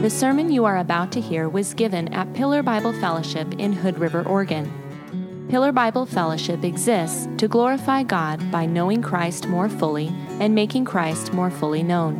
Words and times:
The 0.00 0.08
sermon 0.08 0.50
you 0.50 0.64
are 0.64 0.78
about 0.78 1.12
to 1.12 1.20
hear 1.20 1.46
was 1.46 1.74
given 1.74 2.08
at 2.14 2.32
Pillar 2.32 2.62
Bible 2.62 2.94
Fellowship 2.94 3.52
in 3.58 3.74
Hood 3.74 3.98
River, 3.98 4.26
Oregon. 4.26 5.46
Pillar 5.50 5.72
Bible 5.72 6.06
Fellowship 6.06 6.64
exists 6.64 7.28
to 7.36 7.46
glorify 7.46 8.02
God 8.02 8.50
by 8.50 8.64
knowing 8.64 9.02
Christ 9.02 9.46
more 9.46 9.68
fully 9.68 10.06
and 10.40 10.54
making 10.54 10.86
Christ 10.86 11.34
more 11.34 11.50
fully 11.50 11.82
known. 11.82 12.16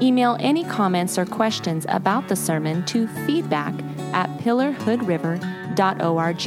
Email 0.00 0.38
any 0.40 0.64
comments 0.64 1.18
or 1.18 1.26
questions 1.26 1.84
about 1.90 2.28
the 2.28 2.36
sermon 2.36 2.86
to 2.86 3.06
feedback 3.26 3.74
at 4.14 4.30
pillarhoodriver.org. 4.38 6.46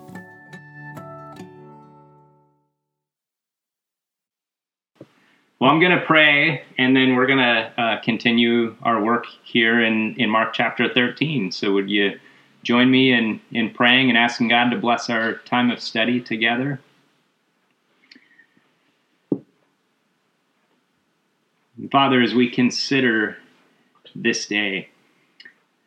Well, 5.59 5.70
I'm 5.70 5.79
going 5.79 5.97
to 5.97 6.05
pray, 6.05 6.63
and 6.77 6.95
then 6.95 7.15
we're 7.15 7.25
going 7.25 7.39
to 7.39 7.81
uh, 7.81 8.01
continue 8.01 8.75
our 8.81 9.03
work 9.03 9.25
here 9.43 9.84
in, 9.84 10.15
in 10.17 10.29
Mark 10.29 10.53
chapter 10.53 10.93
13. 10.93 11.51
So, 11.51 11.73
would 11.73 11.89
you 11.89 12.20
join 12.63 12.89
me 12.91 13.13
in, 13.13 13.41
in 13.51 13.70
praying 13.70 14.09
and 14.09 14.17
asking 14.17 14.49
God 14.49 14.70
to 14.70 14.77
bless 14.77 15.09
our 15.09 15.35
time 15.39 15.70
of 15.70 15.81
study 15.81 16.21
together? 16.21 16.79
Father, 21.91 22.21
as 22.21 22.34
we 22.34 22.49
consider 22.49 23.37
this 24.15 24.45
day, 24.48 24.89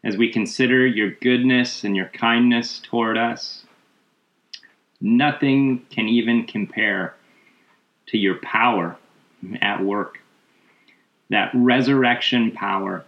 as 0.05 0.17
we 0.17 0.33
consider 0.33 0.87
your 0.87 1.11
goodness 1.11 1.85
and 1.85 1.97
your 1.97 2.09
kindness 2.09 2.81
toward 2.83 3.17
us, 3.17 3.65
nothing 5.01 5.85
can 5.91 6.09
even 6.09 6.45
compare 6.47 7.15
to 8.07 8.19
your 8.19 8.37
power 8.37 8.97
at 9.61 9.83
work. 9.83 10.19
That 11.31 11.51
resurrection 11.55 12.51
power 12.51 13.05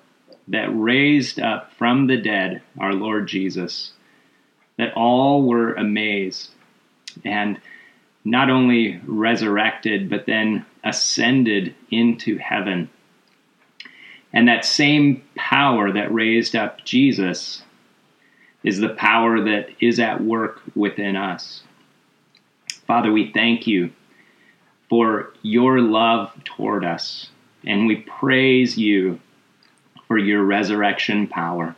that 0.48 0.68
raised 0.70 1.40
up 1.40 1.72
from 1.74 2.06
the 2.06 2.16
dead 2.16 2.62
our 2.78 2.92
Lord 2.92 3.26
Jesus, 3.28 3.92
that 4.76 4.94
all 4.94 5.42
were 5.42 5.74
amazed 5.74 6.50
and 7.24 7.60
not 8.24 8.50
only 8.50 9.00
resurrected, 9.06 10.08
but 10.08 10.26
then 10.26 10.64
ascended 10.82 11.74
into 11.90 12.38
heaven 12.38 12.88
and 14.34 14.48
that 14.48 14.64
same 14.64 15.22
power 15.36 15.92
that 15.92 16.12
raised 16.12 16.56
up 16.56 16.84
Jesus 16.84 17.62
is 18.64 18.80
the 18.80 18.88
power 18.90 19.40
that 19.40 19.68
is 19.80 20.00
at 20.00 20.20
work 20.20 20.60
within 20.74 21.14
us. 21.14 21.62
Father, 22.86 23.12
we 23.12 23.30
thank 23.32 23.66
you 23.66 23.92
for 24.90 25.32
your 25.42 25.80
love 25.80 26.32
toward 26.44 26.84
us, 26.84 27.30
and 27.64 27.86
we 27.86 27.96
praise 27.96 28.76
you 28.76 29.20
for 30.08 30.18
your 30.18 30.42
resurrection 30.42 31.28
power. 31.28 31.76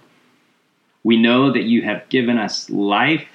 We 1.05 1.19
know 1.19 1.53
that 1.53 1.65
you 1.65 1.83
have 1.83 2.09
given 2.09 2.39
us 2.39 2.71
life. 2.71 3.29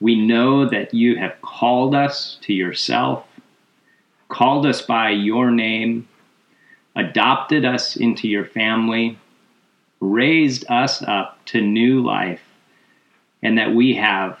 We 0.00 0.20
know 0.20 0.68
that 0.68 0.92
you 0.92 1.16
have 1.16 1.40
called 1.40 1.94
us 1.94 2.38
to 2.42 2.52
yourself, 2.52 3.24
called 4.28 4.66
us 4.66 4.82
by 4.82 5.10
your 5.10 5.50
name, 5.50 6.08
adopted 6.96 7.64
us 7.64 7.94
into 7.94 8.26
your 8.26 8.46
family, 8.46 9.18
raised 10.00 10.64
us 10.70 11.02
up 11.02 11.38
to 11.44 11.60
new 11.60 12.02
life, 12.02 12.40
and 13.42 13.58
that 13.58 13.74
we 13.74 13.94
have 13.94 14.40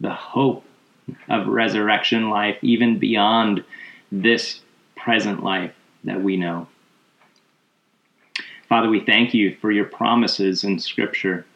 the 0.00 0.12
hope 0.12 0.64
of 1.28 1.48
resurrection 1.48 2.30
life 2.30 2.58
even 2.62 2.98
beyond 2.98 3.64
this 4.12 4.60
present 4.96 5.42
life 5.42 5.72
that 6.04 6.22
we 6.22 6.36
know. 6.36 6.68
Father, 8.68 8.88
we 8.88 9.00
thank 9.00 9.34
you 9.34 9.56
for 9.56 9.70
your 9.70 9.84
promises 9.84 10.64
in 10.64 10.78
Scripture. 10.78 11.46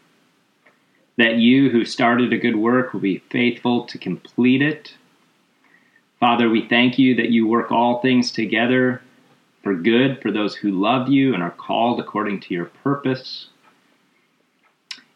That 1.17 1.37
you 1.37 1.69
who 1.71 1.85
started 1.85 2.33
a 2.33 2.39
good 2.39 2.57
work 2.57 2.93
will 2.93 3.01
be 3.01 3.23
faithful 3.31 3.85
to 3.87 3.99
complete 3.99 4.63
it. 4.63 4.95
Father, 6.21 6.49
we 6.49 6.69
thank 6.69 6.99
you 6.99 7.15
that 7.17 7.31
you 7.31 7.47
work 7.47 7.73
all 7.73 8.01
things 8.01 8.31
together 8.31 9.03
for 9.69 9.75
good 9.75 10.23
for 10.23 10.33
those 10.33 10.55
who 10.55 10.71
love 10.71 11.11
you 11.11 11.35
and 11.35 11.43
are 11.43 11.51
called 11.51 12.01
according 12.01 12.41
to 12.41 12.55
your 12.55 12.65
purpose. 12.65 13.49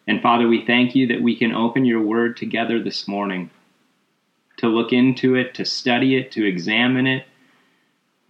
And 0.07 0.21
Father, 0.21 0.47
we 0.47 0.67
thank 0.67 0.95
you 0.95 1.07
that 1.07 1.23
we 1.23 1.35
can 1.35 1.55
open 1.55 1.87
your 1.87 2.03
word 2.03 2.37
together 2.37 2.79
this 2.79 3.09
morning 3.09 3.49
to 4.59 4.69
look 4.69 4.93
into 4.93 5.37
it, 5.37 5.55
to 5.55 5.65
study 5.65 6.19
it, 6.19 6.33
to 6.33 6.45
examine 6.45 7.07
it, 7.07 7.25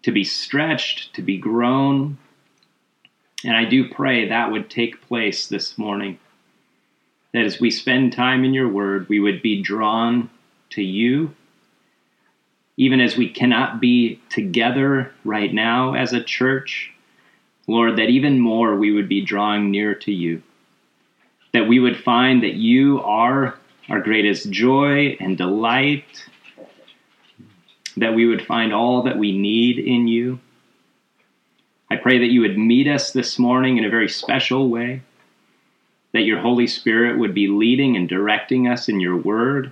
to 0.02 0.12
be 0.12 0.22
stretched, 0.22 1.12
to 1.14 1.22
be 1.22 1.38
grown. 1.38 2.18
And 3.44 3.56
I 3.56 3.64
do 3.64 3.88
pray 3.88 4.28
that 4.28 4.52
would 4.52 4.70
take 4.70 5.02
place 5.02 5.48
this 5.48 5.76
morning. 5.76 6.20
That 7.32 7.46
as 7.46 7.58
we 7.58 7.72
spend 7.72 8.12
time 8.12 8.44
in 8.44 8.54
your 8.54 8.68
word, 8.68 9.08
we 9.08 9.18
would 9.18 9.42
be 9.42 9.60
drawn 9.60 10.30
to 10.70 10.84
you 10.84 11.34
even 12.82 13.00
as 13.00 13.16
we 13.16 13.28
cannot 13.28 13.81
be 13.81 14.20
together 14.28 15.12
right 15.25 15.54
now 15.54 15.94
as 15.94 16.12
a 16.12 16.20
church, 16.20 16.91
Lord, 17.69 17.97
that 17.97 18.10
even 18.10 18.41
more 18.41 18.75
we 18.75 18.91
would 18.91 19.09
be 19.09 19.25
drawing 19.25 19.70
near 19.70 19.94
to 19.94 20.10
you. 20.12 20.43
That 21.53 21.69
we 21.69 21.78
would 21.78 22.03
find 22.03 22.43
that 22.43 22.54
you 22.54 23.00
are 23.03 23.56
our 23.88 24.00
greatest 24.00 24.50
joy 24.50 25.16
and 25.20 25.38
delight. 25.38 26.28
That 27.98 28.16
we 28.16 28.26
would 28.26 28.44
find 28.44 28.75
all 28.75 29.03
that 29.03 29.16
we 29.16 29.31
need 29.31 29.78
in 29.78 30.09
you. 30.09 30.41
I 31.88 31.94
pray 31.94 32.19
that 32.19 32.32
you 32.32 32.41
would 32.41 32.59
meet 32.59 32.88
us 32.88 33.12
this 33.12 33.38
morning 33.38 33.78
in 33.78 33.84
a 33.84 33.91
very 33.91 34.09
special 34.09 34.69
way. 34.69 35.03
That 36.14 36.25
your 36.25 36.41
Holy 36.41 36.66
Spirit 36.66 37.20
would 37.20 37.32
be 37.32 37.47
leading 37.47 37.97
and 37.97 38.09
directing 38.09 38.66
us 38.66 38.88
in 38.88 38.99
your 38.99 39.16
word 39.16 39.70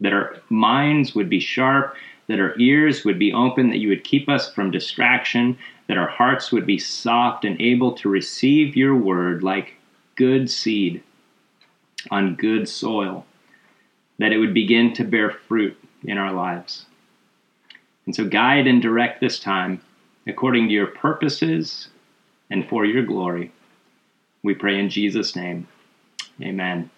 that 0.00 0.12
our 0.12 0.36
minds 0.48 1.14
would 1.14 1.28
be 1.28 1.40
sharp, 1.40 1.96
that 2.28 2.40
our 2.40 2.58
ears 2.58 3.04
would 3.04 3.18
be 3.18 3.32
open, 3.32 3.70
that 3.70 3.78
you 3.78 3.88
would 3.88 4.04
keep 4.04 4.28
us 4.28 4.52
from 4.52 4.70
distraction, 4.70 5.56
that 5.86 5.98
our 5.98 6.08
hearts 6.08 6.50
would 6.50 6.66
be 6.66 6.78
soft 6.78 7.44
and 7.44 7.60
able 7.60 7.92
to 7.92 8.08
receive 8.08 8.76
your 8.76 8.96
word 8.96 9.42
like 9.42 9.74
good 10.16 10.50
seed 10.50 11.02
on 12.10 12.34
good 12.36 12.68
soil, 12.68 13.24
that 14.18 14.32
it 14.32 14.38
would 14.38 14.54
begin 14.54 14.92
to 14.94 15.04
bear 15.04 15.30
fruit 15.30 15.76
in 16.04 16.18
our 16.18 16.32
lives. 16.32 16.86
And 18.06 18.14
so, 18.14 18.24
guide 18.24 18.66
and 18.66 18.80
direct 18.80 19.20
this 19.20 19.38
time 19.38 19.82
according 20.26 20.68
to 20.68 20.74
your 20.74 20.86
purposes 20.86 21.88
and 22.50 22.68
for 22.68 22.84
your 22.84 23.02
glory. 23.02 23.52
We 24.42 24.54
pray 24.54 24.78
in 24.78 24.90
Jesus' 24.90 25.34
name. 25.34 25.66
Amen. 26.40 26.90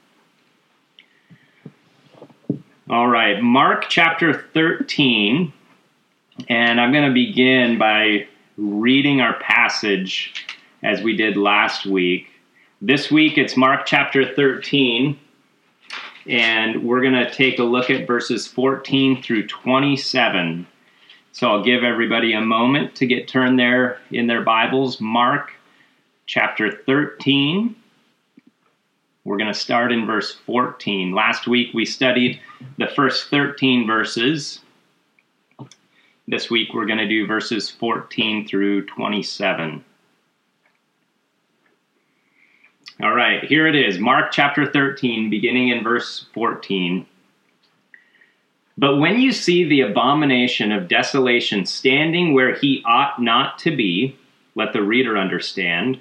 All 2.90 3.06
right, 3.06 3.42
Mark 3.42 3.90
chapter 3.90 4.32
13. 4.54 5.52
And 6.48 6.80
I'm 6.80 6.90
going 6.90 7.06
to 7.06 7.12
begin 7.12 7.76
by 7.76 8.26
reading 8.56 9.20
our 9.20 9.38
passage 9.40 10.46
as 10.82 11.02
we 11.02 11.14
did 11.14 11.36
last 11.36 11.84
week. 11.84 12.28
This 12.80 13.10
week 13.10 13.36
it's 13.36 13.58
Mark 13.58 13.84
chapter 13.84 14.34
13. 14.34 15.18
And 16.28 16.82
we're 16.82 17.02
going 17.02 17.12
to 17.12 17.30
take 17.30 17.58
a 17.58 17.62
look 17.62 17.90
at 17.90 18.06
verses 18.06 18.46
14 18.46 19.22
through 19.22 19.48
27. 19.48 20.66
So 21.32 21.50
I'll 21.50 21.64
give 21.64 21.84
everybody 21.84 22.32
a 22.32 22.40
moment 22.40 22.94
to 22.96 23.06
get 23.06 23.28
turned 23.28 23.58
there 23.58 24.00
in 24.10 24.28
their 24.28 24.40
Bibles. 24.40 24.98
Mark 24.98 25.52
chapter 26.24 26.72
13. 26.72 27.76
We're 29.28 29.36
going 29.36 29.52
to 29.52 29.58
start 29.58 29.92
in 29.92 30.06
verse 30.06 30.32
14. 30.46 31.14
Last 31.14 31.46
week 31.46 31.74
we 31.74 31.84
studied 31.84 32.40
the 32.78 32.86
first 32.86 33.28
13 33.28 33.86
verses. 33.86 34.60
This 36.26 36.50
week 36.50 36.72
we're 36.72 36.86
going 36.86 36.98
to 36.98 37.06
do 37.06 37.26
verses 37.26 37.68
14 37.68 38.48
through 38.48 38.86
27. 38.86 39.84
All 43.02 43.14
right, 43.14 43.44
here 43.44 43.66
it 43.66 43.76
is 43.76 43.98
Mark 43.98 44.32
chapter 44.32 44.64
13, 44.72 45.28
beginning 45.28 45.68
in 45.68 45.84
verse 45.84 46.24
14. 46.32 47.06
But 48.78 48.96
when 48.96 49.20
you 49.20 49.32
see 49.32 49.68
the 49.68 49.82
abomination 49.82 50.72
of 50.72 50.88
desolation 50.88 51.66
standing 51.66 52.32
where 52.32 52.54
he 52.54 52.82
ought 52.86 53.20
not 53.20 53.58
to 53.58 53.76
be, 53.76 54.16
let 54.54 54.72
the 54.72 54.82
reader 54.82 55.18
understand 55.18 56.00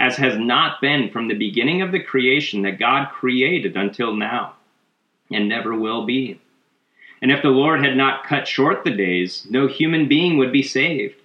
as 0.00 0.16
has 0.16 0.38
not 0.38 0.80
been 0.80 1.10
from 1.10 1.28
the 1.28 1.34
beginning 1.34 1.82
of 1.82 1.92
the 1.92 2.02
creation 2.02 2.62
that 2.62 2.78
God 2.78 3.10
created 3.12 3.76
until 3.76 4.16
now, 4.16 4.54
and 5.30 5.46
never 5.46 5.74
will 5.74 6.06
be. 6.06 6.40
And 7.20 7.30
if 7.30 7.42
the 7.42 7.50
Lord 7.50 7.84
had 7.84 7.98
not 7.98 8.24
cut 8.24 8.48
short 8.48 8.82
the 8.82 8.90
days, 8.90 9.46
no 9.50 9.68
human 9.68 10.08
being 10.08 10.38
would 10.38 10.52
be 10.52 10.62
saved. 10.62 11.16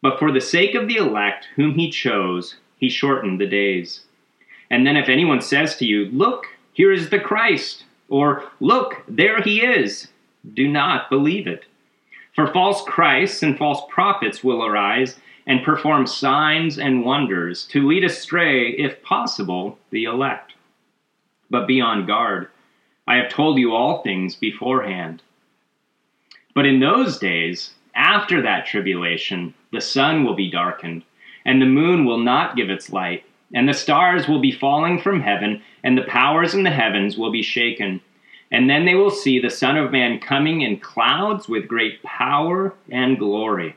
But 0.00 0.18
for 0.18 0.32
the 0.32 0.40
sake 0.40 0.74
of 0.74 0.88
the 0.88 0.96
elect 0.96 1.48
whom 1.56 1.74
he 1.74 1.90
chose, 1.90 2.56
he 2.78 2.88
shortened 2.88 3.38
the 3.38 3.46
days. 3.46 4.00
And 4.70 4.86
then 4.86 4.96
if 4.96 5.10
anyone 5.10 5.42
says 5.42 5.76
to 5.76 5.84
you, 5.84 6.06
Look, 6.06 6.46
here 6.72 6.92
is 6.92 7.10
the 7.10 7.20
Christ, 7.20 7.84
or 8.08 8.50
Look, 8.58 9.02
there 9.06 9.42
he 9.42 9.60
is, 9.60 10.08
do 10.54 10.66
not 10.66 11.10
believe 11.10 11.46
it. 11.46 11.66
For 12.34 12.46
false 12.46 12.82
Christs 12.84 13.42
and 13.42 13.58
false 13.58 13.82
prophets 13.90 14.42
will 14.42 14.64
arise 14.64 15.16
and 15.46 15.62
perform 15.62 16.06
signs 16.06 16.78
and 16.78 17.04
wonders 17.04 17.64
to 17.66 17.86
lead 17.86 18.04
astray, 18.04 18.70
if 18.70 19.02
possible, 19.02 19.78
the 19.90 20.04
elect. 20.04 20.54
But 21.50 21.66
be 21.66 21.80
on 21.80 22.06
guard. 22.06 22.48
I 23.06 23.16
have 23.16 23.30
told 23.30 23.58
you 23.58 23.74
all 23.74 24.02
things 24.02 24.34
beforehand. 24.34 25.22
But 26.54 26.66
in 26.66 26.80
those 26.80 27.18
days, 27.18 27.72
after 27.94 28.40
that 28.42 28.66
tribulation, 28.66 29.54
the 29.72 29.80
sun 29.80 30.24
will 30.24 30.34
be 30.34 30.50
darkened, 30.50 31.02
and 31.44 31.60
the 31.60 31.66
moon 31.66 32.04
will 32.04 32.18
not 32.18 32.56
give 32.56 32.70
its 32.70 32.90
light, 32.90 33.24
and 33.52 33.68
the 33.68 33.74
stars 33.74 34.26
will 34.26 34.40
be 34.40 34.52
falling 34.52 35.00
from 35.00 35.20
heaven, 35.20 35.62
and 35.82 35.98
the 35.98 36.04
powers 36.04 36.54
in 36.54 36.62
the 36.62 36.70
heavens 36.70 37.18
will 37.18 37.30
be 37.30 37.42
shaken. 37.42 38.00
And 38.50 38.70
then 38.70 38.84
they 38.84 38.94
will 38.94 39.10
see 39.10 39.38
the 39.38 39.50
Son 39.50 39.76
of 39.76 39.92
Man 39.92 40.18
coming 40.20 40.62
in 40.62 40.78
clouds 40.78 41.48
with 41.48 41.68
great 41.68 42.02
power 42.02 42.72
and 42.90 43.18
glory. 43.18 43.76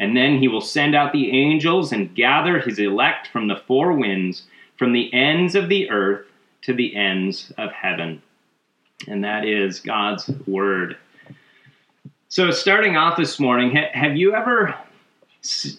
And 0.00 0.16
then 0.16 0.38
he 0.38 0.48
will 0.48 0.62
send 0.62 0.94
out 0.94 1.12
the 1.12 1.30
angels 1.30 1.92
and 1.92 2.14
gather 2.14 2.58
his 2.58 2.78
elect 2.78 3.28
from 3.28 3.48
the 3.48 3.62
four 3.66 3.92
winds, 3.92 4.44
from 4.78 4.94
the 4.94 5.12
ends 5.12 5.54
of 5.54 5.68
the 5.68 5.90
earth 5.90 6.26
to 6.62 6.72
the 6.72 6.96
ends 6.96 7.52
of 7.58 7.70
heaven. 7.70 8.22
And 9.06 9.22
that 9.22 9.44
is 9.44 9.78
God's 9.78 10.28
word. 10.46 10.96
So, 12.28 12.50
starting 12.50 12.96
off 12.96 13.18
this 13.18 13.38
morning, 13.38 13.76
have 13.92 14.16
you 14.16 14.34
ever 14.34 14.74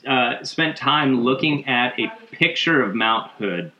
uh, 0.07 0.43
spent 0.43 0.77
time 0.77 1.23
looking 1.23 1.67
at 1.67 1.99
a 1.99 2.11
picture 2.31 2.83
of 2.83 2.93
Mount 2.93 3.31
Hood? 3.39 3.71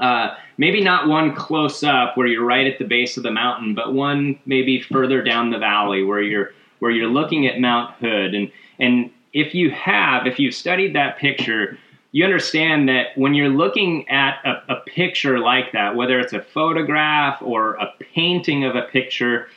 Uh, 0.00 0.36
maybe 0.56 0.82
not 0.82 1.08
one 1.08 1.34
close 1.34 1.82
up 1.82 2.16
where 2.16 2.26
you're 2.28 2.44
right 2.44 2.66
at 2.66 2.78
the 2.78 2.84
base 2.84 3.16
of 3.16 3.24
the 3.24 3.30
mountain, 3.30 3.74
but 3.74 3.92
one 3.92 4.38
maybe 4.46 4.80
further 4.80 5.22
down 5.22 5.50
the 5.50 5.58
valley 5.58 6.04
where 6.04 6.22
you're 6.22 6.52
where 6.78 6.90
you're 6.92 7.08
looking 7.08 7.46
at 7.46 7.58
Mount 7.58 7.94
Hood. 7.96 8.34
And 8.34 8.52
and 8.78 9.10
if 9.34 9.54
you 9.54 9.70
have, 9.72 10.26
if 10.26 10.38
you've 10.38 10.54
studied 10.54 10.94
that 10.94 11.18
picture, 11.18 11.76
you 12.12 12.24
understand 12.24 12.88
that 12.88 13.08
when 13.16 13.34
you're 13.34 13.48
looking 13.48 14.08
at 14.08 14.38
a, 14.44 14.72
a 14.72 14.80
picture 14.86 15.40
like 15.40 15.72
that, 15.72 15.96
whether 15.96 16.20
it's 16.20 16.32
a 16.32 16.40
photograph 16.40 17.42
or 17.42 17.74
a 17.74 17.92
painting 18.14 18.64
of 18.64 18.76
a 18.76 18.82
picture, 18.82 19.48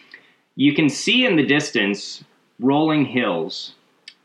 you 0.56 0.74
can 0.74 0.90
see 0.90 1.26
in 1.26 1.36
the 1.36 1.46
distance 1.46 2.24
rolling 2.60 3.06
hills. 3.06 3.76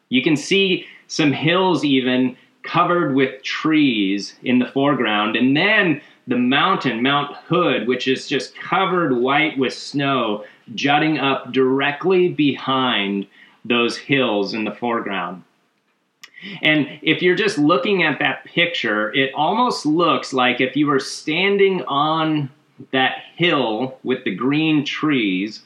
You 0.08 0.22
can 0.22 0.37
see 0.37 0.87
some 1.06 1.32
hills 1.32 1.84
even 1.84 2.37
covered 2.62 3.14
with 3.14 3.43
trees 3.43 4.34
in 4.43 4.58
the 4.58 4.66
foreground. 4.66 5.37
And 5.37 5.55
then 5.55 6.00
the 6.26 6.38
mountain, 6.38 7.02
Mount 7.02 7.37
Hood, 7.37 7.87
which 7.87 8.08
is 8.08 8.26
just 8.26 8.56
covered 8.56 9.19
white 9.19 9.58
with 9.58 9.75
snow, 9.75 10.44
jutting 10.75 11.19
up 11.19 11.52
directly 11.52 12.28
behind 12.28 13.26
those 13.64 13.96
hills 13.96 14.54
in 14.54 14.64
the 14.64 14.74
foreground. 14.74 15.44
And 16.62 16.98
if 17.02 17.22
you're 17.22 17.36
just 17.36 17.58
looking 17.58 18.02
at 18.02 18.18
that 18.18 18.44
picture, 18.44 19.14
it 19.14 19.32
almost 19.34 19.86
looks 19.86 20.32
like 20.32 20.60
if 20.60 20.76
you 20.76 20.86
were 20.86 20.98
standing 20.98 21.82
on 21.84 22.50
that 22.90 23.18
hill 23.36 23.98
with 24.02 24.24
the 24.24 24.34
green 24.34 24.84
trees, 24.84 25.62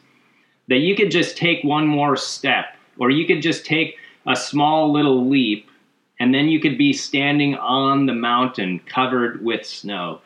that 0.68 0.78
you 0.78 0.94
could 0.94 1.10
just 1.10 1.36
take 1.36 1.64
one 1.64 1.86
more 1.86 2.16
step, 2.16 2.76
or 2.98 3.10
you 3.10 3.26
could 3.26 3.40
just 3.40 3.64
take 3.64 3.96
a 4.26 4.36
small 4.36 4.92
little 4.92 5.26
leap 5.26 5.70
and 6.18 6.34
then 6.34 6.48
you 6.48 6.60
could 6.60 6.78
be 6.78 6.92
standing 6.92 7.54
on 7.56 8.06
the 8.06 8.14
mountain 8.14 8.80
covered 8.80 9.44
with 9.44 9.66
snow. 9.66 10.20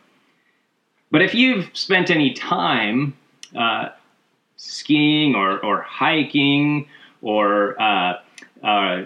But 1.11 1.23
if 1.23 1.35
you've 1.35 1.69
spent 1.77 2.11
any 2.11 2.33
time 2.33 3.17
uh, 3.59 3.89
skiing 4.57 5.35
or, 5.35 5.59
or 5.65 5.83
hiking 5.83 6.87
or 7.23 7.81
uh, 7.81 8.15
uh, 8.63 9.05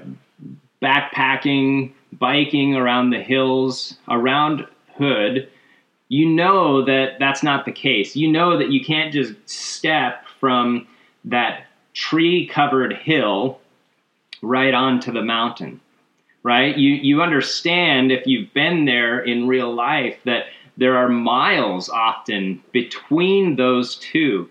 backpacking, 0.83 1.93
biking 2.13 2.75
around 2.77 3.11
the 3.11 3.23
hills 3.23 3.97
around 4.09 4.67
Hood, 4.97 5.49
you 6.09 6.29
know 6.29 6.85
that 6.85 7.19
that's 7.19 7.43
not 7.43 7.65
the 7.65 7.73
case. 7.73 8.15
You 8.15 8.31
know 8.31 8.57
that 8.59 8.71
you 8.71 8.85
can't 8.85 9.13
just 9.13 9.33
step 9.49 10.25
from 10.39 10.87
that 11.25 11.67
tree 11.95 12.47
covered 12.47 12.93
hill 12.93 13.59
right 14.43 14.75
onto 14.75 15.11
the 15.11 15.23
mountain 15.23 15.81
right? 16.45 16.77
You 16.77 16.91
you 16.91 17.23
understand 17.23 18.13
if 18.13 18.25
you've 18.27 18.55
been 18.55 18.85
there 18.85 19.19
in 19.19 19.49
real 19.49 19.75
life 19.75 20.17
that 20.25 20.45
there 20.77 20.97
are 20.97 21.09
miles 21.09 21.89
often 21.89 22.63
between 22.71 23.57
those 23.57 23.97
two. 23.97 24.49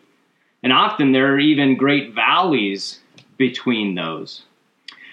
And 0.64 0.74
often 0.74 1.12
there 1.12 1.34
are 1.34 1.40
even 1.40 1.78
great 1.78 2.14
valleys 2.14 3.00
between 3.38 3.96
those. 3.96 4.44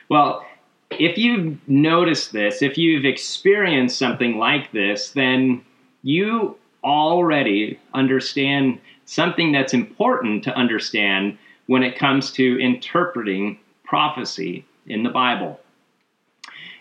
Well, 0.09 0.45
if 0.91 1.17
you've 1.17 1.57
noticed 1.69 2.33
this, 2.33 2.63
if 2.63 2.77
you've 2.77 3.05
experienced 3.05 3.99
something 3.99 4.39
like 4.39 4.73
this, 4.73 5.11
then 5.11 5.65
you 6.03 6.57
already 6.83 7.79
understand 7.95 8.81
something 9.05 9.53
that's 9.53 9.75
important 9.75 10.43
to 10.45 10.55
understand 10.55 11.39
when 11.67 11.83
it 11.83 11.97
comes 11.97 12.33
to 12.33 12.61
interpreting 12.61 13.59
prophecy 13.85 14.65
in 14.87 15.03
the 15.03 15.11
Bible. 15.11 15.61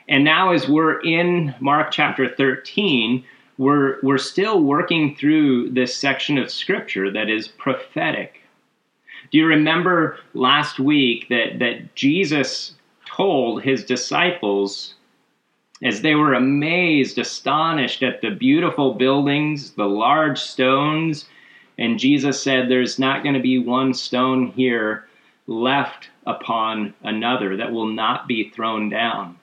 And 0.08 0.24
now, 0.24 0.52
as 0.52 0.68
we're 0.68 1.00
in 1.02 1.54
Mark 1.60 1.92
chapter 1.92 2.28
13, 2.28 3.24
we're, 3.60 3.98
we're 4.02 4.18
still 4.18 4.64
working 4.64 5.16
through 5.16 5.70
this 5.72 5.96
section 5.96 6.38
of 6.40 6.50
scripture 6.50 7.12
that 7.12 7.30
is 7.30 7.48
prophetic. 7.48 8.39
Do 9.32 9.38
you 9.38 9.46
remember 9.46 10.18
last 10.34 10.80
week 10.80 11.28
that, 11.30 11.60
that 11.60 11.96
Jesus 11.96 12.74
told 13.06 13.64
his 13.64 13.84
disciples, 13.84 14.96
as 15.84 16.02
they 16.02 16.16
were 16.16 16.34
amazed, 16.34 17.18
astonished 17.18 18.04
at 18.04 18.22
the 18.22 18.32
beautiful 18.32 18.94
buildings, 18.94 19.72
the 19.72 19.86
large 19.86 20.40
stones, 20.40 21.26
and 21.78 22.00
Jesus 22.00 22.42
said, 22.42 22.70
There's 22.70 23.00
not 23.00 23.24
going 23.24 23.36
to 23.36 23.42
be 23.42 23.60
one 23.60 23.94
stone 23.94 24.48
here 24.48 25.08
left 25.48 26.10
upon 26.26 26.94
another 27.04 27.56
that 27.58 27.72
will 27.72 27.88
not 27.88 28.28
be 28.28 28.50
thrown 28.50 28.90
down 28.90 29.40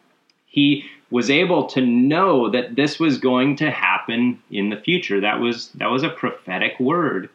he 0.57 0.87
was 1.11 1.28
able 1.28 1.66
to 1.66 1.83
know 1.83 2.49
that 2.49 2.76
this 2.76 2.99
was 2.99 3.19
going 3.19 3.57
to 3.57 3.71
happen 3.71 4.43
in 4.50 4.71
the 4.71 4.76
future. 4.78 5.21
That 5.21 5.38
was 5.38 5.69
that 5.73 5.90
was 5.90 6.02
a 6.02 6.09
prophetic 6.09 6.81
word. 6.81 7.28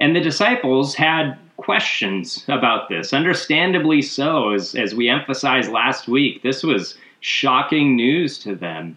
And 0.00 0.16
the 0.16 0.20
disciples 0.20 0.94
had 0.94 1.38
questions 1.58 2.42
about 2.48 2.88
this, 2.88 3.12
understandably 3.12 4.00
so, 4.00 4.52
as, 4.52 4.74
as 4.74 4.94
we 4.94 5.10
emphasized 5.10 5.70
last 5.70 6.08
week. 6.08 6.42
This 6.42 6.62
was 6.62 6.96
shocking 7.20 7.96
news 7.96 8.38
to 8.38 8.56
them. 8.56 8.96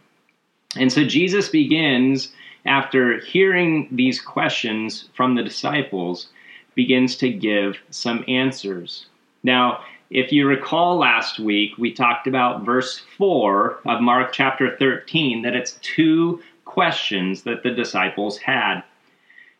And 0.77 0.91
so 0.91 1.03
Jesus 1.03 1.49
begins, 1.49 2.31
after 2.65 3.19
hearing 3.19 3.89
these 3.91 4.21
questions 4.21 5.09
from 5.13 5.35
the 5.35 5.43
disciples, 5.43 6.29
begins 6.73 7.17
to 7.17 7.29
give 7.29 7.77
some 7.89 8.23
answers. 8.29 9.07
Now, 9.43 9.83
if 10.09 10.31
you 10.31 10.47
recall 10.47 10.97
last 10.97 11.37
week, 11.37 11.71
we 11.77 11.91
talked 11.91 12.27
about 12.27 12.63
verse 12.63 13.03
4 13.17 13.79
of 13.85 14.01
Mark 14.01 14.31
chapter 14.31 14.77
13, 14.77 15.41
that 15.41 15.55
it's 15.55 15.77
two 15.81 16.41
questions 16.63 17.43
that 17.43 17.63
the 17.63 17.71
disciples 17.71 18.37
had. 18.37 18.83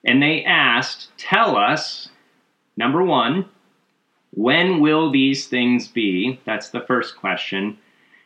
And 0.06 0.22
they 0.22 0.44
asked, 0.44 1.10
Tell 1.18 1.56
us, 1.56 2.10
number 2.78 3.04
one, 3.04 3.46
when 4.32 4.80
will 4.80 5.12
these 5.12 5.48
things 5.48 5.88
be? 5.88 6.40
That's 6.46 6.70
the 6.70 6.82
first 6.82 7.18
question. 7.18 7.78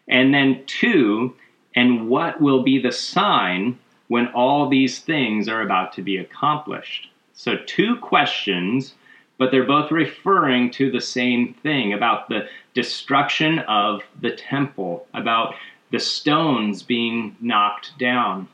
And 0.08 0.34
then 0.34 0.64
two, 0.66 1.36
and 1.76 2.08
what 2.10 2.42
will 2.42 2.64
be 2.64 2.82
the 2.82 2.92
sign 2.92 3.78
when 4.08 4.28
all 4.30 4.70
these 4.70 5.00
things 5.00 5.50
are 5.50 5.62
about 5.62 5.94
to 5.94 6.02
be 6.02 6.18
accomplished? 6.18 7.10
So, 7.34 7.58
two 7.66 7.98
questions 7.98 8.96
but 9.38 9.52
they're 9.52 9.66
both 9.66 9.92
referring 9.92 10.72
to 10.72 10.92
the 10.92 11.02
same 11.02 11.54
thing 11.54 11.94
about 11.94 12.28
the 12.28 12.48
destruction 12.74 13.60
of 13.60 14.02
the 14.20 14.32
temple, 14.32 15.08
about 15.14 15.56
the 15.92 16.00
stones 16.00 16.84
being 16.84 17.36
knocked 17.40 17.98
down. 18.00 18.48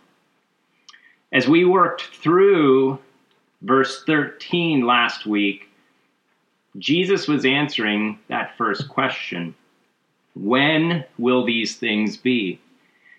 As 1.31 1.47
we 1.47 1.65
worked 1.65 2.03
through 2.03 2.99
verse 3.63 4.03
13 4.03 4.85
last 4.85 5.25
week, 5.25 5.69
Jesus 6.77 7.27
was 7.27 7.45
answering 7.45 8.19
that 8.27 8.57
first 8.57 8.89
question 8.89 9.55
When 10.35 11.05
will 11.17 11.45
these 11.45 11.77
things 11.77 12.17
be? 12.17 12.59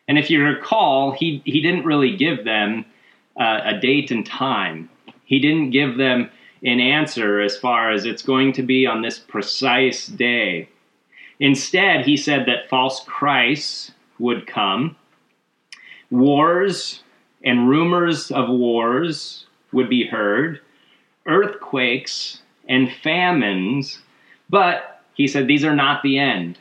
And 0.06 0.18
if 0.18 0.30
you 0.30 0.42
recall, 0.42 1.12
he, 1.12 1.42
he 1.44 1.62
didn't 1.62 1.86
really 1.86 2.16
give 2.16 2.44
them 2.44 2.84
uh, 3.40 3.60
a 3.64 3.80
date 3.80 4.10
and 4.10 4.24
time. 4.24 4.90
He 5.24 5.38
didn't 5.38 5.70
give 5.70 5.96
them 5.96 6.30
an 6.62 6.80
answer 6.80 7.40
as 7.40 7.56
far 7.56 7.90
as 7.90 8.04
it's 8.04 8.22
going 8.22 8.52
to 8.54 8.62
be 8.62 8.86
on 8.86 9.02
this 9.02 9.18
precise 9.18 10.06
day. 10.06 10.68
Instead, 11.40 12.04
he 12.04 12.16
said 12.16 12.46
that 12.46 12.68
false 12.68 13.02
Christs 13.06 13.92
would 14.18 14.46
come, 14.46 14.96
wars 16.10 17.02
and 17.42 17.68
rumors 17.68 18.30
of 18.30 18.48
wars 18.48 19.43
would 19.74 19.90
be 19.90 20.06
heard, 20.06 20.60
earthquakes 21.26 22.40
and 22.68 22.90
famines, 23.02 23.98
but 24.48 25.02
he 25.14 25.26
said 25.26 25.46
these 25.46 25.64
are 25.64 25.74
not 25.74 26.02
the 26.02 26.18
end. 26.18 26.58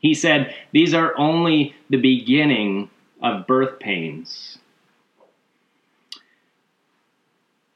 He 0.00 0.14
said 0.14 0.54
these 0.72 0.94
are 0.94 1.16
only 1.18 1.74
the 1.90 1.98
beginning 1.98 2.90
of 3.22 3.46
birth 3.46 3.78
pains. 3.78 4.58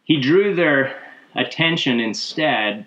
He 0.04 0.20
drew 0.20 0.54
their 0.54 0.96
attention 1.34 2.00
instead 2.00 2.86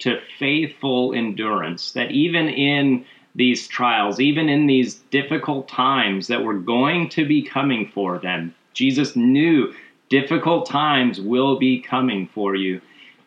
to 0.00 0.20
faithful 0.38 1.14
endurance, 1.14 1.92
that 1.92 2.10
even 2.10 2.48
in 2.48 3.04
these 3.34 3.68
trials, 3.68 4.20
even 4.20 4.48
in 4.48 4.66
these 4.66 4.94
difficult 5.10 5.68
times 5.68 6.26
that 6.26 6.42
were 6.42 6.58
going 6.58 7.08
to 7.10 7.26
be 7.26 7.42
coming 7.42 7.86
for 7.86 8.18
them, 8.18 8.54
Jesus 8.74 9.14
knew 9.16 9.72
difficult 10.12 10.66
times 10.66 11.22
will 11.22 11.58
be 11.58 11.80
coming 11.80 12.28
for 12.34 12.54
you. 12.54 12.82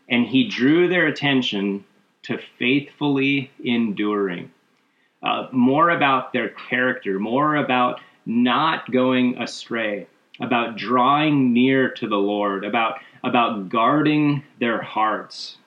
And 0.08 0.28
he 0.28 0.48
drew 0.48 0.88
their 0.88 1.08
attention 1.08 1.84
to 2.22 2.38
faithfully 2.60 3.50
enduring. 3.64 4.52
Uh, 5.24 5.48
more 5.52 5.90
about 5.90 6.32
their 6.32 6.50
character, 6.50 7.18
more 7.18 7.56
about 7.56 8.00
not 8.28 8.92
going 8.92 9.36
astray, 9.42 10.06
about 10.40 10.78
drawing 10.78 11.54
near 11.54 11.90
to 11.90 12.08
the 12.08 12.18
Lord, 12.18 12.64
about, 12.64 13.00
about 13.24 13.68
guarding 13.70 14.44
their 14.60 14.80
hearts. 14.80 15.58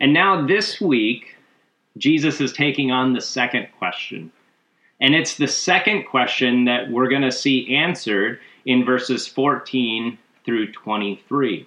And 0.00 0.12
now 0.12 0.44
this 0.44 0.80
week, 0.80 1.36
Jesus 1.96 2.40
is 2.40 2.52
taking 2.52 2.90
on 2.90 3.12
the 3.12 3.20
second 3.20 3.68
question. 3.78 4.32
And 5.00 5.14
it's 5.14 5.36
the 5.36 5.46
second 5.46 6.06
question 6.06 6.64
that 6.64 6.90
we're 6.90 7.08
going 7.08 7.22
to 7.22 7.30
see 7.30 7.76
answered 7.76 8.40
in 8.68 8.84
verses 8.84 9.26
14 9.26 10.18
through 10.44 10.70
23. 10.72 11.66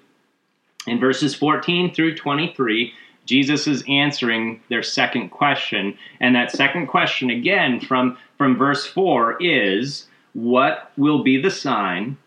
In 0.85 0.99
verses 0.99 1.33
14 1.33 1.93
through 1.95 2.15
23, 2.15 2.93
Jesus 3.25 3.65
is 3.65 3.83
answering 3.89 4.61
their 4.69 4.83
second 4.83 5.29
question. 5.29 5.97
And 6.19 6.35
that 6.35 6.51
second 6.51 6.87
question, 6.87 7.31
again, 7.31 7.79
from, 7.79 8.17
from 8.37 8.55
verse 8.55 8.85
4 8.85 9.41
is 9.41 10.07
What 10.33 10.91
will 10.95 11.23
be 11.23 11.41
the 11.41 11.49
sign 11.49 12.17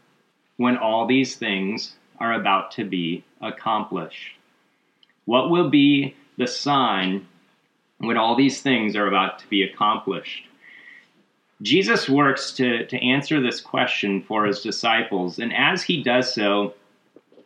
when 0.57 0.77
all 0.77 1.07
these 1.07 1.37
things 1.37 1.95
are 2.19 2.33
about 2.33 2.73
to 2.73 2.85
be 2.85 3.25
accomplished? 3.41 4.37
What 5.25 5.51
will 5.51 5.71
be 5.71 6.17
the 6.37 6.49
sign 6.49 7.29
when 7.99 8.17
all 8.17 8.35
these 8.35 8.61
things 8.61 8.97
are 8.97 9.07
about 9.07 9.39
to 9.39 9.47
be 9.47 9.63
accomplished? 9.63 10.49
Jesus 11.65 12.11
works 12.11 12.53
to, 12.53 12.87
to 12.87 12.97
answer 12.99 13.41
this 13.41 13.61
question 13.61 14.23
for 14.23 14.45
his 14.45 14.61
disciples. 14.61 15.39
And 15.39 15.53
as 15.55 15.83
he 15.83 16.03
does 16.03 16.33
so, 16.33 16.75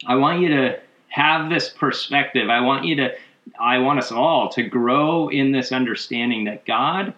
I 0.06 0.16
want 0.16 0.40
you 0.40 0.48
to 0.48 0.80
have 1.08 1.48
this 1.48 1.68
perspective. 1.68 2.50
I 2.50 2.60
want 2.60 2.84
you 2.84 2.96
to, 2.96 3.14
I 3.60 3.78
want 3.78 4.00
us 4.00 4.10
all 4.10 4.48
to 4.50 4.64
grow 4.64 5.28
in 5.28 5.52
this 5.52 5.70
understanding 5.70 6.44
that 6.44 6.66
God 6.66 7.14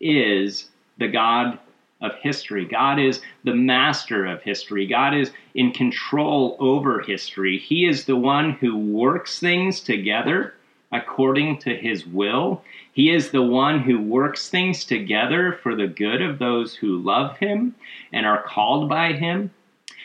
is 0.00 0.68
the 0.98 1.06
God 1.06 1.58
of 2.00 2.16
history. 2.16 2.64
God 2.64 2.98
is 2.98 3.20
the 3.44 3.54
master 3.54 4.26
of 4.26 4.42
history. 4.42 4.88
God 4.88 5.14
is 5.14 5.30
in 5.54 5.70
control 5.70 6.56
over 6.58 7.00
history. 7.00 7.58
He 7.58 7.86
is 7.86 8.06
the 8.06 8.16
one 8.16 8.52
who 8.52 8.76
works 8.76 9.38
things 9.38 9.80
together 9.80 10.54
according 10.90 11.58
to 11.58 11.76
his 11.76 12.06
will. 12.06 12.62
He 13.00 13.08
is 13.08 13.30
the 13.30 13.40
one 13.40 13.80
who 13.80 13.98
works 13.98 14.50
things 14.50 14.84
together 14.84 15.58
for 15.62 15.74
the 15.74 15.86
good 15.86 16.20
of 16.20 16.38
those 16.38 16.74
who 16.74 16.98
love 16.98 17.38
him 17.38 17.74
and 18.12 18.26
are 18.26 18.42
called 18.42 18.90
by 18.90 19.14
him. 19.14 19.52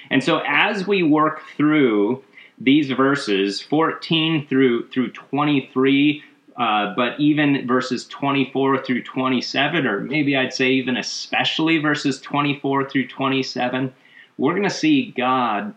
And 0.09 0.23
so 0.23 0.41
as 0.47 0.87
we 0.87 1.03
work 1.03 1.41
through 1.57 2.23
these 2.57 2.89
verses 2.89 3.61
14 3.61 4.47
through 4.47 4.87
through 4.91 5.11
23 5.11 6.23
uh, 6.55 6.93
but 6.95 7.19
even 7.19 7.67
verses 7.67 8.07
24 8.07 8.85
through 8.85 9.03
27 9.03 9.85
or 9.85 9.99
maybe 9.99 10.37
i'd 10.37 10.53
say 10.53 10.69
even 10.69 10.95
especially 10.95 11.79
verses 11.79 12.21
24 12.21 12.89
through 12.89 13.05
27 13.09 13.93
we're 14.37 14.53
going 14.53 14.63
to 14.63 14.69
see 14.69 15.11
god 15.17 15.75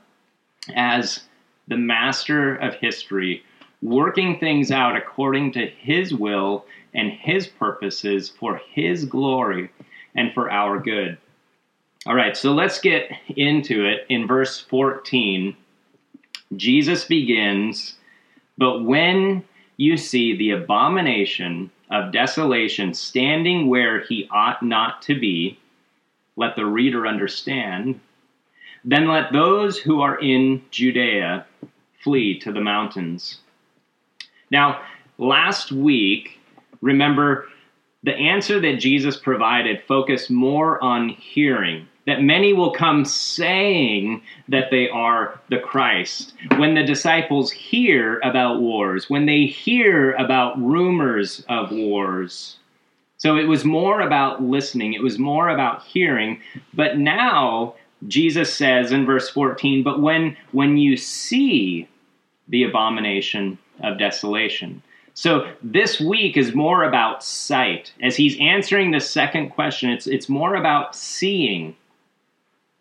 as 0.76 1.25
the 1.66 1.76
master 1.76 2.54
of 2.54 2.75
history 2.75 3.42
working 3.82 4.38
things 4.38 4.70
out 4.70 4.96
according 4.96 5.50
to 5.50 5.66
his 5.66 6.14
will 6.14 6.64
and 6.95 7.11
his 7.11 7.47
purposes 7.47 8.28
for 8.28 8.61
his 8.73 9.04
glory 9.04 9.71
and 10.14 10.33
for 10.33 10.50
our 10.50 10.78
good 10.78 11.18
all 12.07 12.14
right 12.14 12.37
so 12.37 12.52
let's 12.52 12.80
get 12.80 13.11
into 13.37 13.87
it 13.87 14.07
in 14.09 14.26
verse 14.26 14.61
14 14.61 15.57
Jesus 16.57 17.04
begins, 17.04 17.97
But 18.57 18.85
when 18.85 19.45
you 19.76 19.97
see 19.97 20.37
the 20.37 20.50
abomination 20.50 21.71
of 21.90 22.12
desolation 22.12 22.95
standing 22.95 23.68
where 23.68 24.00
he 24.00 24.28
ought 24.30 24.62
not 24.62 25.02
to 25.02 25.18
be, 25.18 25.59
let 26.37 26.57
the 26.57 26.66
reader 26.66 27.07
understand, 27.07 28.00
then 28.85 29.09
let 29.09 29.33
those 29.33 29.78
who 29.78 30.00
are 30.00 30.18
in 30.18 30.62
Judea 30.71 31.47
flee 32.00 32.38
to 32.40 32.52
the 32.52 32.61
mountains. 32.61 33.40
Now, 34.50 34.83
last 35.18 35.73
week, 35.73 36.38
remember, 36.80 37.47
the 38.02 38.14
answer 38.14 38.61
that 38.61 38.76
Jesus 38.76 39.16
provided 39.16 39.82
focused 39.87 40.30
more 40.30 40.82
on 40.82 41.08
hearing 41.08 41.88
that 42.08 42.23
many 42.23 42.54
will 42.54 42.73
come 42.73 43.04
saying 43.04 44.23
that 44.49 44.70
they 44.70 44.88
are 44.88 45.38
the 45.50 45.58
Christ. 45.58 46.32
When 46.56 46.75
the 46.75 46.82
disciples 46.82 47.50
hear 47.50 48.18
about 48.20 48.61
wars, 48.61 49.11
when 49.11 49.26
they 49.26 49.44
hear 49.44 50.12
about 50.12 50.58
rumors 50.58 51.44
of 51.50 51.70
wars. 51.70 52.56
So 53.18 53.37
it 53.37 53.44
was 53.44 53.62
more 53.66 54.00
about 54.00 54.42
listening, 54.42 54.94
it 54.94 55.02
was 55.02 55.18
more 55.18 55.50
about 55.50 55.82
hearing. 55.82 56.40
But 56.73 56.97
now, 56.97 57.75
Jesus 58.06 58.54
says 58.54 58.90
in 58.90 59.04
verse 59.04 59.28
14, 59.28 59.82
but 59.82 60.00
when, 60.00 60.35
when 60.52 60.78
you 60.78 60.97
see 60.97 61.90
the 62.49 62.62
abomination 62.62 63.58
of 63.82 63.99
desolation. 63.99 64.82
So 65.18 65.50
this 65.64 65.98
week 65.98 66.37
is 66.37 66.54
more 66.54 66.84
about 66.84 67.25
sight. 67.25 67.92
As 68.00 68.14
he's 68.14 68.38
answering 68.38 68.92
the 68.92 69.00
second 69.00 69.50
question, 69.50 69.90
it's, 69.90 70.06
it's 70.06 70.28
more 70.28 70.54
about 70.54 70.94
seeing 70.94 71.75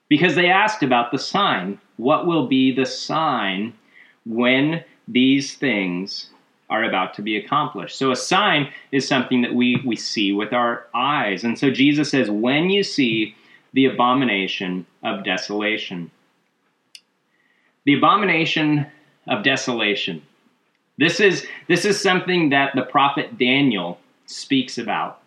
because 0.08 0.36
they 0.36 0.48
asked 0.48 0.84
about 0.84 1.12
the 1.12 1.18
sign. 1.18 1.80
What 1.96 2.28
will 2.28 2.46
be 2.46 2.72
the 2.72 2.86
sign 2.86 3.74
when 4.24 4.84
these 5.08 5.56
things 5.56 6.30
are 6.70 6.84
about 6.84 7.16
to 7.16 7.24
be 7.24 7.38
accomplished? 7.38 7.98
So, 7.98 8.12
a 8.12 8.16
sign 8.16 8.72
is 8.92 9.08
something 9.08 9.42
that 9.42 9.56
we, 9.56 9.82
we 9.84 9.96
see 9.96 10.32
with 10.32 10.54
our 10.54 10.86
eyes. 10.94 11.44
And 11.44 11.58
so, 11.58 11.72
Jesus 11.72 12.12
says, 12.12 12.30
When 12.30 12.70
you 12.70 12.84
see 12.84 13.36
the 13.74 13.86
abomination 13.86 14.86
of 15.04 15.24
desolation, 15.24 16.12
the 17.84 17.98
abomination 17.98 18.86
of 19.26 19.44
desolation. 19.44 20.22
This 20.98 21.20
is, 21.20 21.46
this 21.68 21.86
is 21.86 22.02
something 22.02 22.50
that 22.50 22.74
the 22.76 22.84
prophet 22.84 23.38
Daniel 23.38 24.00
speaks 24.26 24.78
about 24.78 25.22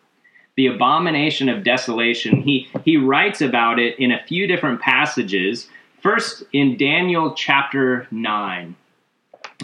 the 0.57 0.67
abomination 0.67 1.49
of 1.49 1.65
desolation. 1.65 2.43
He, 2.43 2.69
he 2.85 2.99
writes 2.99 3.41
about 3.41 3.79
it 3.79 3.99
in 3.99 4.13
a 4.13 4.23
few 4.25 4.47
different 4.47 4.81
passages. 4.81 5.71
First, 6.03 6.43
in 6.53 6.77
Daniel 6.77 7.35
chapter 7.35 8.07
9. 8.11 8.77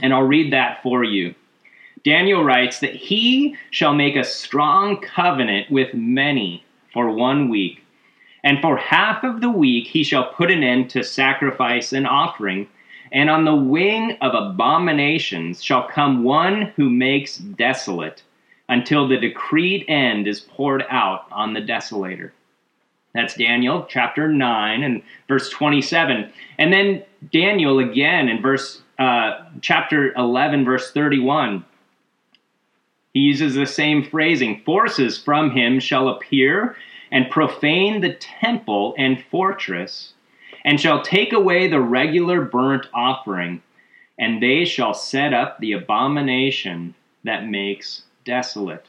And 0.02 0.14
I'll 0.14 0.22
read 0.22 0.54
that 0.54 0.82
for 0.82 1.04
you. 1.04 1.34
Daniel 2.02 2.44
writes 2.44 2.80
that 2.80 2.94
he 2.94 3.56
shall 3.70 3.94
make 3.94 4.16
a 4.16 4.25
strong 4.25 4.98
covenant 5.00 5.70
with 5.70 5.92
many 5.92 6.64
for 6.94 7.10
one 7.10 7.50
week. 7.50 7.84
And 8.42 8.62
for 8.62 8.78
half 8.78 9.22
of 9.22 9.42
the 9.42 9.50
week 9.50 9.88
he 9.88 10.02
shall 10.02 10.32
put 10.32 10.50
an 10.50 10.62
end 10.62 10.88
to 10.90 11.02
sacrifice 11.02 11.92
and 11.92 12.06
offering. 12.06 12.68
And 13.12 13.30
on 13.30 13.44
the 13.44 13.54
wing 13.54 14.16
of 14.20 14.34
abominations 14.34 15.62
shall 15.62 15.88
come 15.88 16.25
one 16.25 16.72
who 16.76 16.90
makes 16.90 17.38
desolate 17.38 18.22
until 18.68 19.06
the 19.06 19.18
decreed 19.18 19.84
end 19.88 20.26
is 20.26 20.40
poured 20.40 20.84
out 20.90 21.26
on 21.30 21.54
the 21.54 21.60
desolator. 21.60 22.32
That's 23.14 23.34
Daniel 23.34 23.86
chapter 23.88 24.28
9 24.28 24.82
and 24.82 25.02
verse 25.28 25.48
27. 25.50 26.30
And 26.58 26.72
then 26.72 27.02
Daniel 27.32 27.78
again 27.78 28.28
in 28.28 28.42
verse 28.42 28.82
uh, 28.98 29.44
chapter 29.60 30.12
11, 30.14 30.64
verse 30.64 30.90
31, 30.92 31.64
he 33.12 33.20
uses 33.20 33.54
the 33.54 33.66
same 33.66 34.04
phrasing 34.04 34.60
forces 34.64 35.16
from 35.16 35.50
him 35.50 35.80
shall 35.80 36.08
appear 36.08 36.76
and 37.10 37.30
profane 37.30 38.00
the 38.00 38.14
temple 38.14 38.94
and 38.98 39.25
fortress, 39.30 40.12
and 40.66 40.78
shall 40.80 41.00
take 41.00 41.32
away 41.32 41.68
the 41.68 41.80
regular 41.80 42.42
burnt 42.42 42.87
offering, 42.92 43.62
and 44.18 44.42
they 44.42 44.64
shall 44.64 44.92
set 44.92 45.32
up 45.32 45.61
the 45.61 45.70
abomination 45.73 46.92
that 47.23 47.46
makes 47.46 48.02
desolate. 48.25 48.87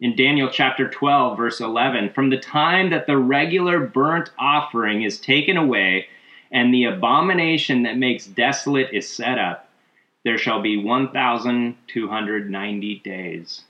In 0.00 0.16
Daniel 0.16 0.50
chapter 0.50 0.90
12, 0.90 1.38
verse 1.38 1.60
11, 1.60 2.10
from 2.10 2.28
the 2.28 2.38
time 2.38 2.90
that 2.90 3.06
the 3.06 3.16
regular 3.16 3.80
burnt 3.80 4.30
offering 4.38 5.02
is 5.02 5.18
taken 5.18 5.56
away, 5.56 6.08
and 6.50 6.74
the 6.74 6.84
abomination 6.84 7.84
that 7.84 7.96
makes 7.96 8.26
desolate 8.26 8.92
is 8.92 9.08
set 9.08 9.38
up, 9.38 9.68
there 10.24 10.38
shall 10.38 10.60
be 10.60 10.76
1,290 10.76 13.00
days. 13.04 13.62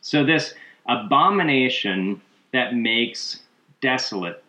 So, 0.00 0.24
this 0.24 0.54
abomination 0.88 2.22
that 2.52 2.76
makes 2.76 3.40
desolate. 3.80 4.44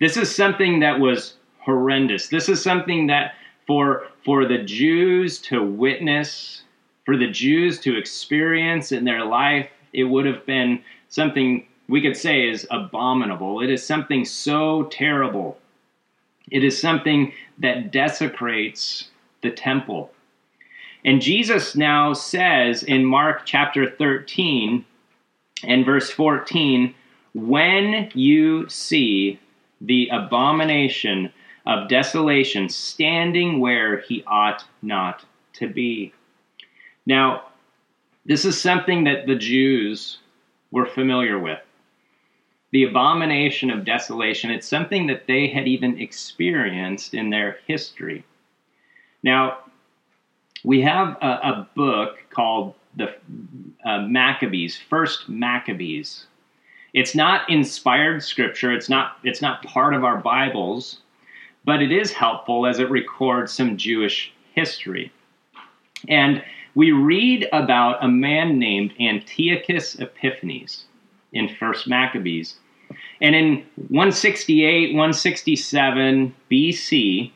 This 0.00 0.16
is 0.16 0.34
something 0.34 0.80
that 0.80 0.98
was 0.98 1.34
horrendous. 1.60 2.28
This 2.28 2.48
is 2.48 2.62
something 2.62 3.06
that 3.06 3.34
for, 3.66 4.08
for 4.24 4.46
the 4.46 4.58
Jews 4.58 5.38
to 5.42 5.62
witness, 5.62 6.62
for 7.04 7.16
the 7.16 7.30
Jews 7.30 7.80
to 7.80 7.96
experience 7.96 8.92
in 8.92 9.04
their 9.04 9.24
life, 9.24 9.68
it 9.92 10.04
would 10.04 10.26
have 10.26 10.44
been 10.44 10.82
something 11.08 11.66
we 11.88 12.00
could 12.00 12.16
say 12.16 12.48
is 12.48 12.66
abominable. 12.70 13.60
It 13.60 13.70
is 13.70 13.86
something 13.86 14.24
so 14.24 14.84
terrible. 14.84 15.58
It 16.50 16.64
is 16.64 16.80
something 16.80 17.32
that 17.58 17.90
desecrates 17.90 19.08
the 19.42 19.50
temple. 19.50 20.10
And 21.04 21.20
Jesus 21.20 21.76
now 21.76 22.14
says 22.14 22.82
in 22.82 23.04
Mark 23.04 23.42
chapter 23.44 23.90
13 23.90 24.84
and 25.62 25.84
verse 25.84 26.10
14, 26.10 26.94
when 27.34 28.10
you 28.14 28.68
see 28.68 29.38
the 29.86 30.08
abomination 30.12 31.32
of 31.66 31.88
desolation 31.88 32.68
standing 32.68 33.60
where 33.60 34.00
he 34.00 34.22
ought 34.26 34.64
not 34.82 35.24
to 35.54 35.68
be. 35.68 36.12
Now, 37.06 37.44
this 38.26 38.44
is 38.44 38.60
something 38.60 39.04
that 39.04 39.26
the 39.26 39.34
Jews 39.34 40.18
were 40.70 40.86
familiar 40.86 41.38
with. 41.38 41.60
The 42.72 42.84
abomination 42.84 43.70
of 43.70 43.84
desolation, 43.84 44.50
it's 44.50 44.66
something 44.66 45.06
that 45.06 45.26
they 45.26 45.46
had 45.46 45.68
even 45.68 46.00
experienced 46.00 47.14
in 47.14 47.30
their 47.30 47.58
history. 47.66 48.24
Now, 49.22 49.58
we 50.64 50.80
have 50.80 51.16
a, 51.22 51.26
a 51.26 51.68
book 51.76 52.16
called 52.30 52.74
the 52.96 53.14
uh, 53.84 54.00
Maccabees, 54.00 54.76
First 54.76 55.28
Maccabees. 55.28 56.26
It's 56.94 57.14
not 57.14 57.50
inspired 57.50 58.22
scripture. 58.22 58.72
It's 58.72 58.88
not 58.88 59.18
it's 59.24 59.42
not 59.42 59.64
part 59.64 59.94
of 59.94 60.04
our 60.04 60.16
Bibles, 60.16 61.00
but 61.64 61.82
it 61.82 61.90
is 61.90 62.12
helpful 62.12 62.66
as 62.66 62.78
it 62.78 62.88
records 62.88 63.52
some 63.52 63.76
Jewish 63.76 64.32
history. 64.54 65.12
And 66.08 66.42
we 66.76 66.92
read 66.92 67.48
about 67.52 68.02
a 68.02 68.08
man 68.08 68.58
named 68.60 68.94
Antiochus 69.00 69.96
Epiphanes 69.96 70.84
in 71.32 71.48
First 71.48 71.88
Maccabees. 71.88 72.56
And 73.20 73.34
in 73.34 73.64
168, 73.88 74.90
167 74.90 76.34
BC, 76.50 77.32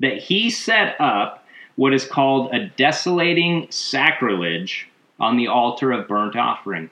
that 0.00 0.18
he 0.18 0.50
set 0.50 1.00
up 1.00 1.44
what 1.76 1.94
is 1.94 2.04
called 2.04 2.52
a 2.52 2.66
desolating 2.76 3.66
sacrilege 3.70 4.88
on 5.18 5.36
the 5.36 5.46
altar 5.48 5.90
of 5.90 6.06
burnt 6.06 6.36
offering. 6.36 6.90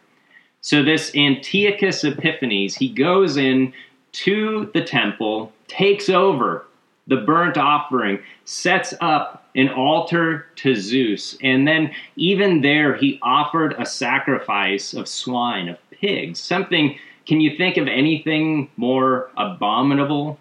So 0.63 0.83
this 0.83 1.15
Antiochus 1.17 2.05
Epiphanes, 2.05 2.77
he 2.77 2.89
goes 2.89 3.37
in 3.37 3.73
to 4.13 4.71
the 4.75 4.85
temple, 4.85 5.53
takes 5.69 6.09
over 6.09 6.67
the 7.07 7.17
burnt 7.17 7.57
offering, 7.57 8.19
sets 8.45 8.93
up 9.01 9.49
an 9.57 9.69
altar 9.71 10.47
to 10.57 10.77
Zeus, 10.77 11.37
and 11.43 11.67
then 11.67 11.93
even 12.17 12.61
there 12.61 12.95
he 12.95 13.19
offered 13.23 13.75
a 13.79 13.87
sacrifice 13.87 14.93
of 14.93 15.09
swine, 15.09 15.69
of 15.69 15.79
pigs. 15.91 16.39
Something, 16.39 16.99
can 17.27 17.41
you 17.41 17.57
think 17.57 17.77
of 17.77 17.89
anything 17.89 18.71
more 18.77 19.31
abominable 19.37 20.39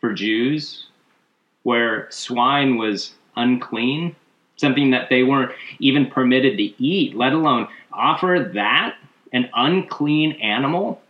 for 0.00 0.12
Jews 0.14 0.86
where 1.64 2.08
swine 2.10 2.78
was 2.78 3.12
unclean? 3.36 4.14
Something 4.56 4.92
that 4.92 5.10
they 5.10 5.24
weren't 5.24 5.52
even 5.80 6.06
permitted 6.06 6.56
to 6.56 6.82
eat, 6.82 7.16
let 7.16 7.32
alone 7.32 7.66
offer 7.92 8.50
that 8.54 8.94
an 9.32 9.48
unclean 9.54 10.32
animal 10.32 11.00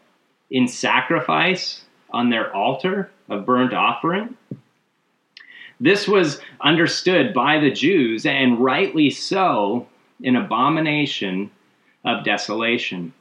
in 0.50 0.68
sacrifice 0.68 1.84
on 2.10 2.30
their 2.30 2.54
altar 2.54 3.10
of 3.28 3.46
burnt 3.46 3.72
offering. 3.72 4.36
This 5.80 6.06
was 6.06 6.40
understood 6.60 7.34
by 7.34 7.58
the 7.58 7.70
Jews, 7.70 8.24
and 8.24 8.62
rightly 8.62 9.10
so, 9.10 9.88
an 10.22 10.36
abomination 10.36 11.50
of 12.04 12.24
desolation. 12.24 13.12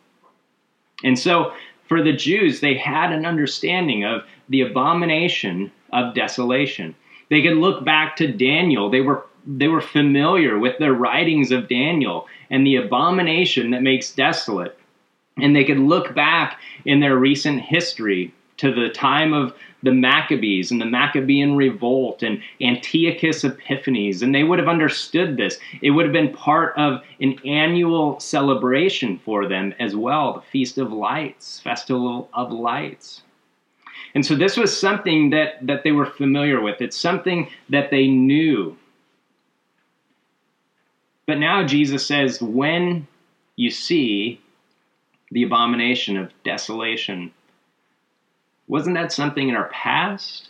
And 1.04 1.18
so, 1.18 1.54
for 1.88 2.04
the 2.04 2.14
Jews, 2.14 2.60
they 2.60 2.76
had 2.76 3.12
an 3.12 3.26
understanding 3.26 4.06
of 4.06 4.24
the 4.50 4.62
abomination 4.62 5.72
of 5.92 6.14
desolation. 6.14 6.96
They 7.30 7.42
could 7.42 7.58
look 7.58 7.84
back 7.84 8.16
to 8.18 8.32
Daniel. 8.32 8.90
They 8.90 9.02
were 9.02 9.26
they 9.48 9.68
were 9.68 9.82
familiar 9.82 10.60
with 10.60 10.78
the 10.78 10.92
writings 10.92 11.52
of 11.52 11.68
Daniel 11.68 12.28
and 12.52 12.66
the 12.66 12.76
abomination 12.76 13.72
that 13.72 13.82
makes 13.82 14.12
desolate 14.12 14.78
and 15.38 15.56
they 15.56 15.64
could 15.64 15.80
look 15.80 16.14
back 16.14 16.60
in 16.86 17.00
their 17.00 17.18
recent 17.18 17.62
history 17.62 18.34
to 18.58 18.74
the 18.74 18.90
time 18.90 19.34
of 19.34 19.54
the 19.84 19.92
Maccabees 19.92 20.70
and 20.72 20.80
the 20.80 20.86
Maccabean 20.86 21.56
revolt 21.56 22.22
and 22.22 22.42
Antiochus 22.62 23.44
Epiphanes, 23.44 24.22
and 24.22 24.36
they 24.36 24.44
would 24.44 24.60
have 24.60 24.68
understood 24.68 25.38
this. 25.38 25.58
It 25.82 25.92
would 25.92 26.06
have 26.06 26.14
been 26.14 26.34
part 26.34 26.78
of 26.78 27.02
an 27.20 27.40
annual 27.46 28.20
celebration 28.20 29.20
for 29.26 29.48
them 29.48 29.74
as 29.80 29.96
well, 29.96 30.34
the 30.34 30.42
Feast 30.42 30.78
of 30.78 30.94
Lights, 30.94 31.60
Festival 31.60 32.30
of 32.34 32.52
Lights. 32.52 33.24
And 34.14 34.26
so 34.26 34.36
this 34.36 34.58
was 34.58 34.78
something 34.78 35.32
that, 35.32 35.66
that 35.66 35.84
they 35.84 35.92
were 35.92 36.06
familiar 36.06 36.62
with. 36.62 36.82
It's 36.82 36.98
something 36.98 37.50
that 37.70 37.90
they 37.90 38.08
knew. 38.08 38.78
But 41.26 41.40
now 41.40 41.66
Jesus 41.66 42.06
says, 42.06 42.42
when 42.42 43.08
you 43.56 43.72
see 43.72 44.42
the 45.32 45.44
abomination 45.44 46.18
of 46.18 46.32
desolation. 46.44 47.32
Wasn't 48.68 48.96
that 48.96 49.12
something 49.12 49.50
in 49.50 49.56
our 49.56 49.70
past? 49.70 50.50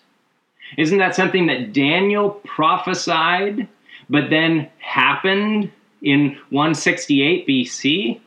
Isn't 0.78 1.00
that 1.00 1.16
something 1.16 1.48
that 1.48 1.74
Daniel 1.74 2.32
prophesied, 2.46 3.68
but 4.10 4.30
then 4.30 4.70
happened 4.80 5.72
in 6.02 6.38
168 6.50 7.48
BC? 7.48 8.20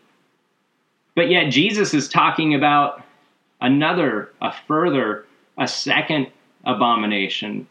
But 1.14 1.30
yet 1.30 1.50
Jesus 1.50 1.94
is 1.94 2.08
talking 2.08 2.54
about 2.54 3.02
another, 3.60 4.32
a 4.42 4.52
further, 4.66 5.26
a 5.56 5.66
second 5.66 6.28
abomination 6.64 7.66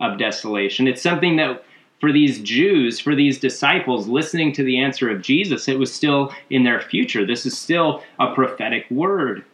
of 0.00 0.18
desolation. 0.18 0.88
It's 0.88 1.02
something 1.02 1.36
that 1.36 1.64
for 2.00 2.12
these 2.12 2.40
Jews, 2.40 3.00
for 3.00 3.14
these 3.14 3.40
disciples 3.40 4.06
listening 4.06 4.52
to 4.52 4.62
the 4.62 4.78
answer 4.78 5.10
of 5.10 5.22
Jesus, 5.22 5.68
it 5.68 5.78
was 5.78 5.92
still 5.92 6.32
in 6.50 6.64
their 6.64 6.80
future. 6.80 7.26
This 7.26 7.44
is 7.44 7.58
still 7.58 8.02
a 8.18 8.34
prophetic 8.34 8.86
word. 8.90 9.44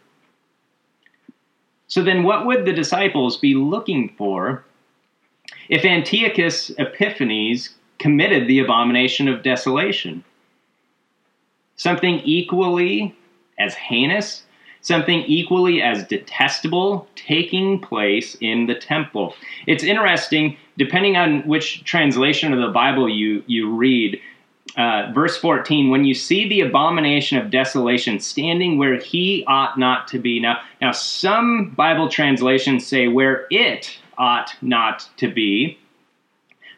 So 1.87 2.03
then, 2.03 2.23
what 2.23 2.45
would 2.45 2.65
the 2.65 2.73
disciples 2.73 3.37
be 3.37 3.55
looking 3.55 4.09
for 4.17 4.63
if 5.69 5.85
Antiochus 5.85 6.71
Epiphanes 6.77 7.69
committed 7.99 8.47
the 8.47 8.59
abomination 8.59 9.27
of 9.27 9.43
desolation? 9.43 10.23
Something 11.77 12.21
equally 12.23 13.15
as 13.59 13.73
heinous 13.75 14.44
something 14.85 15.21
equally 15.21 15.81
as 15.81 16.05
detestable 16.05 17.07
taking 17.15 17.79
place 17.79 18.37
in 18.39 18.67
the 18.67 18.75
temple. 18.75 19.33
It's 19.65 19.83
interesting, 19.83 20.57
depending 20.77 21.17
on 21.17 21.41
which 21.47 21.83
translation 21.85 22.53
of 22.53 22.59
the 22.59 22.71
Bible 22.71 23.09
you, 23.09 23.43
you 23.47 23.75
read, 23.75 24.21
uh, 24.77 25.11
verse 25.11 25.37
14 25.37 25.89
when 25.89 26.05
you 26.05 26.13
see 26.13 26.47
the 26.47 26.61
abomination 26.61 27.39
of 27.39 27.49
desolation 27.49 28.19
standing 28.19 28.77
where 28.77 28.97
he 28.99 29.43
ought 29.47 29.79
not 29.79 30.07
to 30.07 30.19
be 30.19 30.37
now 30.37 30.59
now 30.81 30.91
some 30.91 31.69
bible 31.69 32.09
translations 32.09 32.85
say 32.85 33.07
where 33.07 33.45
it 33.51 33.97
ought 34.17 34.53
not 34.61 35.07
to 35.15 35.31
be 35.31 35.77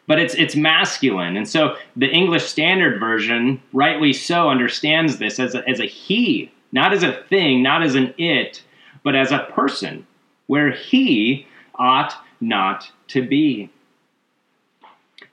but 0.06 0.20
it's 0.20 0.34
it's 0.34 0.54
masculine 0.54 1.36
and 1.36 1.48
so 1.48 1.76
the 1.96 2.06
english 2.06 2.44
standard 2.44 3.00
version 3.00 3.60
rightly 3.72 4.12
so 4.12 4.48
understands 4.48 5.18
this 5.18 5.40
as 5.40 5.56
a, 5.56 5.68
as 5.68 5.80
a 5.80 5.86
he 5.86 6.48
not 6.72 6.92
as 6.92 7.02
a 7.02 7.24
thing, 7.28 7.62
not 7.62 7.82
as 7.82 7.94
an 7.94 8.14
it, 8.18 8.62
but 9.02 9.14
as 9.14 9.32
a 9.32 9.48
person, 9.50 10.06
where 10.46 10.70
he 10.70 11.46
ought 11.74 12.14
not 12.40 12.90
to 13.08 13.26
be. 13.26 13.70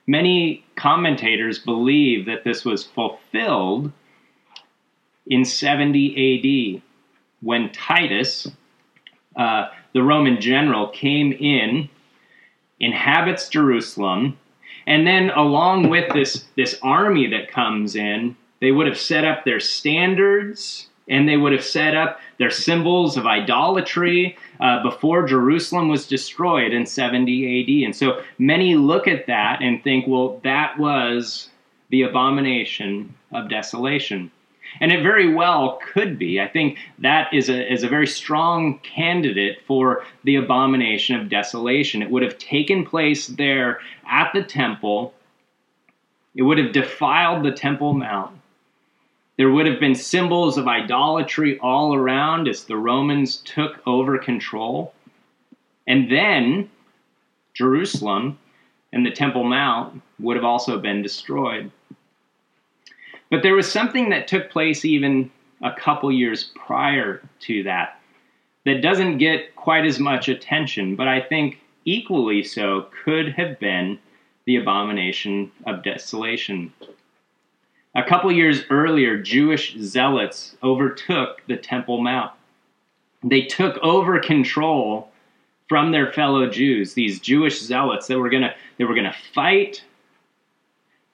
many 0.06 0.64
commentators 0.76 1.58
believe 1.58 2.26
that 2.26 2.44
this 2.44 2.64
was 2.64 2.84
fulfilled 2.84 3.90
in 5.26 5.44
70 5.44 6.76
AD 6.76 6.82
when 7.40 7.72
Titus, 7.72 8.48
uh, 9.34 9.68
the 9.92 10.02
Roman 10.02 10.40
general, 10.40 10.88
came 10.88 11.32
in, 11.32 11.88
inhabits 12.78 13.48
Jerusalem, 13.48 14.38
and 14.86 15.06
then 15.06 15.30
along 15.30 15.88
with 15.88 16.12
this, 16.12 16.44
this 16.56 16.78
army 16.82 17.26
that 17.28 17.50
comes 17.50 17.96
in, 17.96 18.36
they 18.60 18.70
would 18.70 18.86
have 18.86 18.98
set 18.98 19.24
up 19.24 19.44
their 19.44 19.60
standards 19.60 20.88
and 21.08 21.28
they 21.28 21.36
would 21.36 21.52
have 21.52 21.64
set 21.64 21.94
up 21.94 22.20
their 22.38 22.50
symbols 22.50 23.16
of 23.16 23.26
idolatry 23.26 24.36
uh, 24.60 24.82
before 24.82 25.26
Jerusalem 25.26 25.88
was 25.88 26.06
destroyed 26.06 26.72
in 26.72 26.86
70 26.86 27.62
AD. 27.62 27.86
And 27.86 27.94
so 27.94 28.22
many 28.38 28.74
look 28.74 29.06
at 29.06 29.26
that 29.26 29.62
and 29.62 29.82
think, 29.82 30.06
well, 30.08 30.40
that 30.42 30.78
was 30.78 31.50
the 31.90 32.02
abomination 32.02 33.14
of 33.32 33.48
desolation. 33.48 34.30
And 34.80 34.92
it 34.92 35.02
very 35.02 35.32
well 35.32 35.78
could 35.92 36.18
be. 36.18 36.40
I 36.40 36.48
think 36.48 36.78
that 36.98 37.32
is 37.32 37.48
a, 37.48 37.72
is 37.72 37.84
a 37.84 37.88
very 37.88 38.06
strong 38.06 38.80
candidate 38.80 39.58
for 39.66 40.04
the 40.24 40.36
abomination 40.36 41.16
of 41.16 41.28
desolation. 41.28 42.02
It 42.02 42.10
would 42.10 42.22
have 42.22 42.36
taken 42.38 42.84
place 42.84 43.28
there 43.28 43.80
at 44.10 44.32
the 44.34 44.42
temple, 44.42 45.14
it 46.34 46.42
would 46.42 46.58
have 46.58 46.72
defiled 46.72 47.44
the 47.44 47.52
Temple 47.52 47.94
Mount. 47.94 48.38
There 49.36 49.50
would 49.50 49.66
have 49.66 49.80
been 49.80 49.94
symbols 49.94 50.56
of 50.56 50.66
idolatry 50.66 51.58
all 51.58 51.94
around 51.94 52.48
as 52.48 52.64
the 52.64 52.76
Romans 52.76 53.38
took 53.38 53.86
over 53.86 54.18
control. 54.18 54.94
And 55.86 56.10
then 56.10 56.70
Jerusalem 57.54 58.38
and 58.92 59.04
the 59.04 59.10
Temple 59.10 59.44
Mount 59.44 60.02
would 60.18 60.36
have 60.36 60.44
also 60.44 60.78
been 60.78 61.02
destroyed. 61.02 61.70
But 63.30 63.42
there 63.42 63.54
was 63.54 63.70
something 63.70 64.08
that 64.10 64.28
took 64.28 64.50
place 64.50 64.84
even 64.84 65.30
a 65.62 65.72
couple 65.72 66.10
years 66.12 66.50
prior 66.54 67.22
to 67.40 67.62
that 67.64 68.00
that 68.64 68.82
doesn't 68.82 69.18
get 69.18 69.54
quite 69.54 69.84
as 69.84 69.98
much 69.98 70.28
attention, 70.28 70.96
but 70.96 71.08
I 71.08 71.20
think 71.20 71.60
equally 71.84 72.42
so 72.42 72.88
could 73.04 73.28
have 73.34 73.58
been 73.60 73.98
the 74.44 74.56
abomination 74.56 75.50
of 75.66 75.82
desolation. 75.82 76.72
A 77.96 78.02
couple 78.02 78.30
years 78.30 78.62
earlier, 78.68 79.16
Jewish 79.16 79.74
zealots 79.78 80.54
overtook 80.62 81.40
the 81.46 81.56
Temple 81.56 82.02
Mount. 82.02 82.30
They 83.24 83.40
took 83.46 83.78
over 83.78 84.20
control 84.20 85.08
from 85.66 85.92
their 85.92 86.12
fellow 86.12 86.46
Jews, 86.46 86.92
these 86.92 87.18
Jewish 87.18 87.58
zealots 87.58 88.06
that 88.06 88.18
were 88.18 88.28
gonna 88.28 88.54
they 88.76 88.84
were 88.84 88.94
gonna 88.94 89.16
fight 89.32 89.82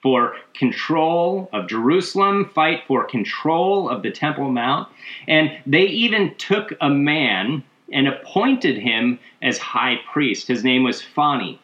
for 0.01 0.35
control 0.53 1.49
of 1.53 1.69
Jerusalem, 1.69 2.51
fight 2.53 2.83
for 2.85 3.05
control 3.05 3.87
of 3.87 4.03
the 4.03 4.11
Temple 4.11 4.51
Mount. 4.51 4.89
And 5.25 5.57
they 5.65 5.85
even 5.85 6.35
took 6.35 6.73
a 6.81 6.89
man 6.89 7.63
and 7.93 8.09
appointed 8.09 8.77
him 8.77 9.19
as 9.41 9.57
high 9.57 10.01
priest. 10.11 10.49
His 10.49 10.65
name 10.65 10.83
was 10.83 11.01
Phanni. 11.01 11.59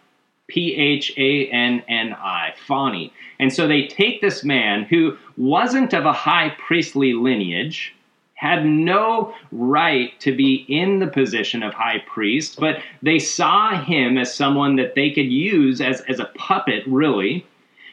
P 0.49 0.75
H 0.75 1.13
A 1.17 1.47
N 1.47 1.83
N 1.87 2.13
I, 2.13 2.53
Phanni. 2.67 3.11
And 3.39 3.53
so 3.53 3.67
they 3.67 3.87
take 3.87 4.19
this 4.21 4.43
man 4.43 4.83
who 4.83 5.17
wasn't 5.37 5.93
of 5.93 6.05
a 6.05 6.13
high 6.13 6.49
priestly 6.59 7.13
lineage, 7.13 7.95
had 8.33 8.65
no 8.65 9.33
right 9.51 10.19
to 10.19 10.35
be 10.35 10.65
in 10.67 10.99
the 10.99 11.07
position 11.07 11.63
of 11.63 11.73
high 11.73 12.03
priest, 12.07 12.59
but 12.59 12.81
they 13.01 13.19
saw 13.19 13.81
him 13.81 14.17
as 14.17 14.33
someone 14.33 14.75
that 14.75 14.95
they 14.95 15.09
could 15.09 15.31
use 15.31 15.79
as, 15.79 16.01
as 16.09 16.19
a 16.19 16.31
puppet, 16.35 16.83
really 16.85 17.45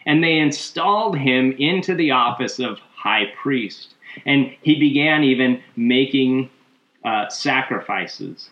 and 0.06 0.22
they 0.22 0.38
installed 0.38 1.18
him 1.18 1.52
into 1.58 1.94
the 1.94 2.12
office 2.12 2.58
of 2.58 2.78
high 2.94 3.26
priest. 3.36 3.94
And 4.24 4.54
he 4.62 4.78
began 4.78 5.24
even 5.24 5.60
making 5.74 6.48
uh, 7.04 7.28
sacrifices. 7.28 8.48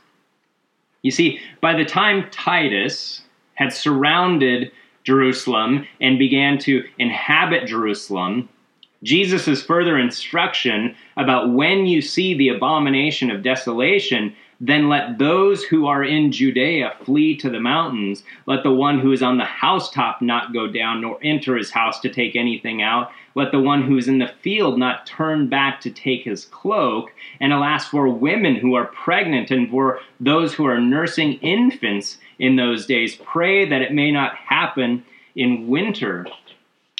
You 1.03 1.13
see, 1.13 1.41
by 1.61 1.75
the 1.75 1.85
time 1.85 2.29
Titus 2.31 3.23
had 3.55 3.73
surrounded 3.73 4.71
Jerusalem 5.05 5.87
and 6.01 6.19
began 6.19 6.59
to 6.59 6.85
inhabit 6.99 7.67
Jerusalem, 7.67 8.49
Jesus' 9.03 9.63
further 9.63 9.99
instruction 9.99 10.95
about 11.17 11.53
when 11.53 11.87
you 11.87 12.01
see 12.01 12.35
the 12.35 12.49
abomination 12.49 13.31
of 13.31 13.43
desolation 13.43 14.35
then 14.61 14.89
let 14.89 15.19
those 15.19 15.65
who 15.65 15.87
are 15.87 16.05
in 16.05 16.31
Judea 16.33 16.95
flee 17.05 17.37
to 17.37 17.51
the 17.51 17.61
mountains. 17.61 18.23
Let 18.47 18.63
the 18.63 18.73
one 18.73 18.99
who 19.01 19.13
is 19.13 19.23
on 19.23 19.37
the 19.37 19.45
housetop 19.45 20.23
not 20.23 20.53
go 20.53 20.69
down, 20.69 21.01
nor 21.01 21.19
enter 21.23 21.57
his 21.57 21.71
house 21.71 22.01
to 22.01 22.09
take 22.09 22.37
anything 22.37 22.81
out. 22.81 23.11
Let 23.35 23.51
the 23.51 23.61
one 23.61 23.83
who 23.83 23.99
is 23.99 24.09
in 24.09 24.19
the 24.19 24.33
field 24.43 24.79
not 24.79 25.07
turn 25.07 25.49
back 25.49 25.81
to 25.83 25.91
take 25.91 26.25
his 26.25 26.47
cloak. 26.47 27.13
And 27.41 27.53
alas, 27.53 27.87
for 27.89 28.09
women 28.09 28.55
who 28.57 28.75
are 28.75 28.87
pregnant 28.87 29.51
and 29.51 29.69
for 29.69 30.01
those 30.21 30.55
who 30.55 30.67
are 30.67 30.81
nursing 30.81 31.35
infants 31.41 32.19
in 32.45 32.57
those 32.57 32.85
days, 32.85 33.17
pray 33.17 33.67
that 33.67 33.81
it 33.81 33.93
may 33.93 34.11
not 34.11 34.37
happen 34.37 35.03
in 35.35 35.67
winter. 35.67 36.27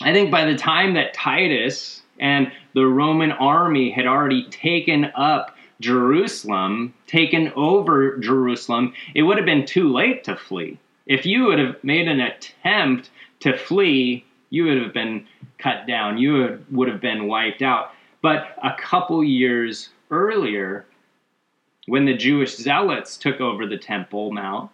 I 0.01 0.13
think 0.13 0.31
by 0.31 0.47
the 0.47 0.57
time 0.57 0.95
that 0.95 1.13
Titus 1.13 2.01
and 2.19 2.51
the 2.73 2.87
Roman 2.87 3.31
army 3.33 3.91
had 3.91 4.07
already 4.07 4.49
taken 4.49 5.13
up 5.15 5.55
Jerusalem, 5.81 6.95
taken 7.07 7.53
over 7.57 8.17
Jerusalem, 8.19 8.95
it 9.15 9.23
would 9.23 9.37
have 9.37 9.45
been 9.45 9.67
too 9.67 9.93
late 9.93 10.25
to 10.25 10.35
flee. 10.35 10.79
If 11.07 11.27
you 11.27 11.45
would 11.45 11.59
have 11.59 11.83
made 11.85 12.09
an 12.09 12.21
attempt 12.21 13.11
to 13.41 13.55
flee, 13.57 14.25
you 14.49 14.65
would 14.65 14.81
have 14.81 14.95
been 14.95 15.27
cut 15.59 15.87
down, 15.87 16.17
you 16.17 16.59
would 16.71 16.89
have 16.89 17.03
been 17.03 17.27
wiped 17.27 17.61
out. 17.61 17.91
But 18.23 18.57
a 18.63 18.75
couple 18.79 19.23
years 19.23 19.91
earlier, 20.11 20.87
when 21.87 22.07
the 22.07 22.17
Jewish 22.17 22.57
zealots 22.57 23.19
took 23.19 23.43
over 23.43 23.67
the 23.67 23.77
Temple 23.77 24.33
Mount, 24.33 24.71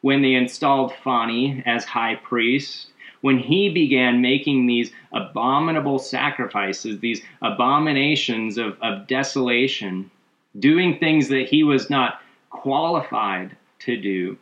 when 0.00 0.22
they 0.22 0.34
installed 0.34 0.92
Phanni 1.04 1.62
as 1.66 1.84
high 1.84 2.16
priest, 2.16 2.88
when 3.20 3.38
he 3.38 3.68
began 3.68 4.20
making 4.20 4.66
these 4.66 4.92
abominable 5.12 5.98
sacrifices, 5.98 7.00
these 7.00 7.22
abominations 7.42 8.58
of, 8.58 8.76
of 8.80 9.06
desolation, 9.08 10.10
doing 10.58 10.98
things 10.98 11.28
that 11.28 11.48
he 11.48 11.64
was 11.64 11.90
not 11.90 12.20
qualified 12.50 13.56
to 13.80 13.96
do, 13.96 14.38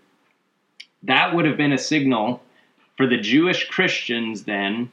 that 1.02 1.34
would 1.34 1.44
have 1.44 1.56
been 1.56 1.72
a 1.72 1.78
signal 1.78 2.42
for 2.96 3.06
the 3.06 3.16
Jewish 3.16 3.68
Christians 3.68 4.44
then 4.44 4.90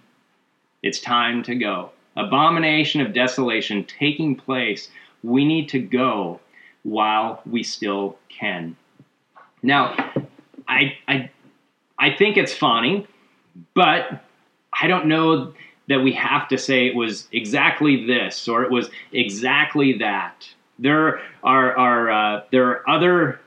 it's 0.84 1.00
time 1.00 1.44
to 1.44 1.56
go. 1.56 1.92
Abomination 2.18 3.02
of 3.02 3.14
desolation 3.14 3.86
taking 3.86 4.36
place. 4.36 4.90
We 5.24 5.46
need 5.46 5.70
to 5.70 5.80
go 5.80 6.42
while 6.84 7.42
we 7.46 7.64
still 7.64 8.18
can. 8.28 8.76
Now, 9.64 10.13
I, 10.74 10.98
I, 11.08 11.30
I 12.00 12.16
think 12.16 12.38
it's 12.38 12.54
funny, 12.54 13.08
but 13.74 14.24
I 14.80 14.88
don't 14.88 15.06
know 15.06 15.54
that 15.88 16.00
we 16.00 16.14
have 16.14 16.48
to 16.50 16.58
say 16.58 16.88
it 16.88 16.96
was 16.96 17.28
exactly 17.32 18.06
this 18.06 18.48
or 18.48 18.64
it 18.64 18.72
was 18.72 18.90
exactly 19.12 19.98
that. 20.00 20.48
There 20.80 21.22
are, 21.44 21.78
are 21.78 22.12
uh, 22.12 22.44
there 22.52 22.68
are 22.68 22.90
other 22.90 23.40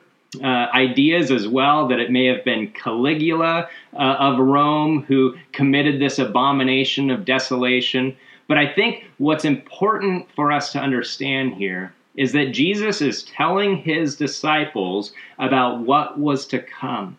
uh, 0.42 0.46
ideas 0.46 1.30
as 1.30 1.48
well 1.48 1.88
that 1.88 1.98
it 1.98 2.10
may 2.10 2.26
have 2.26 2.44
been 2.44 2.70
Caligula 2.72 3.68
uh, 3.94 3.96
of 3.96 4.38
Rome 4.38 5.04
who 5.08 5.36
committed 5.52 6.00
this 6.00 6.18
abomination 6.18 7.10
of 7.10 7.24
desolation. 7.24 8.16
But 8.48 8.58
I 8.58 8.72
think 8.72 9.04
what's 9.18 9.44
important 9.44 10.28
for 10.36 10.52
us 10.52 10.72
to 10.72 10.78
understand 10.78 11.54
here 11.54 11.92
is 12.16 12.32
that 12.32 12.52
Jesus 12.52 13.00
is 13.00 13.24
telling 13.24 13.76
his 13.76 14.16
disciples 14.16 15.12
about 15.38 15.80
what 15.80 16.18
was 16.18 16.46
to 16.46 16.58
come. 16.58 17.16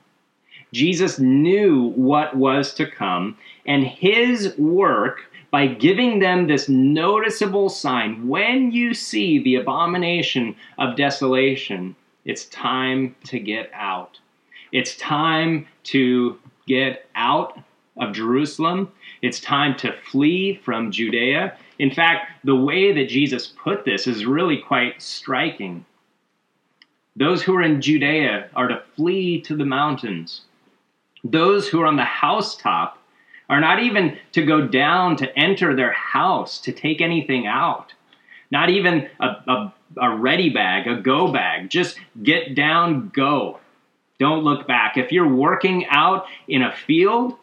Jesus 0.74 1.20
knew 1.20 1.94
what 1.96 2.36
was 2.36 2.74
to 2.74 2.90
come, 2.90 3.38
and 3.66 3.86
his 3.86 4.58
work 4.58 5.22
by 5.50 5.68
giving 5.68 6.20
them 6.20 6.48
this 6.48 6.68
noticeable 6.68 7.70
sign. 7.70 8.28
When 8.28 8.72
you 8.72 8.94
see 8.94 9.42
the 9.42 9.56
abomination 9.56 10.56
of 10.78 10.98
desolation, 10.98 11.96
it's 12.26 12.46
time 12.46 13.16
to 13.26 13.40
get 13.40 13.72
out. 13.74 14.20
It's 14.74 14.98
time 14.98 15.68
to 15.86 16.38
get 16.68 17.10
out 17.16 17.58
of 17.96 18.14
Jerusalem. 18.14 18.92
It's 19.22 19.40
time 19.40 19.78
to 19.78 19.94
flee 20.12 20.60
from 20.64 20.92
Judea. 20.92 21.58
In 21.80 21.92
fact, 21.92 22.32
the 22.44 22.56
way 22.56 22.92
that 22.92 23.10
Jesus 23.10 23.48
put 23.48 23.86
this 23.86 24.08
is 24.08 24.26
really 24.26 24.58
quite 24.58 25.02
striking. 25.02 25.86
Those 27.16 27.42
who 27.42 27.56
are 27.56 27.64
in 27.64 27.82
Judea 27.82 28.50
are 28.56 28.68
to 28.68 28.84
flee 28.96 29.42
to 29.42 29.56
the 29.56 29.66
mountains. 29.66 30.42
Those 31.24 31.68
who 31.68 31.82
are 31.82 31.88
on 31.88 31.96
the 31.96 32.04
housetop 32.04 32.98
are 33.50 33.62
not 33.62 33.82
even 33.82 34.18
to 34.34 34.46
go 34.46 34.68
down 34.68 35.16
to 35.18 35.38
enter 35.38 35.76
their 35.76 35.94
house 35.94 36.60
to 36.62 36.72
take 36.72 37.02
anything 37.02 37.48
out, 37.48 37.94
not 38.52 38.70
even 38.70 39.10
a, 39.20 39.28
a, 39.28 39.74
a 39.98 40.16
ready 40.16 40.50
bag, 40.50 40.88
a 40.88 41.02
go 41.02 41.32
bag. 41.32 41.70
Just 41.70 41.98
get 42.24 42.56
down, 42.56 43.10
go. 43.16 43.60
Don't 44.20 44.44
look 44.44 44.68
back. 44.68 44.98
If 44.98 45.12
you're 45.12 45.34
working 45.34 45.86
out 45.90 46.26
in 46.48 46.62
a 46.62 46.76
field, 46.76 47.36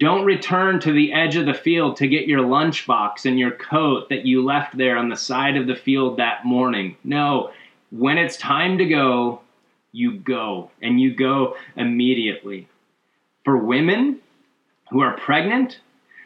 Don't 0.00 0.24
return 0.24 0.80
to 0.80 0.92
the 0.92 1.12
edge 1.12 1.36
of 1.36 1.44
the 1.44 1.52
field 1.52 1.96
to 1.96 2.08
get 2.08 2.26
your 2.26 2.40
lunchbox 2.40 3.26
and 3.26 3.38
your 3.38 3.50
coat 3.50 4.08
that 4.08 4.24
you 4.24 4.42
left 4.42 4.78
there 4.78 4.96
on 4.96 5.10
the 5.10 5.16
side 5.16 5.58
of 5.58 5.66
the 5.66 5.76
field 5.76 6.16
that 6.16 6.46
morning. 6.46 6.96
No, 7.04 7.50
when 7.90 8.16
it's 8.16 8.38
time 8.38 8.78
to 8.78 8.86
go, 8.86 9.42
you 9.92 10.16
go, 10.16 10.70
and 10.80 10.98
you 10.98 11.14
go 11.14 11.54
immediately. 11.76 12.66
For 13.44 13.58
women 13.58 14.20
who 14.88 15.00
are 15.00 15.18
pregnant, 15.18 15.80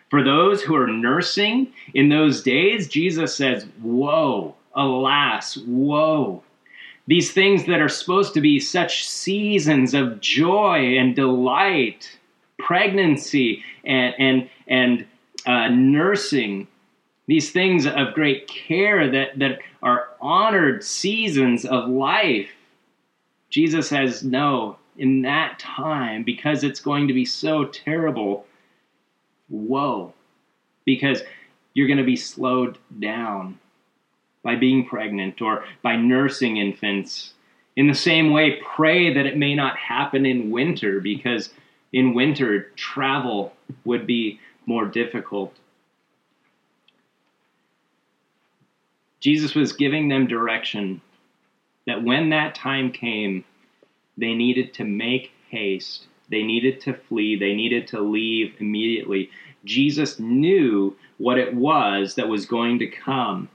for 0.08 0.22
those 0.22 0.62
who 0.62 0.76
are 0.76 0.86
nursing 0.86 1.72
in 1.94 2.08
those 2.10 2.44
days, 2.44 2.86
Jesus 2.86 3.34
says, 3.34 3.66
Woe, 3.82 4.54
alas, 4.76 5.56
woe. 5.56 6.44
These 7.08 7.32
things 7.32 7.66
that 7.66 7.80
are 7.80 7.88
supposed 7.88 8.34
to 8.34 8.40
be 8.40 8.60
such 8.60 9.08
seasons 9.08 9.94
of 9.94 10.20
joy 10.20 10.96
and 10.96 11.16
delight 11.16 12.18
pregnancy 12.64 13.62
and 13.84 14.14
and 14.18 14.50
and 14.66 15.06
uh, 15.46 15.68
nursing. 15.68 16.66
These 17.26 17.52
things 17.52 17.86
of 17.86 18.14
great 18.14 18.48
care 18.48 19.10
that 19.10 19.38
that 19.38 19.58
are 19.82 20.08
honored 20.20 20.84
seasons 20.84 21.64
of 21.64 21.88
life. 21.88 22.50
Jesus 23.50 23.88
says 23.88 24.24
no 24.24 24.76
in 24.96 25.22
that 25.22 25.58
time 25.58 26.22
because 26.22 26.64
it's 26.64 26.80
going 26.80 27.08
to 27.08 27.14
be 27.14 27.24
so 27.24 27.64
terrible 27.64 28.46
woe 29.48 30.12
because 30.84 31.22
you're 31.74 31.86
going 31.86 31.98
to 31.98 32.04
be 32.04 32.16
slowed 32.16 32.78
down 33.00 33.58
by 34.42 34.54
being 34.54 34.86
pregnant 34.86 35.40
or 35.40 35.64
by 35.82 35.96
nursing 35.96 36.58
infants. 36.58 37.32
In 37.76 37.88
the 37.88 37.94
same 37.94 38.30
way 38.30 38.60
pray 38.76 39.12
that 39.12 39.26
it 39.26 39.36
may 39.36 39.54
not 39.54 39.76
happen 39.76 40.24
in 40.26 40.50
winter 40.50 41.00
because 41.00 41.50
in 41.94 42.12
winter, 42.12 42.72
travel 42.74 43.52
would 43.84 44.04
be 44.04 44.40
more 44.66 44.84
difficult. 44.84 45.54
Jesus 49.20 49.54
was 49.54 49.72
giving 49.72 50.08
them 50.08 50.26
direction 50.26 51.00
that 51.86 52.02
when 52.02 52.30
that 52.30 52.56
time 52.56 52.90
came, 52.90 53.44
they 54.18 54.34
needed 54.34 54.74
to 54.74 54.84
make 54.84 55.30
haste. 55.48 56.08
They 56.30 56.42
needed 56.42 56.80
to 56.80 56.94
flee. 56.94 57.36
They 57.36 57.54
needed 57.54 57.86
to 57.88 58.00
leave 58.00 58.56
immediately. 58.58 59.30
Jesus 59.64 60.18
knew 60.18 60.96
what 61.18 61.38
it 61.38 61.54
was 61.54 62.16
that 62.16 62.28
was 62.28 62.44
going 62.44 62.80
to 62.80 62.88
come. 62.88 63.48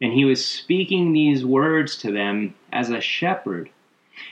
And 0.00 0.14
he 0.14 0.24
was 0.24 0.42
speaking 0.42 1.12
these 1.12 1.44
words 1.44 1.98
to 1.98 2.12
them 2.12 2.54
as 2.72 2.88
a 2.88 3.02
shepherd. 3.02 3.68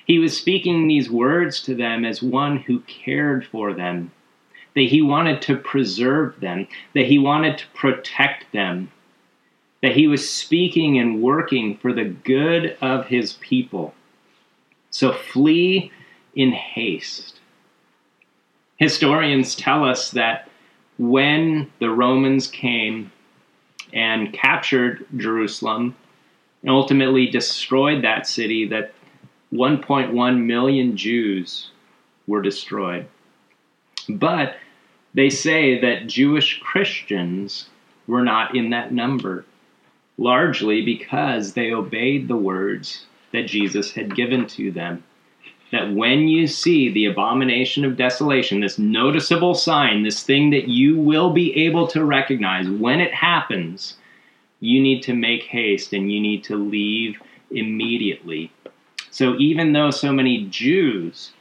He 0.06 0.18
was 0.18 0.36
speaking 0.36 0.86
these 0.86 1.10
words 1.10 1.60
to 1.62 1.74
them 1.74 2.04
as 2.04 2.22
one 2.22 2.58
who 2.58 2.80
cared 2.80 3.46
for 3.46 3.72
them, 3.72 4.12
that 4.74 4.82
he 4.88 5.02
wanted 5.02 5.42
to 5.42 5.56
preserve 5.56 6.40
them, 6.40 6.68
that 6.94 7.06
he 7.06 7.18
wanted 7.18 7.58
to 7.58 7.66
protect 7.74 8.52
them, 8.52 8.90
that 9.82 9.96
he 9.96 10.06
was 10.06 10.28
speaking 10.28 10.98
and 10.98 11.22
working 11.22 11.76
for 11.78 11.92
the 11.92 12.04
good 12.04 12.76
of 12.80 13.06
his 13.06 13.34
people. 13.34 13.94
So 14.90 15.12
flee 15.12 15.92
in 16.34 16.52
haste. 16.52 17.40
Historians 18.76 19.54
tell 19.54 19.84
us 19.84 20.10
that 20.10 20.48
when 20.98 21.70
the 21.78 21.90
Romans 21.90 22.46
came 22.46 23.12
and 23.92 24.32
captured 24.32 25.06
Jerusalem 25.16 25.94
and 26.62 26.70
ultimately 26.70 27.26
destroyed 27.26 28.02
that 28.02 28.26
city, 28.26 28.66
that 28.68 28.92
1.1 29.52 30.44
million 30.44 30.96
Jews 30.96 31.70
were 32.26 32.42
destroyed. 32.42 33.06
But 34.08 34.56
they 35.14 35.30
say 35.30 35.80
that 35.80 36.08
Jewish 36.08 36.60
Christians 36.60 37.68
were 38.06 38.22
not 38.22 38.56
in 38.56 38.70
that 38.70 38.92
number, 38.92 39.44
largely 40.18 40.82
because 40.82 41.52
they 41.52 41.72
obeyed 41.72 42.28
the 42.28 42.36
words 42.36 43.06
that 43.32 43.46
Jesus 43.46 43.92
had 43.92 44.16
given 44.16 44.46
to 44.48 44.70
them. 44.70 45.04
That 45.72 45.92
when 45.92 46.28
you 46.28 46.46
see 46.46 46.90
the 46.90 47.06
abomination 47.06 47.84
of 47.84 47.96
desolation, 47.96 48.60
this 48.60 48.78
noticeable 48.78 49.54
sign, 49.54 50.02
this 50.02 50.22
thing 50.22 50.50
that 50.50 50.68
you 50.68 50.98
will 50.98 51.30
be 51.30 51.56
able 51.66 51.86
to 51.88 52.04
recognize 52.04 52.68
when 52.68 53.00
it 53.00 53.12
happens, 53.12 53.96
you 54.60 54.80
need 54.80 55.02
to 55.02 55.14
make 55.14 55.44
haste 55.44 55.92
and 55.92 56.10
you 56.10 56.20
need 56.20 56.44
to 56.44 56.56
leave 56.56 57.20
immediately 57.50 58.50
so 59.16 59.34
even 59.38 59.72
though 59.72 59.90
so 59.90 60.12
many 60.12 60.44
Jews 60.44 61.32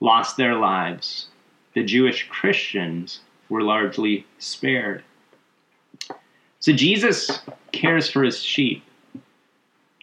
lost 0.00 0.38
their 0.38 0.54
lives, 0.54 1.26
the 1.74 1.84
Jewish 1.84 2.26
Christians 2.30 3.20
were 3.50 3.60
largely 3.60 4.26
spared. 4.38 5.04
So 6.60 6.72
Jesus 6.72 7.40
cares 7.72 8.08
for 8.08 8.22
his 8.22 8.42
sheep. 8.42 8.82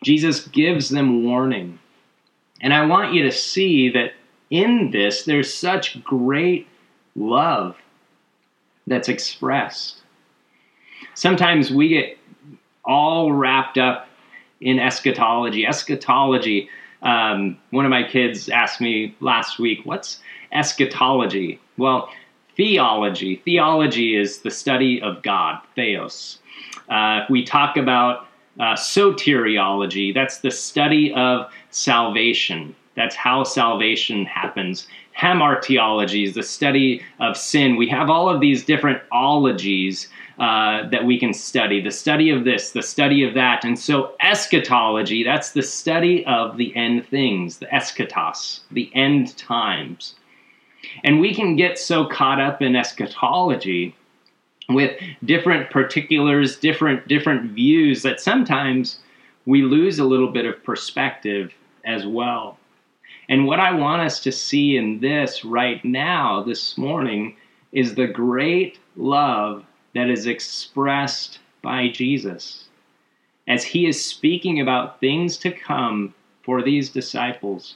Jesus 0.04 0.48
gives 0.50 0.90
them 0.90 1.24
warning. 1.24 1.80
And 2.62 2.72
I 2.72 2.86
want 2.86 3.16
you 3.16 3.24
to 3.24 3.32
see 3.32 3.90
that 3.90 4.14
in 4.52 4.92
this, 4.92 5.24
there's 5.24 5.52
such 5.52 6.04
great 6.04 6.68
love 7.16 7.78
that's 8.86 9.10
expressed. 9.10 10.04
Sometimes 11.16 11.72
we 11.72 11.88
get 11.88 12.20
all 12.86 13.34
wrapped 13.34 13.80
up 13.80 14.08
in 14.60 14.78
eschatology. 14.78 15.66
Eschatology 15.66 16.70
um, 17.02 17.58
one 17.72 17.86
of 17.86 17.90
my 17.90 18.04
kids 18.04 18.50
asked 18.50 18.82
me 18.82 19.16
last 19.20 19.60
week, 19.60 19.80
what's 19.86 20.20
eschatology? 20.52 21.60
Well, 21.78 22.10
theology. 22.56 23.38
Theology 23.44 24.16
is 24.16 24.40
the 24.40 24.52
study 24.52 25.02
of 25.02 25.24
God, 25.24 25.60
theos. 25.76 26.40
Uh, 26.90 27.22
we 27.30 27.44
talk 27.44 27.78
about 27.78 28.28
uh, 28.60 28.74
soteriology, 28.74 30.14
that's 30.14 30.40
the 30.40 30.52
study 30.52 31.14
of 31.14 31.50
salvation. 31.70 32.76
That's 32.96 33.16
how 33.16 33.44
salvation 33.44 34.26
happens. 34.26 34.88
Hamartiology 35.18 36.26
is 36.28 36.34
the 36.34 36.44
study 36.44 37.02
of 37.20 37.38
sin. 37.38 37.78
We 37.78 37.88
have 37.88 38.10
all 38.10 38.30
of 38.30 38.42
these 38.42 38.66
different 38.66 39.02
ologies 39.12 40.10
uh, 40.40 40.90
that 40.90 41.06
we 41.06 41.20
can 41.20 41.34
study 41.34 41.82
the 41.82 41.92
study 41.92 42.30
of 42.30 42.46
this, 42.46 42.72
the 42.72 42.82
study 42.82 43.24
of 43.24 43.34
that. 43.34 43.64
And 43.64 43.78
so, 43.78 44.14
eschatology, 44.22 45.24
that's 45.24 45.52
the 45.52 45.62
study 45.62 46.26
of 46.26 46.58
the 46.58 46.76
end 46.76 47.06
things, 47.08 47.58
the 47.58 47.68
eschatos, 47.68 48.62
the 48.72 48.92
end 48.96 49.36
times. 49.38 50.16
And 51.04 51.20
we 51.20 51.34
can 51.34 51.56
get 51.56 51.78
so 51.78 52.06
caught 52.06 52.40
up 52.42 52.62
in 52.62 52.76
eschatology 52.76 53.96
with 54.70 54.98
different 55.26 55.70
particulars, 55.70 56.58
different 56.58 57.08
different 57.08 57.52
views 57.52 58.02
that 58.04 58.22
sometimes 58.22 59.00
we 59.46 59.64
lose 59.64 60.00
a 60.00 60.06
little 60.06 60.32
bit 60.32 60.46
of 60.46 60.64
perspective 60.64 61.54
as 61.86 62.06
well. 62.06 62.58
And 63.30 63.46
what 63.46 63.60
I 63.60 63.74
want 63.74 64.02
us 64.02 64.20
to 64.22 64.32
see 64.32 64.78
in 64.78 65.00
this 65.00 65.46
right 65.46 65.84
now, 65.86 66.44
this 66.44 66.78
morning, 66.78 67.36
is 67.72 67.96
the 67.96 68.08
great 68.08 68.80
love 68.96 69.66
that 69.96 70.10
is 70.10 70.26
expressed 70.28 71.40
by 71.62 71.90
Jesus 71.90 72.66
as 73.48 73.64
he 73.64 73.86
is 73.86 74.04
speaking 74.04 74.62
about 74.62 75.00
things 75.00 75.38
to 75.38 75.52
come 75.52 76.14
for 76.44 76.62
these 76.62 76.90
disciples, 76.90 77.76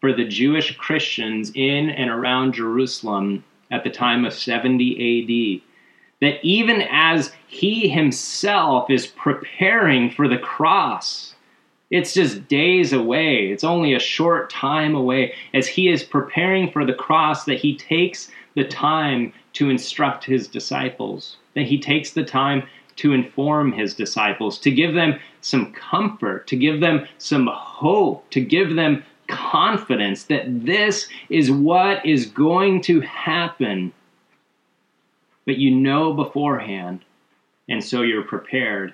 for 0.00 0.12
the 0.12 0.24
Jewish 0.24 0.76
Christians 0.76 1.52
in 1.54 1.90
and 1.90 2.10
around 2.10 2.54
Jerusalem 2.54 3.44
at 3.70 3.84
the 3.84 3.90
time 3.90 4.24
of 4.24 4.32
70 4.32 5.60
AD. 5.60 5.68
That 6.20 6.44
even 6.44 6.82
as 6.90 7.32
he 7.48 7.88
himself 7.88 8.90
is 8.90 9.06
preparing 9.06 10.10
for 10.10 10.28
the 10.28 10.38
cross, 10.38 11.34
it's 11.90 12.14
just 12.14 12.48
days 12.48 12.92
away. 12.92 13.48
It's 13.48 13.64
only 13.64 13.94
a 13.94 14.00
short 14.00 14.48
time 14.48 14.94
away. 14.94 15.34
As 15.52 15.66
he 15.66 15.88
is 15.88 16.02
preparing 16.02 16.70
for 16.70 16.86
the 16.86 16.94
cross, 16.94 17.44
that 17.44 17.58
he 17.58 17.76
takes 17.76 18.30
the 18.54 18.64
time 18.64 19.32
to 19.54 19.70
instruct 19.70 20.24
his 20.24 20.48
disciples 20.48 21.36
that 21.54 21.66
he 21.66 21.78
takes 21.78 22.12
the 22.12 22.24
time 22.24 22.62
to 22.96 23.12
inform 23.12 23.72
his 23.72 23.94
disciples, 23.94 24.58
to 24.58 24.70
give 24.70 24.94
them 24.94 25.18
some 25.40 25.72
comfort, 25.72 26.46
to 26.46 26.56
give 26.56 26.80
them 26.80 27.06
some 27.18 27.48
hope, 27.52 28.28
to 28.30 28.40
give 28.40 28.74
them 28.74 29.02
confidence 29.28 30.24
that 30.24 30.44
this 30.64 31.08
is 31.30 31.50
what 31.50 32.04
is 32.04 32.26
going 32.26 32.82
to 32.82 33.00
happen. 33.00 33.92
But 35.46 35.56
you 35.56 35.70
know 35.70 36.12
beforehand, 36.12 37.04
and 37.68 37.82
so 37.82 38.02
you're 38.02 38.22
prepared. 38.22 38.92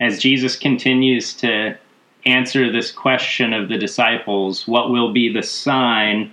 As 0.00 0.20
Jesus 0.20 0.56
continues 0.56 1.34
to 1.34 1.76
answer 2.24 2.70
this 2.70 2.90
question 2.90 3.52
of 3.52 3.68
the 3.68 3.78
disciples, 3.78 4.66
what 4.66 4.90
will 4.90 5.12
be 5.12 5.32
the 5.32 5.42
sign 5.42 6.32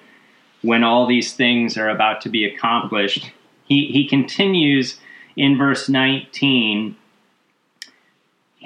when 0.61 0.83
all 0.83 1.07
these 1.07 1.33
things 1.33 1.77
are 1.77 1.89
about 1.89 2.21
to 2.21 2.29
be 2.29 2.45
accomplished? 2.45 3.31
he, 3.69 3.85
he 3.85 4.07
continues 4.07 4.99
in 5.37 5.57
verse 5.57 5.87
19 5.87 6.95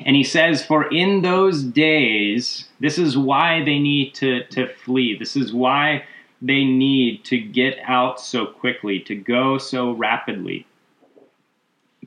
and 0.06 0.16
he 0.16 0.24
says, 0.24 0.66
For 0.66 0.92
in 0.92 1.22
those 1.22 1.62
days, 1.62 2.68
this 2.80 2.98
is 2.98 3.16
why 3.16 3.64
they 3.64 3.78
need 3.78 4.16
to, 4.16 4.44
to 4.46 4.68
flee. 4.68 5.16
This 5.16 5.36
is 5.36 5.54
why 5.54 6.06
they 6.42 6.66
need 6.66 7.24
to 7.26 7.38
get 7.40 7.78
out 7.86 8.20
so 8.20 8.48
quickly, 8.48 9.00
to 9.02 9.16
go 9.16 9.60
so 9.60 9.92
rapidly. 9.92 10.66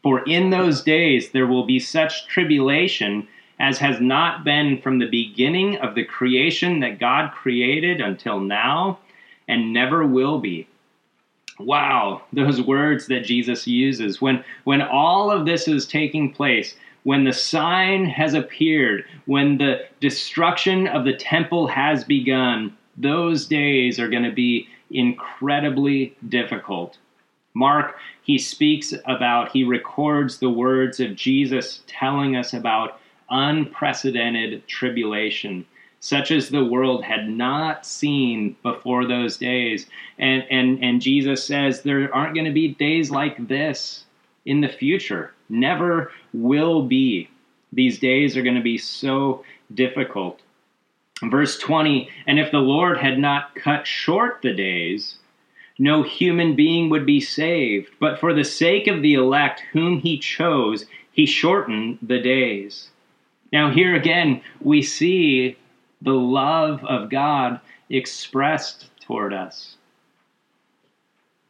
For 0.02 0.24
in 0.24 0.50
those 0.50 0.82
days 0.82 1.30
there 1.30 1.46
will 1.46 1.64
be 1.64 1.78
such 1.78 2.26
tribulation 2.26 3.28
as 3.58 3.78
has 3.78 4.00
not 4.00 4.44
been 4.44 4.80
from 4.82 4.98
the 4.98 5.08
beginning 5.08 5.76
of 5.76 5.94
the 5.94 6.04
creation 6.04 6.80
that 6.80 6.98
God 6.98 7.32
created 7.32 8.00
until 8.00 8.40
now, 8.40 8.98
and 9.48 9.72
never 9.72 10.06
will 10.06 10.38
be. 10.38 10.66
Wow, 11.58 12.22
those 12.32 12.60
words 12.60 13.06
that 13.06 13.24
Jesus 13.24 13.66
uses. 13.66 14.20
When, 14.20 14.44
when 14.64 14.82
all 14.82 15.30
of 15.30 15.46
this 15.46 15.68
is 15.68 15.86
taking 15.86 16.32
place, 16.32 16.74
when 17.04 17.24
the 17.24 17.32
sign 17.32 18.04
has 18.06 18.34
appeared, 18.34 19.04
when 19.26 19.58
the 19.58 19.86
destruction 20.00 20.86
of 20.88 21.04
the 21.04 21.16
temple 21.16 21.66
has 21.68 22.04
begun, 22.04 22.76
those 22.96 23.46
days 23.46 23.98
are 23.98 24.08
going 24.08 24.24
to 24.24 24.32
be 24.32 24.68
incredibly 24.90 26.16
difficult. 26.28 26.98
Mark, 27.54 27.96
he 28.22 28.38
speaks 28.38 28.92
about, 29.06 29.50
he 29.50 29.64
records 29.64 30.38
the 30.38 30.50
words 30.50 31.00
of 31.00 31.14
Jesus 31.14 31.82
telling 31.86 32.36
us 32.36 32.52
about 32.52 33.00
unprecedented 33.30 34.66
tribulation, 34.68 35.64
such 36.06 36.30
as 36.30 36.48
the 36.48 36.64
world 36.64 37.02
had 37.02 37.28
not 37.28 37.84
seen 37.84 38.54
before 38.62 39.04
those 39.04 39.36
days. 39.36 39.86
And, 40.20 40.44
and, 40.48 40.80
and 40.80 41.02
Jesus 41.02 41.44
says 41.44 41.82
there 41.82 42.14
aren't 42.14 42.34
going 42.34 42.46
to 42.46 42.52
be 42.52 42.68
days 42.74 43.10
like 43.10 43.48
this 43.48 44.04
in 44.44 44.60
the 44.60 44.68
future 44.68 45.34
never 45.48 46.12
will 46.32 46.82
be. 46.82 47.28
These 47.72 47.98
days 47.98 48.36
are 48.36 48.44
going 48.44 48.54
to 48.54 48.62
be 48.62 48.78
so 48.78 49.44
difficult. 49.74 50.42
Verse 51.24 51.58
20 51.58 52.08
And 52.28 52.38
if 52.38 52.52
the 52.52 52.58
Lord 52.58 52.98
had 52.98 53.18
not 53.18 53.56
cut 53.56 53.84
short 53.84 54.42
the 54.42 54.54
days, 54.54 55.18
no 55.76 56.04
human 56.04 56.54
being 56.54 56.88
would 56.88 57.04
be 57.04 57.20
saved. 57.20 57.90
But 57.98 58.20
for 58.20 58.32
the 58.32 58.44
sake 58.44 58.86
of 58.86 59.02
the 59.02 59.14
elect 59.14 59.64
whom 59.72 59.98
he 59.98 60.18
chose, 60.18 60.86
he 61.10 61.26
shortened 61.26 61.98
the 62.00 62.20
days. 62.20 62.90
Now, 63.52 63.72
here 63.72 63.96
again, 63.96 64.40
we 64.60 64.82
see 64.82 65.56
the 66.02 66.12
love 66.12 66.84
of 66.84 67.10
God 67.10 67.60
expressed 67.90 68.90
toward 69.00 69.32
us. 69.32 69.76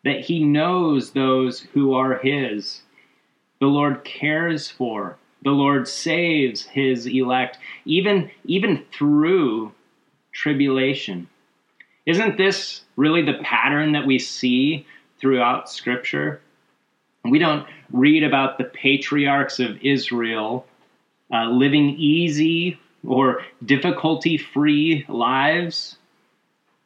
That 0.04 0.20
he 0.20 0.44
knows 0.44 1.10
those 1.10 1.60
who 1.60 1.94
are 1.94 2.18
his 2.18 2.82
the 3.58 3.66
Lord 3.66 4.04
cares 4.04 4.68
for. 4.68 5.16
The 5.42 5.50
Lord 5.50 5.88
saves 5.88 6.64
his 6.66 7.06
elect, 7.06 7.58
even, 7.84 8.30
even 8.44 8.84
through 8.92 9.72
tribulation. 10.32 11.28
Isn't 12.04 12.36
this 12.36 12.82
really 12.96 13.22
the 13.22 13.40
pattern 13.42 13.92
that 13.92 14.06
we 14.06 14.18
see 14.18 14.86
throughout 15.18 15.70
Scripture? 15.70 16.40
We 17.24 17.38
don't 17.38 17.66
read 17.90 18.22
about 18.22 18.58
the 18.58 18.64
patriarchs 18.64 19.58
of 19.58 19.82
Israel 19.82 20.66
uh, 21.32 21.48
living 21.50 21.90
easy 21.98 22.78
or 23.06 23.42
difficulty 23.64 24.36
free 24.36 25.04
lives. 25.08 25.96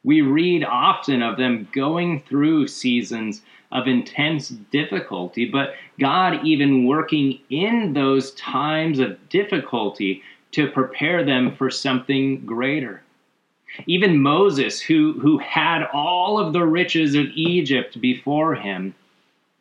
We 0.03 0.21
read 0.21 0.63
often 0.63 1.21
of 1.21 1.37
them 1.37 1.67
going 1.73 2.21
through 2.21 2.67
seasons 2.67 3.41
of 3.71 3.87
intense 3.87 4.49
difficulty, 4.49 5.45
but 5.45 5.75
God 5.99 6.45
even 6.45 6.85
working 6.85 7.39
in 7.49 7.93
those 7.93 8.31
times 8.31 8.99
of 8.99 9.29
difficulty 9.29 10.23
to 10.51 10.69
prepare 10.69 11.23
them 11.23 11.55
for 11.55 11.69
something 11.69 12.45
greater. 12.45 13.01
Even 13.85 14.21
Moses, 14.21 14.81
who, 14.81 15.13
who 15.21 15.37
had 15.37 15.83
all 15.93 16.37
of 16.37 16.51
the 16.51 16.65
riches 16.65 17.15
of 17.15 17.27
Egypt 17.35 18.01
before 18.01 18.55
him, 18.55 18.93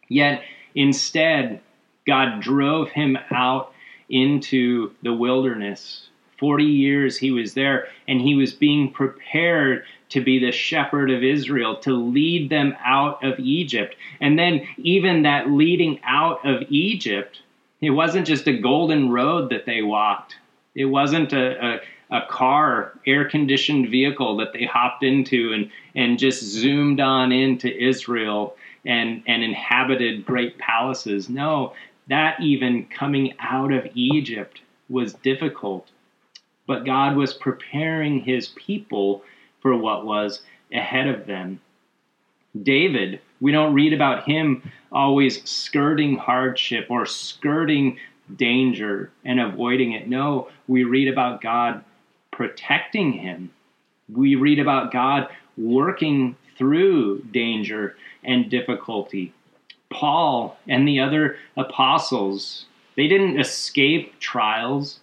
yet 0.09 0.43
instead 0.75 1.61
God 2.07 2.41
drove 2.41 2.89
him 2.91 3.17
out 3.31 3.73
into 4.09 4.91
the 5.03 5.15
wilderness 5.15 6.10
40 6.41 6.65
years 6.65 7.19
he 7.19 7.31
was 7.31 7.53
there, 7.53 7.89
and 8.09 8.21
he 8.21 8.35
was 8.35 8.53
being 8.55 8.91
prepared 8.91 9.85
to 10.09 10.25
be 10.25 10.39
the 10.39 10.51
shepherd 10.51 11.11
of 11.11 11.23
Israel, 11.23 11.77
to 11.77 11.93
lead 11.93 12.51
them 12.51 12.75
out 12.85 13.23
of 13.23 13.39
Egypt. 13.39 13.95
And 14.21 14.39
then, 14.39 14.67
even 14.79 15.23
that 15.23 15.51
leading 15.51 16.01
out 16.03 16.45
of 16.45 16.63
Egypt, 16.71 17.43
it 17.83 17.91
wasn't 17.91 18.27
just 18.27 18.49
a 18.49 18.59
golden 18.59 19.11
road 19.11 19.51
that 19.51 19.67
they 19.67 19.83
walked, 19.83 20.37
it 20.75 20.87
wasn't 20.87 21.33
a, 21.35 21.81
a, 22.11 22.17
a 22.17 22.27
car, 22.29 22.99
air 23.07 23.29
conditioned 23.29 23.91
vehicle 23.91 24.39
that 24.39 24.55
they 24.55 24.65
hopped 24.65 25.03
into 25.03 25.53
and, 25.53 25.71
and 25.95 26.19
just 26.19 26.43
zoomed 26.43 27.01
on 27.01 27.33
into 27.33 27.71
Israel 27.77 28.57
and, 28.87 29.23
and 29.27 29.43
inhabited 29.43 30.25
great 30.25 30.59
palaces. 30.59 31.29
No, 31.29 31.75
that 32.09 32.41
even 32.41 32.87
coming 32.87 33.35
out 33.39 33.73
of 33.73 33.87
Egypt 33.95 34.63
was 34.89 35.13
difficult 35.15 35.89
but 36.71 36.85
God 36.85 37.17
was 37.17 37.35
preparing 37.35 38.21
his 38.21 38.47
people 38.51 39.25
for 39.61 39.77
what 39.77 40.07
was 40.07 40.43
ahead 40.73 41.09
of 41.09 41.27
them. 41.27 41.61
David, 42.63 43.21
we 43.41 43.51
don't 43.51 43.75
read 43.75 43.93
about 43.93 44.23
him 44.23 44.63
always 44.93 45.43
skirting 45.51 46.17
hardship 46.17 46.87
or 46.89 47.07
skirting 47.07 47.99
danger 48.37 49.11
and 49.25 49.41
avoiding 49.41 49.95
it. 49.95 50.09
No, 50.09 50.47
we 50.69 50.85
read 50.85 51.09
about 51.09 51.41
God 51.41 51.83
protecting 52.31 53.15
him. 53.15 53.51
We 54.09 54.37
read 54.37 54.61
about 54.61 54.93
God 54.93 55.27
working 55.59 56.37
through 56.57 57.23
danger 57.33 57.97
and 58.23 58.49
difficulty. 58.49 59.33
Paul 59.91 60.57
and 60.69 60.87
the 60.87 61.01
other 61.01 61.37
apostles, 61.57 62.67
they 62.95 63.09
didn't 63.09 63.41
escape 63.41 64.21
trials. 64.21 65.01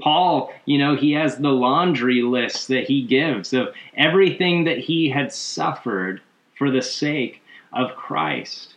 Paul, 0.00 0.52
you 0.66 0.78
know, 0.78 0.94
he 0.94 1.12
has 1.12 1.36
the 1.36 1.50
laundry 1.50 2.22
list 2.22 2.68
that 2.68 2.86
he 2.86 3.02
gives 3.02 3.52
of 3.52 3.74
everything 3.96 4.64
that 4.64 4.78
he 4.78 5.08
had 5.08 5.32
suffered 5.32 6.20
for 6.56 6.70
the 6.70 6.82
sake 6.82 7.42
of 7.72 7.96
Christ. 7.96 8.74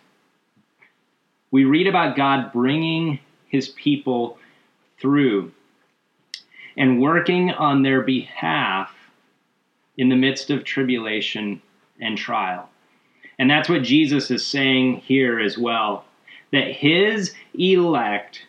We 1.51 1.65
read 1.65 1.87
about 1.87 2.15
God 2.15 2.53
bringing 2.53 3.19
his 3.47 3.69
people 3.69 4.37
through 4.99 5.51
and 6.77 7.01
working 7.01 7.51
on 7.51 7.81
their 7.81 8.01
behalf 8.01 8.93
in 9.97 10.09
the 10.09 10.15
midst 10.15 10.49
of 10.49 10.63
tribulation 10.63 11.61
and 11.99 12.17
trial. 12.17 12.69
And 13.37 13.49
that's 13.49 13.67
what 13.69 13.83
Jesus 13.83 14.31
is 14.31 14.45
saying 14.45 14.97
here 14.97 15.39
as 15.39 15.57
well 15.57 16.05
that 16.51 16.71
his 16.71 17.33
elect 17.53 18.45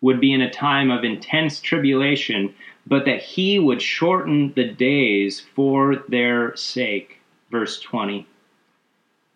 would 0.00 0.20
be 0.20 0.32
in 0.32 0.40
a 0.40 0.50
time 0.50 0.90
of 0.90 1.04
intense 1.04 1.60
tribulation, 1.60 2.54
but 2.86 3.04
that 3.04 3.22
he 3.22 3.58
would 3.58 3.82
shorten 3.82 4.52
the 4.54 4.68
days 4.68 5.40
for 5.54 6.04
their 6.08 6.54
sake. 6.56 7.18
Verse 7.50 7.80
20. 7.80 8.26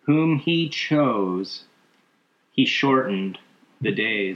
Whom 0.05 0.37
he 0.37 0.69
chose, 0.69 1.63
he 2.53 2.65
shortened 2.65 3.37
the 3.81 3.91
days. 3.91 4.35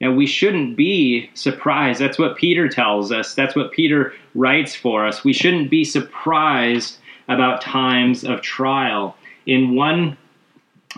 Now, 0.00 0.12
we 0.12 0.26
shouldn't 0.26 0.76
be 0.76 1.30
surprised. 1.34 2.00
That's 2.00 2.18
what 2.18 2.36
Peter 2.36 2.68
tells 2.68 3.10
us. 3.10 3.34
That's 3.34 3.56
what 3.56 3.72
Peter 3.72 4.12
writes 4.34 4.74
for 4.74 5.06
us. 5.06 5.24
We 5.24 5.32
shouldn't 5.32 5.70
be 5.70 5.84
surprised 5.84 6.98
about 7.28 7.60
times 7.60 8.24
of 8.24 8.40
trial. 8.40 9.16
In 9.46 9.74
1, 9.74 10.16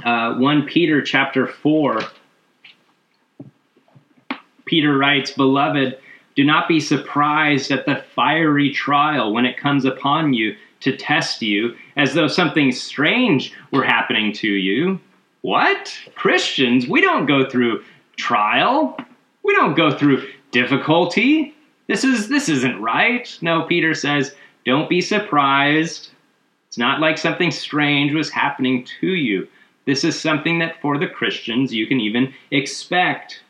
uh, 0.04 0.34
1 0.34 0.66
Peter 0.66 1.00
chapter 1.00 1.46
4, 1.46 2.02
Peter 4.70 4.96
writes, 4.96 5.32
Beloved, 5.32 5.98
do 6.36 6.44
not 6.44 6.68
be 6.68 6.78
surprised 6.78 7.72
at 7.72 7.86
the 7.86 8.04
fiery 8.14 8.70
trial 8.70 9.32
when 9.32 9.44
it 9.44 9.56
comes 9.56 9.84
upon 9.84 10.32
you 10.32 10.54
to 10.78 10.96
test 10.96 11.42
you, 11.42 11.74
as 11.96 12.14
though 12.14 12.28
something 12.28 12.70
strange 12.70 13.52
were 13.72 13.82
happening 13.82 14.32
to 14.32 14.48
you. 14.48 15.00
What? 15.42 15.92
Christians, 16.14 16.86
we 16.86 17.00
don't 17.00 17.26
go 17.26 17.50
through 17.50 17.82
trial. 18.16 18.96
We 19.42 19.56
don't 19.56 19.74
go 19.74 19.90
through 19.90 20.28
difficulty. 20.52 21.52
This 21.88 22.04
is 22.04 22.28
this 22.28 22.48
isn't 22.48 22.80
right. 22.80 23.36
No, 23.42 23.64
Peter 23.64 23.92
says, 23.92 24.36
don't 24.64 24.88
be 24.88 25.00
surprised. 25.00 26.10
It's 26.68 26.78
not 26.78 27.00
like 27.00 27.18
something 27.18 27.50
strange 27.50 28.14
was 28.14 28.30
happening 28.30 28.86
to 29.00 29.08
you. 29.08 29.48
This 29.86 30.04
is 30.04 30.18
something 30.18 30.60
that 30.60 30.80
for 30.80 30.96
the 30.96 31.08
Christians 31.08 31.74
you 31.74 31.88
can 31.88 31.98
even 31.98 32.32
expect. 32.52 33.42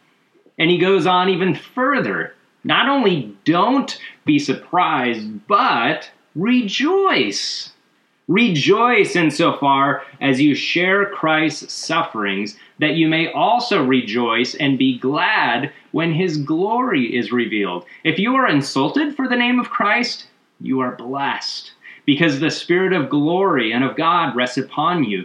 And 0.61 0.71
he 0.71 0.79
goes 0.79 1.07
on 1.07 1.31
even 1.31 1.55
further. 1.55 2.35
Not 2.63 2.89
only 2.89 3.35
don't 3.45 3.99
be 4.27 4.39
surprised, 4.39 5.47
but 5.49 6.11
rejoice. 6.37 7.73
Rejoice 8.29 9.17
insofar 9.17 10.03
as 10.21 10.41
you 10.41 10.55
share 10.55 11.07
Christ's 11.07 11.73
sufferings, 11.73 12.59
that 12.79 12.95
you 12.95 13.09
may 13.09 13.33
also 13.33 13.83
rejoice 13.83 14.55
and 14.55 14.79
be 14.79 14.99
glad 14.99 15.73
when 15.93 16.13
his 16.13 16.37
glory 16.37 17.17
is 17.17 17.33
revealed. 17.33 17.87
If 18.05 18.19
you 18.19 18.37
are 18.37 18.47
insulted 18.47 19.17
for 19.17 19.27
the 19.27 19.37
name 19.37 19.59
of 19.59 19.71
Christ, 19.71 20.27
you 20.61 20.81
are 20.81 20.95
blessed 20.95 21.73
because 22.05 22.39
the 22.39 22.51
Spirit 22.51 22.93
of 22.93 23.09
glory 23.09 23.73
and 23.73 23.83
of 23.83 23.97
God 23.97 24.37
rests 24.37 24.59
upon 24.59 25.05
you. 25.05 25.25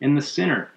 and 0.00 0.16
the 0.16 0.22
sinner? 0.22 0.70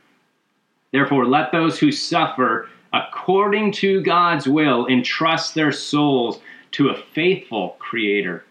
Therefore, 0.92 1.26
let 1.26 1.52
those 1.52 1.80
who 1.80 1.92
suffer 1.92 2.70
according 2.94 3.72
to 3.72 4.02
God's 4.02 4.48
will 4.48 4.88
entrust 4.88 5.56
their 5.56 5.72
souls 5.72 6.40
to 6.72 6.90
a 6.90 7.02
faithful 7.14 7.76
Creator 7.80 8.44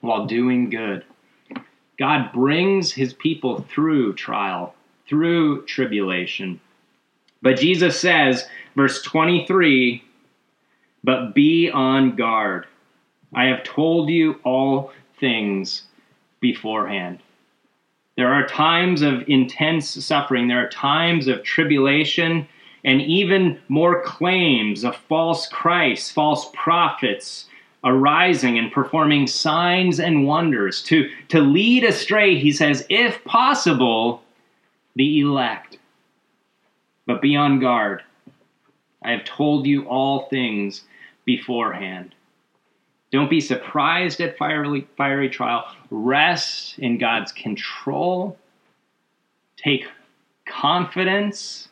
while 0.00 0.26
doing 0.26 0.70
good. 0.70 1.04
God 1.98 2.32
brings 2.32 2.92
his 2.92 3.14
people 3.14 3.62
through 3.68 4.14
trial, 4.14 4.74
through 5.08 5.64
tribulation. 5.66 6.60
But 7.42 7.58
Jesus 7.58 7.98
says, 7.98 8.46
verse 8.76 9.02
23, 9.02 10.02
but 11.04 11.34
be 11.34 11.70
on 11.70 12.16
guard. 12.16 12.66
I 13.34 13.44
have 13.44 13.64
told 13.64 14.08
you 14.08 14.40
all 14.44 14.92
things 15.18 15.84
beforehand. 16.40 17.20
There 18.22 18.32
are 18.32 18.46
times 18.46 19.02
of 19.02 19.28
intense 19.28 19.90
suffering, 20.04 20.46
there 20.46 20.64
are 20.64 20.68
times 20.68 21.26
of 21.26 21.42
tribulation, 21.42 22.46
and 22.84 23.02
even 23.02 23.58
more 23.66 24.00
claims 24.04 24.84
of 24.84 24.94
false 24.94 25.48
Christs, 25.48 26.08
false 26.08 26.48
prophets 26.54 27.46
arising 27.82 28.58
and 28.58 28.70
performing 28.70 29.26
signs 29.26 29.98
and 29.98 30.24
wonders 30.24 30.84
to, 30.84 31.10
to 31.30 31.40
lead 31.40 31.82
astray, 31.82 32.38
he 32.38 32.52
says, 32.52 32.86
if 32.88 33.24
possible, 33.24 34.22
the 34.94 35.18
elect. 35.18 35.78
But 37.08 37.22
be 37.22 37.34
on 37.34 37.58
guard. 37.58 38.04
I 39.02 39.10
have 39.10 39.24
told 39.24 39.66
you 39.66 39.82
all 39.88 40.28
things 40.28 40.84
beforehand. 41.24 42.14
Don't 43.12 43.28
be 43.28 43.42
surprised 43.42 44.22
at 44.22 44.38
fiery, 44.38 44.86
fiery 44.96 45.28
trial. 45.28 45.66
Rest 45.90 46.78
in 46.78 46.96
God's 46.96 47.30
control. 47.30 48.38
Take 49.58 49.86
confidence 50.46 51.68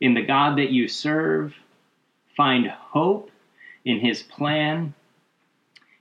in 0.00 0.14
the 0.14 0.22
God 0.22 0.56
that 0.56 0.70
you 0.70 0.88
serve. 0.88 1.54
Find 2.36 2.68
hope 2.68 3.30
in 3.84 4.00
his 4.00 4.22
plan. 4.22 4.94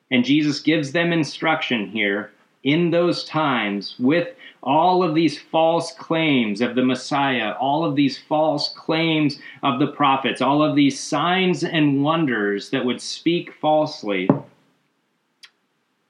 And 0.09 0.23
Jesus 0.23 0.61
gives 0.61 0.93
them 0.93 1.11
instruction 1.11 1.87
here 1.87 2.31
in 2.63 2.89
those 2.89 3.25
times 3.25 3.95
with 3.99 4.29
all 4.63 5.03
of 5.03 5.15
these 5.15 5.37
false 5.37 5.91
claims 5.93 6.61
of 6.61 6.75
the 6.75 6.83
Messiah, 6.83 7.53
all 7.59 7.83
of 7.83 7.95
these 7.95 8.17
false 8.17 8.73
claims 8.73 9.39
of 9.63 9.79
the 9.79 9.87
prophets, 9.87 10.41
all 10.41 10.63
of 10.63 10.75
these 10.75 10.97
signs 10.97 11.63
and 11.65 12.03
wonders 12.03 12.69
that 12.69 12.85
would 12.85 13.01
speak 13.01 13.53
falsely 13.53 14.29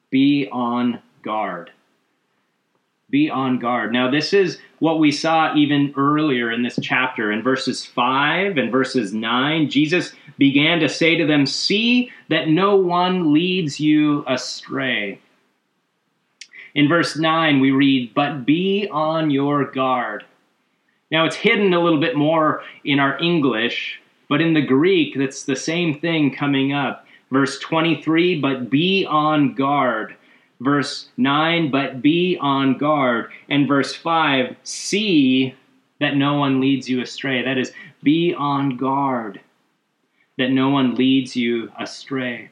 be 0.10 0.48
on 0.52 1.02
guard. 1.24 1.72
Be 3.10 3.30
on 3.30 3.60
guard. 3.60 3.94
Now, 3.94 4.12
this 4.12 4.34
is 4.34 4.60
what 4.80 5.00
we 5.00 5.12
saw 5.12 5.56
even 5.56 5.94
earlier 5.96 6.52
in 6.52 6.62
this 6.62 6.78
chapter. 6.82 7.32
In 7.32 7.42
verses 7.42 7.86
5 7.86 8.58
and 8.58 8.72
verses 8.72 9.14
9, 9.14 9.70
Jesus 9.70 10.14
began 10.38 10.80
to 10.80 10.90
say 10.90 11.16
to 11.16 11.26
them, 11.26 11.46
See 11.46 12.12
that 12.30 12.50
no 12.50 12.76
one 12.76 13.34
leads 13.34 13.80
you 13.80 14.26
astray. 14.28 15.20
In 16.76 16.88
verse 16.88 17.18
9, 17.18 17.60
we 17.60 17.72
read, 17.72 18.14
But 18.14 18.46
be 18.46 18.90
on 18.92 19.32
your 19.32 19.72
guard. 19.72 20.26
Now, 21.10 21.26
it's 21.26 21.36
hidden 21.36 21.74
a 21.74 21.80
little 21.80 22.02
bit 22.02 22.18
more 22.18 22.62
in 22.84 23.00
our 23.00 23.18
English, 23.20 24.02
but 24.28 24.42
in 24.42 24.54
the 24.54 24.62
Greek, 24.62 25.16
that's 25.18 25.44
the 25.44 25.56
same 25.56 26.00
thing 26.00 26.36
coming 26.36 26.74
up. 26.74 27.07
Verse 27.32 27.60
23, 27.60 28.40
but 28.40 28.70
be 28.70 29.06
on 29.06 29.54
guard. 29.54 30.16
Verse 30.60 31.10
9, 31.18 31.70
but 31.70 32.02
be 32.02 32.38
on 32.40 32.78
guard. 32.78 33.32
And 33.50 33.68
verse 33.68 33.94
5, 33.94 34.56
see 34.64 35.56
that 36.00 36.16
no 36.16 36.36
one 36.36 36.62
leads 36.62 36.90
you 36.90 37.02
astray. 37.02 37.44
That 37.44 37.58
is, 37.58 37.72
be 38.04 38.34
on 38.34 38.78
guard 38.78 39.42
that 40.38 40.52
no 40.52 40.70
one 40.70 40.96
leads 40.96 41.36
you 41.36 41.72
astray. 41.80 42.50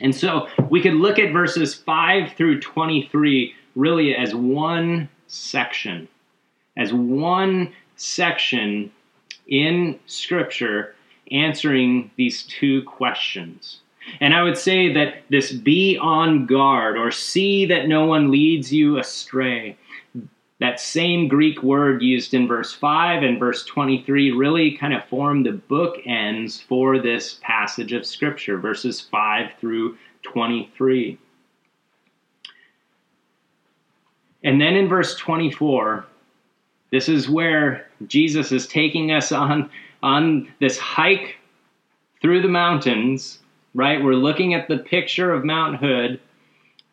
And 0.00 0.14
so 0.14 0.48
we 0.70 0.80
could 0.80 0.94
look 0.94 1.18
at 1.18 1.32
verses 1.32 1.74
5 1.74 2.32
through 2.32 2.60
23 2.60 3.54
really 3.74 4.14
as 4.14 4.34
one 4.34 5.08
section, 5.28 6.08
as 6.76 6.92
one 6.92 7.72
section 7.96 8.90
in 9.46 9.98
Scripture 10.06 10.94
answering 11.32 12.10
these 12.16 12.44
two 12.44 12.82
questions. 12.84 13.80
And 14.20 14.34
I 14.34 14.42
would 14.42 14.56
say 14.56 14.92
that 14.94 15.22
this 15.28 15.52
be 15.52 15.98
on 15.98 16.46
guard 16.46 16.96
or 16.96 17.10
see 17.10 17.66
that 17.66 17.88
no 17.88 18.06
one 18.06 18.30
leads 18.30 18.72
you 18.72 18.98
astray, 18.98 19.76
that 20.60 20.80
same 20.80 21.28
Greek 21.28 21.62
word 21.62 22.02
used 22.02 22.34
in 22.34 22.48
verse 22.48 22.72
5 22.72 23.22
and 23.22 23.38
verse 23.38 23.64
23 23.64 24.32
really 24.32 24.76
kind 24.76 24.94
of 24.94 25.04
form 25.04 25.42
the 25.42 25.60
bookends 25.70 26.62
for 26.62 26.98
this 26.98 27.38
passage 27.42 27.92
of 27.92 28.06
Scripture, 28.06 28.58
verses 28.58 29.00
5 29.00 29.50
through 29.60 29.96
23. 30.22 31.18
And 34.44 34.60
then 34.60 34.74
in 34.74 34.88
verse 34.88 35.16
24, 35.16 36.06
this 36.90 37.08
is 37.08 37.28
where 37.28 37.86
Jesus 38.06 38.50
is 38.52 38.66
taking 38.66 39.12
us 39.12 39.30
on 39.32 39.70
on 40.02 40.48
this 40.60 40.78
hike 40.78 41.36
through 42.20 42.42
the 42.42 42.48
mountains, 42.48 43.38
right? 43.74 44.02
We're 44.02 44.14
looking 44.14 44.54
at 44.54 44.68
the 44.68 44.78
picture 44.78 45.32
of 45.32 45.44
Mount 45.44 45.76
Hood. 45.76 46.20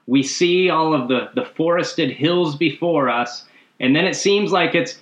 We 0.07 0.23
see 0.23 0.69
all 0.69 0.93
of 0.93 1.07
the, 1.07 1.29
the 1.35 1.45
forested 1.45 2.11
hills 2.11 2.55
before 2.55 3.09
us, 3.09 3.45
and 3.79 3.95
then 3.95 4.05
it 4.05 4.15
seems 4.15 4.51
like 4.51 4.75
it's 4.75 4.99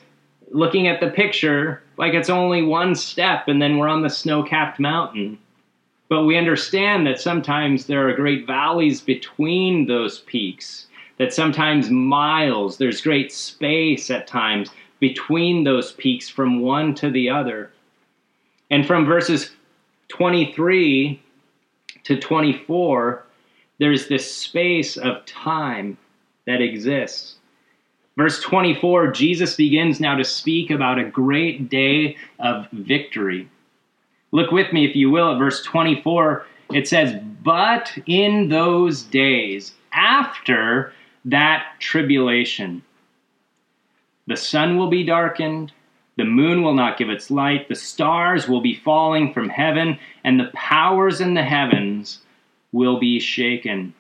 looking 0.51 0.87
at 0.87 0.99
the 0.99 1.09
picture 1.09 1.83
like 1.97 2.13
it's 2.13 2.29
only 2.29 2.61
one 2.63 2.95
step, 2.95 3.47
and 3.47 3.61
then 3.61 3.77
we're 3.77 3.87
on 3.87 4.01
the 4.01 4.09
snow 4.09 4.43
capped 4.43 4.79
mountain. 4.79 5.37
But 6.09 6.25
we 6.25 6.37
understand 6.37 7.07
that 7.07 7.19
sometimes 7.19 7.85
there 7.85 8.07
are 8.07 8.13
great 8.13 8.47
valleys 8.47 9.01
between 9.01 9.87
those 9.87 10.19
peaks, 10.19 10.87
that 11.17 11.33
sometimes 11.33 11.89
miles, 11.89 12.77
there's 12.77 13.01
great 13.01 13.31
space 13.31 14.09
at 14.09 14.27
times 14.27 14.69
between 14.99 15.63
those 15.63 15.91
peaks 15.93 16.29
from 16.29 16.61
one 16.61 16.95
to 16.95 17.09
the 17.09 17.29
other. 17.29 17.71
And 18.73 18.87
from 18.87 19.05
verses 19.05 19.51
23 20.07 21.21
to 22.05 22.19
24, 22.19 23.23
there's 23.77 24.07
this 24.07 24.33
space 24.33 24.97
of 24.97 25.23
time 25.27 25.95
that 26.47 26.59
exists. 26.59 27.35
Verse 28.17 28.41
24, 28.41 29.11
Jesus 29.11 29.55
begins 29.55 29.99
now 29.99 30.15
to 30.15 30.23
speak 30.23 30.71
about 30.71 30.97
a 30.97 31.03
great 31.03 31.69
day 31.69 32.17
of 32.39 32.67
victory. 32.71 33.47
Look 34.31 34.49
with 34.49 34.73
me, 34.73 34.89
if 34.89 34.95
you 34.95 35.11
will, 35.11 35.33
at 35.33 35.37
verse 35.37 35.61
24. 35.61 36.43
It 36.71 36.87
says, 36.87 37.21
But 37.43 37.95
in 38.07 38.49
those 38.49 39.03
days, 39.03 39.75
after 39.91 40.93
that 41.25 41.75
tribulation, 41.77 42.81
the 44.25 44.35
sun 44.35 44.77
will 44.77 44.89
be 44.89 45.03
darkened 45.03 45.71
the 46.15 46.25
moon 46.25 46.61
will 46.61 46.75
not 46.75 46.97
give 46.97 47.09
its 47.09 47.31
light, 47.31 47.67
the 47.67 47.75
stars 47.75 48.47
will 48.47 48.61
be 48.61 48.75
falling 48.75 49.33
from 49.33 49.49
heaven, 49.49 49.97
and 50.23 50.39
the 50.39 50.51
powers 50.53 51.21
in 51.21 51.33
the 51.33 51.43
heavens 51.43 52.21
will 52.71 52.99
be 52.99 53.19
shaken. 53.19 53.93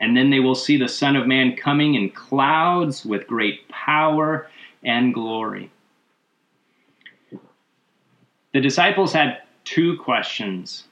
And 0.00 0.16
then 0.16 0.30
they 0.30 0.40
will 0.40 0.54
see 0.54 0.76
the 0.76 0.88
Son 0.88 1.16
of 1.16 1.26
Man 1.26 1.56
coming 1.56 1.94
in 1.94 2.10
clouds 2.10 3.04
with 3.04 3.26
great 3.26 3.68
power 3.68 4.48
and 4.84 5.12
glory. 5.12 5.70
The 8.52 8.60
disciples 8.60 9.12
had 9.12 9.42
two 9.64 9.96
questions 9.98 10.84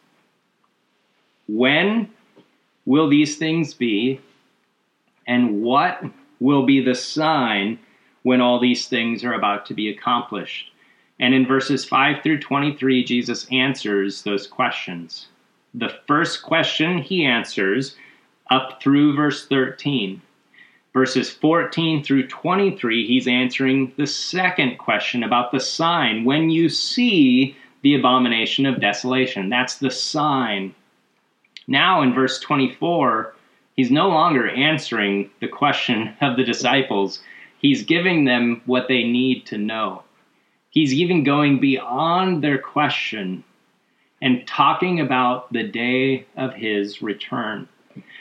When 1.47 2.11
will 2.85 3.09
these 3.09 3.37
things 3.37 3.73
be? 3.75 4.21
And 5.27 5.63
what 5.63 6.03
will 6.41 6.67
be 6.67 6.85
the 6.85 6.95
sign 6.95 7.79
when 8.25 8.43
all 8.43 8.59
these 8.59 8.89
things 8.89 9.25
are 9.25 9.33
about 9.33 9.65
to 9.67 9.75
be 9.75 9.89
accomplished. 9.89 10.73
And 11.19 11.33
in 11.33 11.47
verses 11.47 11.85
5 11.85 12.23
through 12.23 12.41
23, 12.41 13.05
Jesus 13.05 13.47
answers 13.51 14.23
those 14.23 14.47
questions. 14.47 15.29
The 15.73 15.95
first 16.07 16.43
question 16.43 16.99
he 16.99 17.25
answers 17.25 17.97
up 18.51 18.83
through 18.83 19.15
verse 19.15 19.47
13 19.47 20.21
Verses 20.95 21.29
14 21.29 22.05
through 22.05 22.29
23, 22.29 23.05
he's 23.05 23.27
answering 23.27 23.93
the 23.97 24.07
second 24.07 24.79
question 24.79 25.25
about 25.25 25.51
the 25.51 25.59
sign. 25.59 26.25
When 26.25 26.51
you 26.51 26.69
see 26.69 27.57
the 27.83 27.97
abomination 27.97 28.65
of 28.65 28.81
desolation, 28.81 29.49
that's 29.49 29.79
the 29.79 29.91
sign. 29.91 30.73
Now, 31.67 32.01
in 32.03 32.15
verse 32.15 32.39
24, 32.39 33.35
he's 33.75 33.91
no 33.91 34.09
longer 34.09 34.49
answering 34.49 35.31
the 35.41 35.49
question 35.49 36.15
of 36.21 36.37
the 36.37 36.45
disciples, 36.45 37.21
he's 37.65 37.83
giving 37.83 38.27
them 38.27 38.61
what 38.67 38.89
they 38.89 39.03
need 39.05 39.47
to 39.47 39.57
know. 39.57 40.03
He's 40.69 40.93
even 40.93 41.25
going 41.25 41.61
beyond 41.61 42.45
their 42.45 42.59
question 42.59 43.43
and 44.21 44.47
talking 44.47 45.01
about 45.01 45.51
the 45.51 45.63
day 45.63 46.27
of 46.37 46.53
his 46.53 47.01
return. 47.01 47.67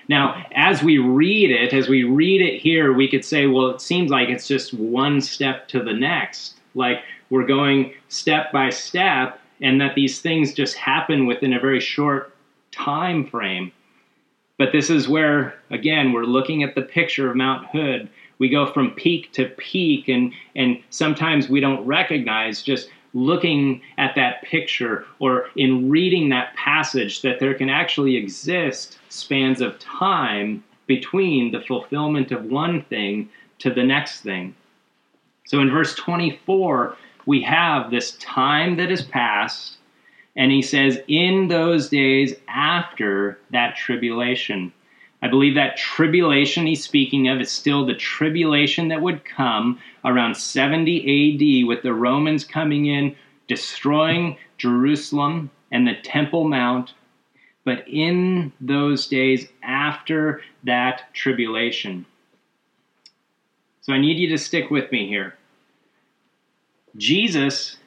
Now, 0.07 0.45
as 0.55 0.81
we 0.81 0.97
read 0.97 1.51
it, 1.51 1.73
as 1.73 1.89
we 1.89 2.05
read 2.05 2.41
it 2.41 2.61
here, 2.61 2.93
we 2.93 3.09
could 3.09 3.25
say, 3.25 3.47
well, 3.47 3.71
it 3.71 3.81
seems 3.81 4.09
like 4.09 4.29
it's 4.29 4.47
just 4.47 4.73
one 4.73 5.19
step 5.19 5.67
to 5.67 5.83
the 5.83 5.91
next. 5.91 6.55
Like 6.73 6.99
we're 7.29 7.45
going 7.45 7.95
step 8.07 8.49
by 8.53 8.69
step, 8.69 9.41
and 9.59 9.81
that 9.81 9.95
these 9.95 10.21
things 10.21 10.53
just 10.53 10.77
happen 10.77 11.25
within 11.25 11.51
a 11.51 11.59
very 11.59 11.81
short 11.81 12.33
time 12.71 13.27
frame. 13.27 13.73
But 14.57 14.71
this 14.71 14.89
is 14.89 15.09
where, 15.09 15.59
again, 15.69 16.13
we're 16.13 16.23
looking 16.23 16.63
at 16.63 16.75
the 16.75 16.81
picture 16.81 17.29
of 17.29 17.35
Mount 17.35 17.67
Hood. 17.67 18.09
We 18.43 18.49
go 18.49 18.65
from 18.65 18.91
peak 18.91 19.31
to 19.35 19.45
peak, 19.45 20.09
and, 20.09 20.33
and 20.53 20.77
sometimes 20.89 21.47
we 21.47 21.61
don't 21.61 21.85
recognize 21.85 22.61
just 22.61 22.89
looking 23.13 23.81
at 23.97 24.15
that 24.15 24.43
picture 24.43 25.05
or 25.19 25.45
in 25.55 25.89
reading 25.89 26.27
that 26.27 26.53
passage 26.57 27.21
that 27.21 27.39
there 27.39 27.53
can 27.53 27.69
actually 27.69 28.17
exist 28.17 28.99
spans 29.07 29.61
of 29.61 29.79
time 29.79 30.61
between 30.87 31.53
the 31.53 31.61
fulfillment 31.61 32.33
of 32.33 32.43
one 32.43 32.81
thing 32.81 33.29
to 33.59 33.73
the 33.73 33.81
next 33.81 34.19
thing. 34.23 34.53
So 35.45 35.61
in 35.61 35.71
verse 35.71 35.95
24, 35.95 36.97
we 37.25 37.41
have 37.43 37.91
this 37.91 38.17
time 38.17 38.75
that 38.75 38.89
has 38.89 39.03
passed, 39.03 39.77
and 40.35 40.51
he 40.51 40.61
says, 40.61 40.99
in 41.07 41.47
those 41.47 41.87
days 41.87 42.35
after 42.49 43.39
that 43.51 43.77
tribulation. 43.77 44.73
I 45.23 45.29
believe 45.29 45.55
that 45.55 45.77
tribulation 45.77 46.67
he's 46.67 46.83
speaking 46.83 47.29
of 47.29 47.39
is 47.39 47.49
still 47.49 47.85
the 47.85 47.95
tribulation 47.95 48.89
that 48.89 49.01
would 49.01 49.23
come 49.23 49.79
around 50.03 50.35
70 50.35 51.61
AD 51.63 51.65
with 51.65 51.81
the 51.81 51.93
Romans 51.93 52.43
coming 52.43 52.87
in, 52.87 53.15
destroying 53.47 54.35
Jerusalem 54.57 55.49
and 55.71 55.87
the 55.87 55.95
Temple 56.03 56.49
Mount. 56.49 56.93
But 57.63 57.87
in 57.87 58.51
those 58.59 59.07
days 59.07 59.47
after 59.63 60.41
that 60.65 61.13
tribulation. 61.13 62.05
So 63.79 63.93
I 63.93 63.99
need 63.99 64.17
you 64.17 64.27
to 64.27 64.37
stick 64.37 64.69
with 64.69 64.91
me 64.91 65.07
here. 65.07 65.37
Jesus 66.97 67.77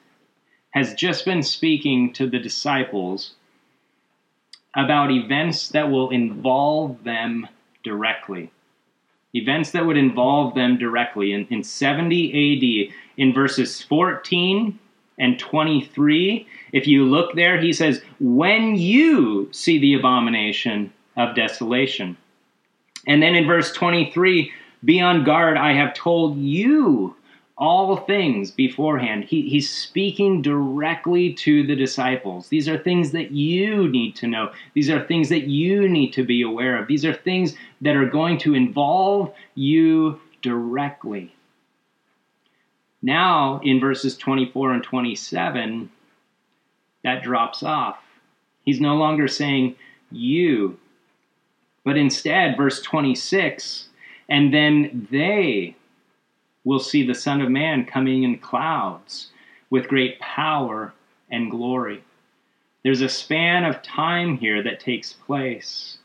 has 0.70 0.94
just 0.94 1.26
been 1.26 1.42
speaking 1.42 2.14
to 2.14 2.30
the 2.30 2.38
disciples 2.38 3.34
about 4.76 5.10
events 5.10 5.70
that 5.70 5.90
will 5.90 6.10
involve 6.10 7.02
them 7.02 7.48
directly. 7.82 8.50
Events 9.34 9.70
that 9.72 9.84
would 9.84 9.96
involve 9.96 10.54
them 10.54 10.78
directly. 10.78 11.32
In, 11.32 11.46
in 11.48 11.64
70 11.64 12.90
AD, 12.90 12.94
in 13.16 13.32
verses 13.32 13.82
14 13.82 14.78
and 15.18 15.38
23, 15.38 16.46
if 16.72 16.86
you 16.86 17.04
look 17.04 17.34
there, 17.34 17.60
he 17.60 17.72
says, 17.72 18.02
When 18.20 18.76
you 18.76 19.48
see 19.52 19.78
the 19.78 19.94
abomination 19.94 20.92
of 21.16 21.34
desolation. 21.34 22.16
And 23.06 23.22
then 23.22 23.34
in 23.34 23.46
verse 23.46 23.72
23, 23.72 24.52
Be 24.84 25.00
on 25.00 25.24
guard, 25.24 25.56
I 25.56 25.72
have 25.72 25.94
told 25.94 26.38
you 26.38 27.16
all 27.58 27.96
things 27.96 28.50
beforehand. 28.50 29.24
He, 29.24 29.48
he's 29.48 29.70
speaking 29.70 30.42
directly 30.42 31.32
to 31.34 31.66
the 31.66 31.74
disciples. 31.74 32.48
These 32.48 32.68
are 32.68 32.78
things 32.78 33.12
that 33.12 33.30
you 33.32 33.88
need 33.88 34.14
to 34.16 34.26
know. 34.26 34.52
These 34.74 34.90
are 34.90 35.06
things 35.06 35.30
that 35.30 35.46
you 35.46 35.88
need 35.88 36.12
to 36.12 36.24
be 36.24 36.42
aware 36.42 36.80
of. 36.80 36.86
These 36.86 37.04
are 37.06 37.14
things 37.14 37.54
that 37.80 37.96
are 37.96 38.08
going 38.08 38.38
to 38.38 38.54
involve 38.54 39.32
you 39.54 40.20
directly. 40.42 41.34
Now, 43.02 43.60
in 43.62 43.80
verses 43.80 44.16
24 44.16 44.72
and 44.74 44.82
27, 44.82 45.90
that 47.04 47.22
drops 47.22 47.62
off. 47.62 47.98
He's 48.64 48.80
no 48.80 48.96
longer 48.96 49.28
saying 49.28 49.76
you, 50.10 50.78
but 51.84 51.96
instead, 51.96 52.56
verse 52.56 52.82
26, 52.82 53.88
and 54.28 54.52
then 54.52 55.06
they 55.10 55.76
will 56.66 56.80
see 56.80 57.06
the 57.06 57.14
Son 57.14 57.40
of 57.40 57.48
Man 57.48 57.86
coming 57.86 58.24
in 58.24 58.38
clouds 58.38 59.28
with 59.70 59.88
great 59.88 60.18
power 60.18 60.92
and 61.30 61.50
glory. 61.50 62.02
There's 62.82 63.00
a 63.00 63.08
span 63.08 63.64
of 63.64 63.82
time 63.82 64.36
here 64.36 64.62
that 64.64 64.80
takes 64.80 65.12
place. 65.12 65.98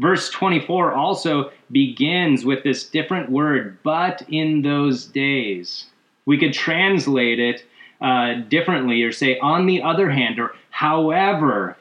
Verse 0.00 0.28
24 0.30 0.92
also 0.92 1.52
begins 1.70 2.44
with 2.44 2.64
this 2.64 2.88
different 2.88 3.30
word, 3.30 3.78
but 3.84 4.22
in 4.28 4.62
those 4.62 5.06
days. 5.06 5.86
We 6.26 6.36
could 6.36 6.52
translate 6.52 7.38
it 7.38 7.64
uh, 8.00 8.34
differently 8.48 9.02
or 9.04 9.12
say, 9.12 9.38
on 9.38 9.66
the 9.66 9.82
other 9.82 10.10
hand, 10.10 10.40
or 10.40 10.54
however, 10.70 11.76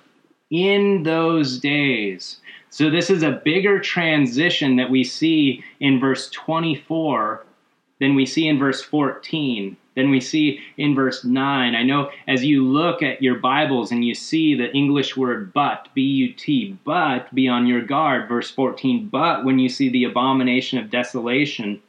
in 0.51 1.03
those 1.03 1.59
days. 1.59 2.37
So 2.69 2.91
this 2.91 3.09
is 3.09 3.23
a 3.23 3.41
bigger 3.43 3.79
transition 3.79 4.75
that 4.75 4.91
we 4.91 5.03
see 5.03 5.63
in 5.79 5.99
verse 5.99 6.29
24 6.29 7.45
than 8.01 8.15
we 8.15 8.25
see 8.25 8.47
in 8.47 8.57
verse 8.57 8.81
14, 8.81 9.77
Then 9.95 10.09
we 10.09 10.19
see 10.19 10.59
in 10.75 10.95
verse 10.95 11.23
9. 11.23 11.75
I 11.75 11.83
know 11.83 12.09
as 12.27 12.43
you 12.43 12.67
look 12.67 13.03
at 13.03 13.21
your 13.21 13.35
Bibles 13.35 13.91
and 13.91 14.03
you 14.03 14.15
see 14.15 14.55
the 14.55 14.73
English 14.73 15.15
word 15.15 15.53
but, 15.53 15.87
B 15.93 16.01
U 16.01 16.33
T, 16.33 16.77
but 16.83 17.33
be 17.35 17.47
on 17.47 17.67
your 17.67 17.83
guard, 17.83 18.27
verse 18.27 18.49
14, 18.49 19.07
but 19.09 19.45
when 19.45 19.59
you 19.59 19.69
see 19.69 19.89
the 19.89 20.05
abomination 20.05 20.79
of 20.79 20.89
desolation, 20.89 21.79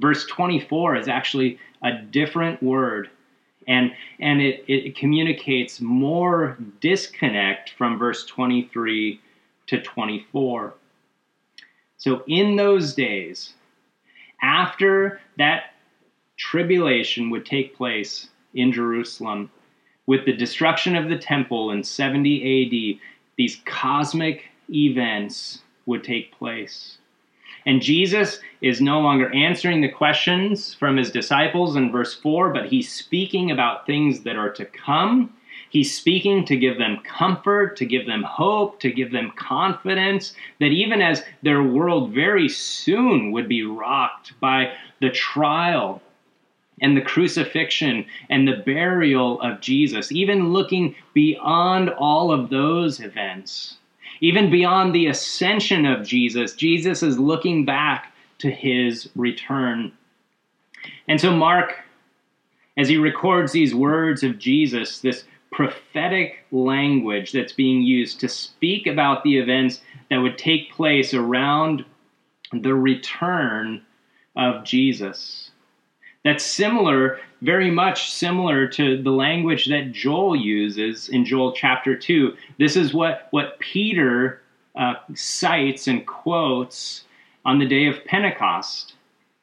verse 0.00 0.26
24 0.26 0.96
is 0.96 1.06
actually 1.06 1.60
a 1.80 1.92
different 1.92 2.60
word. 2.60 3.08
And, 3.68 3.92
and 4.18 4.40
it, 4.40 4.64
it 4.66 4.96
communicates 4.96 5.80
more 5.80 6.58
disconnect 6.80 7.70
from 7.78 7.98
verse 7.98 8.26
23 8.26 9.20
to 9.68 9.80
24. 9.80 10.74
So, 11.98 12.24
in 12.26 12.56
those 12.56 12.94
days, 12.94 13.54
after 14.42 15.20
that 15.36 15.74
tribulation 16.36 17.30
would 17.30 17.44
take 17.44 17.76
place 17.76 18.28
in 18.54 18.72
Jerusalem, 18.72 19.50
with 20.06 20.24
the 20.24 20.32
destruction 20.32 20.96
of 20.96 21.08
the 21.08 21.18
temple 21.18 21.70
in 21.70 21.84
70 21.84 22.96
AD, 22.96 23.00
these 23.36 23.60
cosmic 23.66 24.44
events 24.70 25.62
would 25.86 26.02
take 26.02 26.32
place. 26.32 26.98
And 27.66 27.82
Jesus 27.82 28.40
is 28.62 28.80
no 28.80 29.00
longer 29.00 29.34
answering 29.34 29.82
the 29.82 29.90
questions 29.90 30.72
from 30.72 30.96
his 30.96 31.10
disciples 31.10 31.76
in 31.76 31.92
verse 31.92 32.14
4, 32.14 32.52
but 32.52 32.66
he's 32.66 32.90
speaking 32.90 33.50
about 33.50 33.86
things 33.86 34.20
that 34.20 34.36
are 34.36 34.50
to 34.52 34.64
come. 34.64 35.34
He's 35.70 35.94
speaking 35.94 36.44
to 36.46 36.56
give 36.56 36.78
them 36.78 37.00
comfort, 37.04 37.76
to 37.76 37.86
give 37.86 38.06
them 38.06 38.22
hope, 38.22 38.80
to 38.80 38.90
give 38.90 39.12
them 39.12 39.32
confidence 39.36 40.34
that 40.60 40.66
even 40.66 41.02
as 41.02 41.24
their 41.42 41.62
world 41.62 42.12
very 42.12 42.48
soon 42.48 43.32
would 43.32 43.48
be 43.48 43.64
rocked 43.64 44.38
by 44.40 44.72
the 45.00 45.10
trial 45.10 46.00
and 46.80 46.96
the 46.96 47.02
crucifixion 47.02 48.06
and 48.30 48.46
the 48.46 48.62
burial 48.64 49.40
of 49.40 49.60
Jesus, 49.60 50.12
even 50.12 50.52
looking 50.52 50.94
beyond 51.12 51.90
all 51.90 52.32
of 52.32 52.50
those 52.50 53.00
events, 53.00 53.76
even 54.20 54.50
beyond 54.50 54.94
the 54.94 55.06
ascension 55.06 55.84
of 55.84 56.06
Jesus, 56.06 56.54
Jesus 56.54 57.02
is 57.02 57.18
looking 57.18 57.64
back 57.64 58.12
to 58.38 58.50
his 58.50 59.08
return. 59.16 59.92
And 61.08 61.20
so, 61.20 61.34
Mark, 61.34 61.74
as 62.76 62.88
he 62.88 62.96
records 62.96 63.52
these 63.52 63.74
words 63.74 64.22
of 64.22 64.38
Jesus, 64.38 65.00
this 65.00 65.24
prophetic 65.58 66.44
language 66.52 67.32
that's 67.32 67.52
being 67.52 67.82
used 67.82 68.20
to 68.20 68.28
speak 68.28 68.86
about 68.86 69.24
the 69.24 69.36
events 69.38 69.80
that 70.08 70.18
would 70.18 70.38
take 70.38 70.70
place 70.70 71.12
around 71.12 71.84
the 72.52 72.72
return 72.72 73.84
of 74.36 74.62
Jesus. 74.62 75.50
That's 76.24 76.44
similar, 76.44 77.18
very 77.42 77.72
much 77.72 78.12
similar 78.12 78.68
to 78.68 79.02
the 79.02 79.10
language 79.10 79.66
that 79.66 79.90
Joel 79.90 80.36
uses 80.36 81.08
in 81.08 81.24
Joel 81.24 81.50
chapter 81.50 81.96
2. 81.96 82.36
This 82.60 82.76
is 82.76 82.94
what, 82.94 83.26
what 83.32 83.58
Peter 83.58 84.40
uh, 84.76 84.94
cites 85.16 85.88
and 85.88 86.06
quotes 86.06 87.02
on 87.44 87.58
the 87.58 87.66
day 87.66 87.86
of 87.88 88.04
Pentecost. 88.04 88.94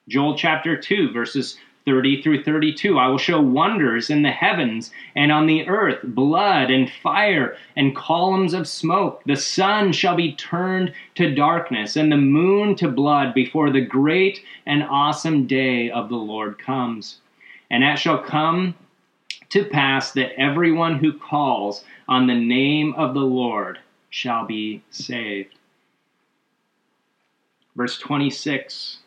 Joel 0.08 0.38
chapter 0.38 0.78
2, 0.78 1.12
verses 1.12 1.58
30 1.86 2.22
through 2.22 2.44
32. 2.44 2.98
I 2.98 3.08
will 3.08 3.18
show 3.18 3.40
wonders 3.40 4.10
in 4.10 4.24
the 4.24 4.32
heavens 4.32 4.92
and 5.16 5.32
on 5.32 5.46
the 5.46 5.68
earth, 5.68 6.00
blood 6.04 6.72
and 6.72 6.90
fire 6.90 7.56
and 7.76 7.96
columns 7.96 8.54
of 8.54 8.68
smoke. 8.68 9.22
The 9.26 9.36
sun 9.36 9.92
shall 9.92 10.16
be 10.16 10.34
turned 10.34 10.94
to 11.16 11.34
darkness 11.34 11.96
and 11.96 12.12
the 12.12 12.18
moon 12.18 12.76
to 12.78 12.88
blood 12.88 13.34
before 13.34 13.70
the 13.70 13.82
great 13.82 14.42
and 14.66 14.84
awesome 14.84 15.48
day 15.48 15.92
of 15.92 16.10
the 16.10 16.16
Lord 16.16 16.58
comes. 16.58 17.18
And 17.70 17.84
it 17.84 18.00
shall 18.00 18.20
come 18.20 18.76
to 19.50 19.66
pass 19.66 20.12
that 20.14 20.40
everyone 20.40 20.98
who 20.98 21.14
calls 21.14 21.84
on 22.08 22.28
the 22.28 22.36
name 22.36 22.94
of 22.96 23.14
the 23.14 23.22
Lord 23.22 23.80
shall 24.10 24.46
be 24.46 24.82
saved. 24.90 25.54
Verse 27.76 27.98
26 28.00 29.00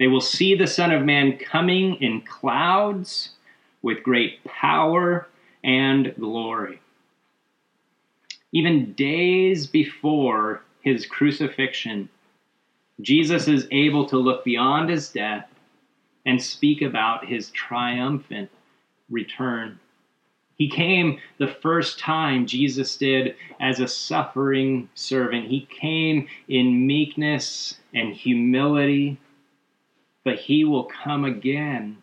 They 0.00 0.08
will 0.08 0.22
see 0.22 0.54
the 0.54 0.66
Son 0.66 0.90
of 0.92 1.04
Man 1.04 1.36
coming 1.36 1.96
in 1.96 2.22
clouds 2.22 3.32
with 3.82 4.02
great 4.02 4.42
power 4.44 5.28
and 5.62 6.14
glory. 6.18 6.80
Even 8.50 8.94
days 8.94 9.66
before 9.66 10.62
his 10.80 11.04
crucifixion, 11.04 12.08
Jesus 13.02 13.46
is 13.46 13.68
able 13.70 14.06
to 14.06 14.16
look 14.16 14.42
beyond 14.42 14.88
his 14.88 15.10
death 15.10 15.48
and 16.24 16.42
speak 16.42 16.80
about 16.80 17.26
his 17.26 17.50
triumphant 17.50 18.50
return. 19.10 19.78
He 20.56 20.70
came 20.70 21.18
the 21.36 21.48
first 21.62 21.98
time 21.98 22.46
Jesus 22.46 22.96
did 22.96 23.36
as 23.60 23.80
a 23.80 23.88
suffering 23.88 24.88
servant. 24.94 25.48
He 25.48 25.68
came 25.78 26.26
in 26.48 26.86
meekness 26.86 27.78
and 27.92 28.14
humility, 28.14 29.18
but 30.24 30.38
he 30.38 30.64
will 30.64 30.84
come 30.84 31.24
again 31.24 31.98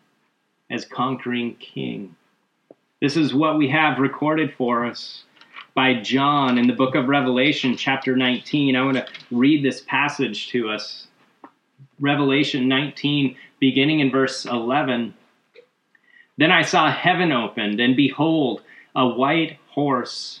as 0.70 0.84
conquering 0.84 1.54
king. 1.56 2.14
This 3.00 3.16
is 3.16 3.34
what 3.34 3.58
we 3.58 3.68
have 3.68 3.98
recorded 3.98 4.52
for 4.54 4.84
us 4.84 5.24
by 5.74 5.94
John 5.94 6.58
in 6.58 6.66
the 6.66 6.72
book 6.72 6.96
of 6.96 7.08
Revelation, 7.08 7.76
chapter 7.76 8.16
19. 8.16 8.74
I 8.74 8.82
want 8.82 8.96
to 8.96 9.06
read 9.30 9.64
this 9.64 9.82
passage 9.82 10.48
to 10.48 10.68
us. 10.68 11.06
Revelation 12.00 12.68
19, 12.68 13.36
beginning 13.60 14.00
in 14.00 14.10
verse 14.10 14.44
11. 14.44 15.14
Then 16.36 16.50
I 16.50 16.62
saw 16.62 16.90
heaven 16.90 17.32
opened, 17.32 17.80
and 17.80 17.96
behold, 17.96 18.62
a 18.94 19.06
white 19.06 19.58
horse. 19.70 20.40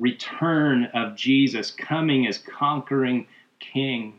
return 0.00 0.86
of 0.94 1.14
Jesus 1.14 1.70
coming 1.70 2.26
as 2.26 2.38
conquering 2.38 3.26
king. 3.60 4.14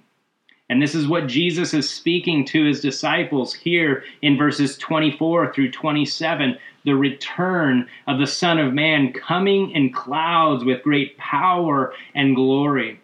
And 0.70 0.82
this 0.82 0.96
is 0.96 1.06
what 1.06 1.28
Jesus 1.28 1.74
is 1.74 1.90
speaking 1.90 2.46
to 2.46 2.66
his 2.66 2.80
disciples 2.80 3.54
here 3.54 4.06
in 4.22 4.38
verses 4.38 4.78
24 4.78 5.54
through 5.54 5.72
27 5.72 6.58
the 6.84 6.94
return 6.94 7.88
of 8.08 8.20
the 8.20 8.28
Son 8.28 8.58
of 8.58 8.74
Man 8.74 9.14
coming 9.14 9.72
in 9.72 9.92
clouds 9.92 10.64
with 10.64 10.84
great 10.84 11.18
power 11.18 11.94
and 12.16 12.36
glory. 12.36 13.00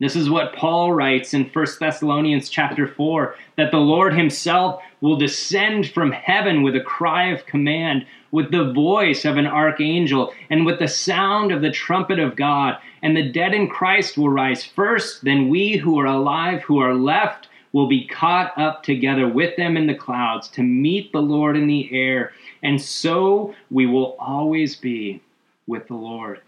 This 0.00 0.16
is 0.16 0.28
what 0.28 0.54
Paul 0.54 0.92
writes 0.92 1.32
in 1.32 1.48
1 1.48 1.66
Thessalonians 1.80 2.48
chapter 2.48 2.86
4 2.86 3.36
that 3.56 3.70
the 3.70 3.78
Lord 3.78 4.12
himself 4.12 4.82
will 5.00 5.16
descend 5.16 5.90
from 5.90 6.10
heaven 6.10 6.62
with 6.62 6.74
a 6.74 6.80
cry 6.80 7.28
of 7.28 7.46
command, 7.46 8.04
with 8.34 8.50
the 8.50 8.72
voice 8.72 9.24
of 9.24 9.36
an 9.36 9.46
archangel, 9.46 10.32
and 10.50 10.66
with 10.66 10.78
the 10.78 10.88
sound 10.88 11.52
of 11.52 11.62
the 11.62 11.70
trumpet 11.70 12.18
of 12.18 12.34
God. 12.34 12.76
And 13.00 13.16
the 13.16 13.30
dead 13.30 13.54
in 13.54 13.68
Christ 13.68 14.18
will 14.18 14.28
rise 14.28 14.64
first, 14.64 15.24
then 15.24 15.48
we 15.48 15.76
who 15.76 16.00
are 16.00 16.06
alive, 16.06 16.62
who 16.62 16.80
are 16.80 16.94
left, 16.94 17.48
will 17.72 17.86
be 17.86 18.06
caught 18.06 18.56
up 18.58 18.82
together 18.82 19.28
with 19.28 19.56
them 19.56 19.76
in 19.76 19.86
the 19.86 19.94
clouds 19.94 20.48
to 20.48 20.62
meet 20.62 21.12
the 21.12 21.22
Lord 21.22 21.56
in 21.56 21.68
the 21.68 21.88
air. 21.92 22.32
And 22.62 22.82
so 22.82 23.54
we 23.70 23.86
will 23.86 24.16
always 24.18 24.74
be 24.74 25.22
with 25.66 25.86
the 25.86 25.94
Lord 25.94 26.40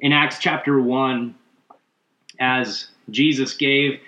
in 0.00 0.12
Acts 0.12 0.38
chapter 0.38 0.80
1, 0.80 1.34
as 2.38 2.88
Jesus 3.10 3.54
gave 3.54 3.98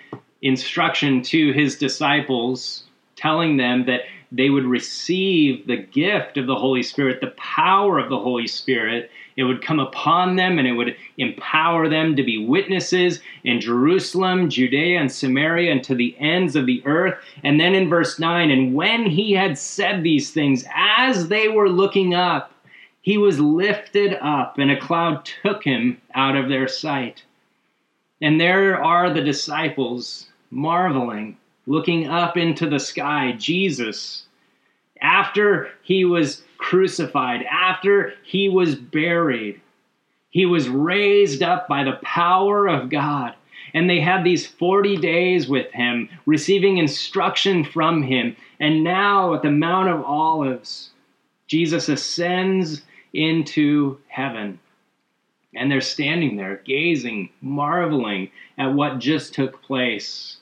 instruction 0.41 1.21
to 1.23 1.51
his 1.51 1.77
disciples, 1.77 2.83
telling 3.15 3.57
them 3.57 3.85
that 3.85 4.01
they 4.31 4.49
would 4.49 4.65
receive 4.65 5.67
the 5.67 5.77
gift 5.77 6.37
of 6.37 6.47
the 6.47 6.55
Holy 6.55 6.83
Spirit, 6.83 7.19
the 7.19 7.33
power 7.37 7.99
of 7.99 8.09
the 8.09 8.19
Holy 8.19 8.47
Spirit. 8.47 9.11
It 9.35 9.43
would 9.43 9.61
come 9.61 9.79
upon 9.79 10.37
them 10.37 10.57
and 10.57 10.67
it 10.67 10.73
would 10.73 10.95
empower 11.17 11.89
them 11.89 12.15
to 12.15 12.23
be 12.23 12.45
witnesses 12.45 13.19
in 13.43 13.59
Jerusalem, 13.59 14.49
Judea, 14.49 14.99
and 14.99 15.11
Samaria, 15.11 15.71
and 15.71 15.83
to 15.83 15.95
the 15.95 16.15
ends 16.17 16.55
of 16.55 16.65
the 16.65 16.81
earth. 16.85 17.15
And 17.43 17.59
then 17.59 17.75
in 17.75 17.89
verse 17.89 18.19
9, 18.19 18.51
and 18.51 18.73
when 18.73 19.05
he 19.05 19.33
had 19.33 19.57
said 19.57 20.03
these 20.03 20.31
things, 20.31 20.65
as 20.73 21.27
they 21.27 21.49
were 21.49 21.69
looking 21.69 22.13
up, 22.13 22.53
he 23.01 23.17
was 23.17 23.39
lifted 23.39 24.13
up, 24.21 24.59
and 24.59 24.69
a 24.71 24.79
cloud 24.79 25.25
took 25.43 25.63
him 25.63 25.99
out 26.13 26.35
of 26.35 26.49
their 26.49 26.67
sight. 26.67 27.23
And 28.21 28.39
there 28.39 28.81
are 28.81 29.11
the 29.11 29.23
disciples 29.23 30.27
marveling, 30.51 31.37
looking 31.65 32.07
up 32.07 32.37
into 32.37 32.69
the 32.69 32.79
sky, 32.79 33.33
Jesus. 33.37 34.25
After 35.01 35.69
he 35.83 36.05
was 36.05 36.43
crucified, 36.57 37.43
after 37.43 38.13
he 38.23 38.49
was 38.49 38.75
buried, 38.75 39.61
he 40.29 40.45
was 40.45 40.69
raised 40.69 41.43
up 41.43 41.67
by 41.67 41.83
the 41.83 41.99
power 42.03 42.67
of 42.67 42.89
God. 42.89 43.35
And 43.73 43.89
they 43.89 43.99
had 44.01 44.23
these 44.23 44.45
40 44.45 44.97
days 44.97 45.47
with 45.47 45.71
him, 45.71 46.09
receiving 46.25 46.77
instruction 46.77 47.63
from 47.63 48.03
him. 48.03 48.35
And 48.59 48.83
now 48.83 49.33
at 49.33 49.43
the 49.43 49.51
Mount 49.51 49.89
of 49.89 50.03
Olives, 50.03 50.91
Jesus 51.47 51.89
ascends 51.89 52.81
into 53.13 53.99
heaven. 54.07 54.59
And 55.53 55.69
they're 55.69 55.81
standing 55.81 56.37
there, 56.37 56.61
gazing, 56.65 57.29
marveling 57.41 58.31
at 58.57 58.73
what 58.73 58.99
just 58.99 59.33
took 59.33 59.61
place. 59.61 60.37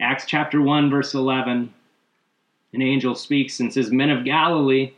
Acts 0.00 0.24
chapter 0.26 0.60
1, 0.62 0.90
verse 0.90 1.14
11 1.14 1.72
an 2.72 2.82
angel 2.82 3.14
speaks 3.14 3.60
and 3.60 3.72
says, 3.72 3.90
Men 3.90 4.10
of 4.10 4.24
Galilee, 4.24 4.92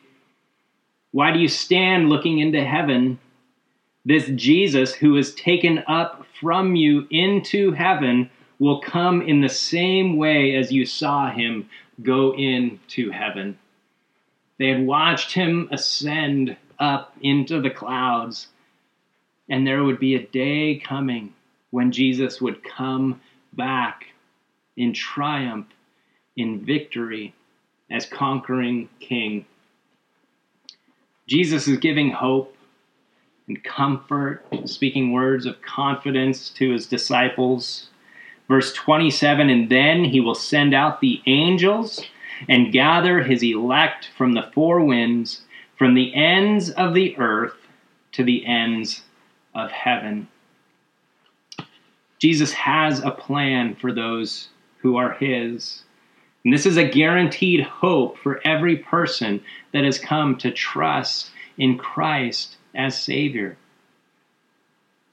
why 1.13 1.33
do 1.33 1.39
you 1.39 1.49
stand 1.49 2.09
looking 2.09 2.39
into 2.39 2.65
heaven? 2.65 3.19
This 4.05 4.29
Jesus 4.35 4.95
who 4.95 5.17
is 5.17 5.35
taken 5.35 5.83
up 5.87 6.27
from 6.41 6.75
you 6.75 7.07
into 7.11 7.73
heaven 7.73 8.31
will 8.59 8.81
come 8.81 9.23
in 9.23 9.41
the 9.41 9.49
same 9.49 10.17
way 10.17 10.57
as 10.57 10.73
you 10.73 10.85
saw 10.85 11.31
him 11.31 11.69
go 12.03 12.35
into 12.35 13.11
heaven. 13.11 13.59
They 14.59 14.69
had 14.69 14.87
watched 14.87 15.33
him 15.33 15.69
ascend 15.71 16.57
up 16.79 17.15
into 17.23 17.61
the 17.61 17.71
clouds. 17.71 18.49
And 19.49 19.67
there 19.67 19.85
would 19.85 19.99
be 19.99 20.15
a 20.15 20.27
day 20.27 20.81
coming 20.85 21.35
when 21.71 21.93
Jesus 21.93 22.41
would 22.41 22.63
come 22.65 23.21
back 23.53 24.07
in 24.81 24.95
triumph, 24.95 25.66
in 26.37 26.64
victory, 26.64 27.35
as 27.91 28.07
conquering 28.07 28.89
king. 28.99 29.45
Jesus 31.26 31.68
is 31.68 31.76
giving 31.76 32.11
hope 32.11 32.57
and 33.47 33.62
comfort, 33.62 34.43
speaking 34.64 35.12
words 35.12 35.45
of 35.45 35.61
confidence 35.61 36.49
to 36.51 36.70
his 36.70 36.87
disciples. 36.87 37.91
Verse 38.49 38.72
27 38.72 39.51
And 39.51 39.68
then 39.68 40.05
he 40.05 40.20
will 40.20 40.35
send 40.35 40.74
out 40.74 41.03
the 41.03 41.20
angels 41.26 42.01
and 42.49 42.72
gather 42.72 43.22
his 43.22 43.43
elect 43.43 44.09
from 44.16 44.33
the 44.33 44.51
four 44.55 44.83
winds, 44.83 45.43
from 45.76 45.95
the 45.95 46.14
ends 46.14 46.70
of 46.70 46.95
the 46.95 47.18
earth 47.18 47.57
to 48.12 48.24
the 48.24 48.47
ends 48.47 49.03
of 49.55 49.70
heaven. 49.70 50.28
Jesus 52.18 52.53
has 52.53 53.01
a 53.01 53.11
plan 53.11 53.74
for 53.74 53.93
those 53.93 54.49
who 54.83 54.97
are 54.97 55.12
his. 55.12 55.83
And 56.45 56.53
this 56.55 56.66
is 56.66 56.76
a 56.76 56.89
guaranteed 56.89 57.61
hope 57.61 58.18
for 58.18 58.41
every 58.47 58.76
person 58.76 59.43
that 59.72 59.85
has 59.85 59.99
come 59.99 60.37
to 60.39 60.51
trust 60.51 61.31
in 61.59 61.76
Christ 61.76 62.57
as 62.74 63.01
Savior. 63.01 63.57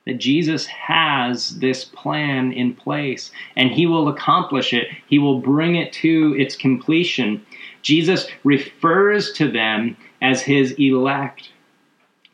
That 0.06 0.20
Jesus 0.20 0.66
has 0.68 1.60
this 1.60 1.84
plan 1.84 2.54
in 2.54 2.74
place 2.74 3.32
and 3.58 3.70
he 3.70 3.86
will 3.86 4.08
accomplish 4.08 4.74
it. 4.74 4.88
He 5.08 5.20
will 5.20 5.40
bring 5.40 5.76
it 5.76 5.92
to 5.94 6.34
its 6.40 6.56
completion. 6.56 7.46
Jesus 7.82 8.28
refers 8.46 9.34
to 9.34 9.52
them 9.52 9.98
as 10.22 10.42
his 10.42 10.72
elect. 10.80 11.52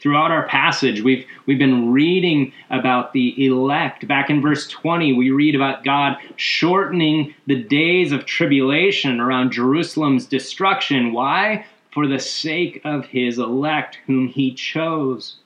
Throughout 0.03 0.31
our 0.31 0.45
passage, 0.47 1.01
we've, 1.01 1.25
we've 1.45 1.57
been 1.57 1.93
reading 1.93 2.51
about 2.69 3.13
the 3.13 3.45
elect. 3.45 4.05
Back 4.05 4.29
in 4.29 4.41
verse 4.41 4.67
20, 4.67 5.13
we 5.13 5.31
read 5.31 5.55
about 5.55 5.85
God 5.85 6.17
shortening 6.35 7.33
the 7.47 7.63
days 7.63 8.11
of 8.11 8.25
tribulation 8.25 9.21
around 9.21 9.53
Jerusalem's 9.53 10.25
destruction. 10.25 11.13
Why? 11.13 11.65
For 11.93 12.05
the 12.05 12.19
sake 12.19 12.81
of 12.83 13.05
his 13.05 13.39
elect, 13.39 13.99
whom 14.05 14.27
he 14.27 14.53
chose. 14.53 15.37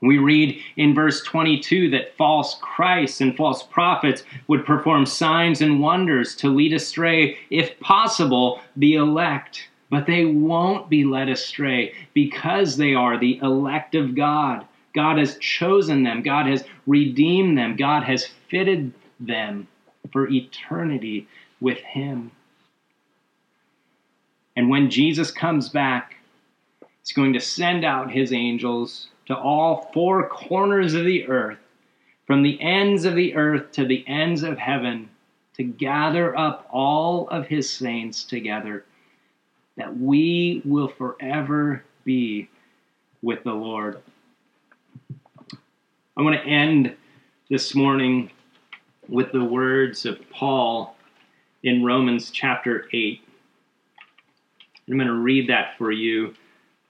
We 0.00 0.18
read 0.18 0.62
in 0.76 0.94
verse 0.94 1.24
22 1.24 1.90
that 1.90 2.16
false 2.16 2.58
Christs 2.60 3.20
and 3.20 3.36
false 3.36 3.64
prophets 3.64 4.22
would 4.46 4.64
perform 4.64 5.04
signs 5.04 5.62
and 5.62 5.80
wonders 5.80 6.36
to 6.36 6.48
lead 6.48 6.72
astray, 6.72 7.38
if 7.50 7.80
possible, 7.80 8.60
the 8.76 8.94
elect 8.94 9.69
but 9.90 10.06
they 10.06 10.24
won't 10.24 10.88
be 10.88 11.04
led 11.04 11.28
astray 11.28 11.92
because 12.14 12.76
they 12.76 12.94
are 12.94 13.18
the 13.18 13.38
elect 13.42 13.96
of 13.96 14.14
God. 14.14 14.64
God 14.94 15.18
has 15.18 15.36
chosen 15.38 16.04
them, 16.04 16.22
God 16.22 16.46
has 16.46 16.64
redeemed 16.86 17.58
them, 17.58 17.76
God 17.76 18.04
has 18.04 18.26
fitted 18.48 18.92
them 19.18 19.68
for 20.12 20.28
eternity 20.28 21.28
with 21.60 21.78
Him. 21.78 22.30
And 24.56 24.70
when 24.70 24.90
Jesus 24.90 25.30
comes 25.30 25.68
back, 25.68 26.16
He's 27.02 27.12
going 27.12 27.32
to 27.32 27.40
send 27.40 27.84
out 27.84 28.10
His 28.10 28.32
angels 28.32 29.08
to 29.26 29.36
all 29.36 29.90
four 29.92 30.28
corners 30.28 30.94
of 30.94 31.04
the 31.04 31.26
earth, 31.28 31.58
from 32.26 32.42
the 32.42 32.60
ends 32.60 33.04
of 33.04 33.14
the 33.14 33.34
earth 33.34 33.72
to 33.72 33.84
the 33.84 34.04
ends 34.06 34.42
of 34.42 34.58
heaven, 34.58 35.08
to 35.54 35.62
gather 35.62 36.36
up 36.36 36.68
all 36.70 37.28
of 37.28 37.46
His 37.46 37.70
saints 37.70 38.24
together 38.24 38.84
that 39.80 39.96
we 39.98 40.60
will 40.66 40.88
forever 40.88 41.82
be 42.04 42.50
with 43.22 43.42
the 43.44 43.52
Lord. 43.52 44.02
I 46.18 46.22
want 46.22 46.36
to 46.36 46.46
end 46.46 46.94
this 47.48 47.74
morning 47.74 48.30
with 49.08 49.32
the 49.32 49.42
words 49.42 50.04
of 50.04 50.18
Paul 50.30 50.98
in 51.62 51.82
Romans 51.82 52.30
chapter 52.30 52.88
8. 52.92 53.22
I'm 54.86 54.98
going 54.98 55.06
to 55.06 55.14
read 55.14 55.48
that 55.48 55.78
for 55.78 55.90
you. 55.90 56.34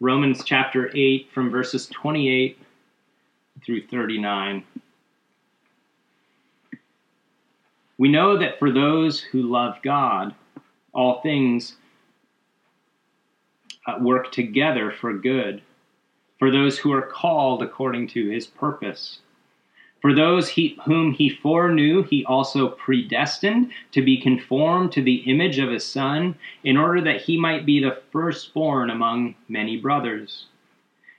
Romans 0.01 0.43
chapter 0.45 0.91
8 0.93 1.29
from 1.33 1.49
verses 1.49 1.87
28 1.87 2.59
through 3.65 3.87
39. 3.87 4.65
We 7.99 8.09
know 8.09 8.37
that 8.37 8.59
for 8.59 8.73
those 8.73 9.21
who 9.21 9.43
love 9.43 9.77
God, 9.85 10.35
all 10.93 11.21
things 11.21 11.77
Uh, 13.87 13.97
work 13.99 14.31
together 14.31 14.91
for 14.91 15.15
good, 15.15 15.63
for 16.39 16.51
those 16.51 16.79
who 16.79 16.93
are 16.93 17.01
called 17.01 17.63
according 17.63 18.07
to 18.07 18.29
his 18.29 18.47
purpose. 18.47 19.21
For 20.03 20.13
those 20.13 20.51
he, 20.51 20.79
whom 20.85 21.13
he 21.13 21.31
foreknew, 21.31 22.03
he 22.03 22.23
also 22.27 22.69
predestined 22.69 23.71
to 23.93 24.03
be 24.03 24.21
conformed 24.21 24.93
to 24.93 25.03
the 25.03 25.23
image 25.31 25.59
of 25.59 25.71
his 25.71 25.85
Son, 25.85 26.35
in 26.63 26.77
order 26.77 27.01
that 27.01 27.23
he 27.23 27.39
might 27.39 27.65
be 27.65 27.81
the 27.81 28.03
firstborn 28.13 28.91
among 28.91 29.35
many 29.49 29.79
brothers. 29.79 30.47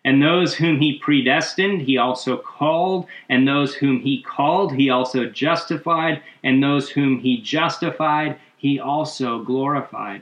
And 0.06 0.22
those 0.22 0.54
whom 0.54 0.80
he 0.80 1.00
predestined, 1.00 1.82
he 1.82 1.98
also 1.98 2.38
called, 2.38 3.08
and 3.28 3.48
those 3.48 3.74
whom 3.74 4.02
he 4.02 4.22
called, 4.22 4.76
he 4.76 4.92
also 4.92 5.26
justified, 5.26 6.22
and 6.44 6.62
those 6.62 6.92
whom 6.92 7.20
he 7.20 7.42
justified, 7.42 8.40
he 8.58 8.80
also 8.80 9.44
glorified. 9.44 10.22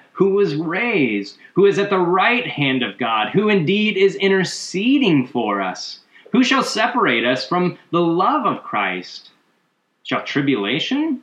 who 0.11 0.31
was 0.31 0.55
raised, 0.55 1.37
who 1.53 1.65
is 1.65 1.79
at 1.79 1.89
the 1.89 1.99
right 1.99 2.45
hand 2.45 2.83
of 2.83 2.97
God, 2.97 3.29
who 3.29 3.49
indeed 3.49 3.97
is 3.97 4.15
interceding 4.15 5.27
for 5.27 5.61
us. 5.61 5.99
Who 6.31 6.43
shall 6.43 6.63
separate 6.63 7.25
us 7.25 7.47
from 7.47 7.77
the 7.91 8.01
love 8.01 8.45
of 8.45 8.63
Christ? 8.63 9.31
Shall 10.03 10.23
tribulation, 10.23 11.21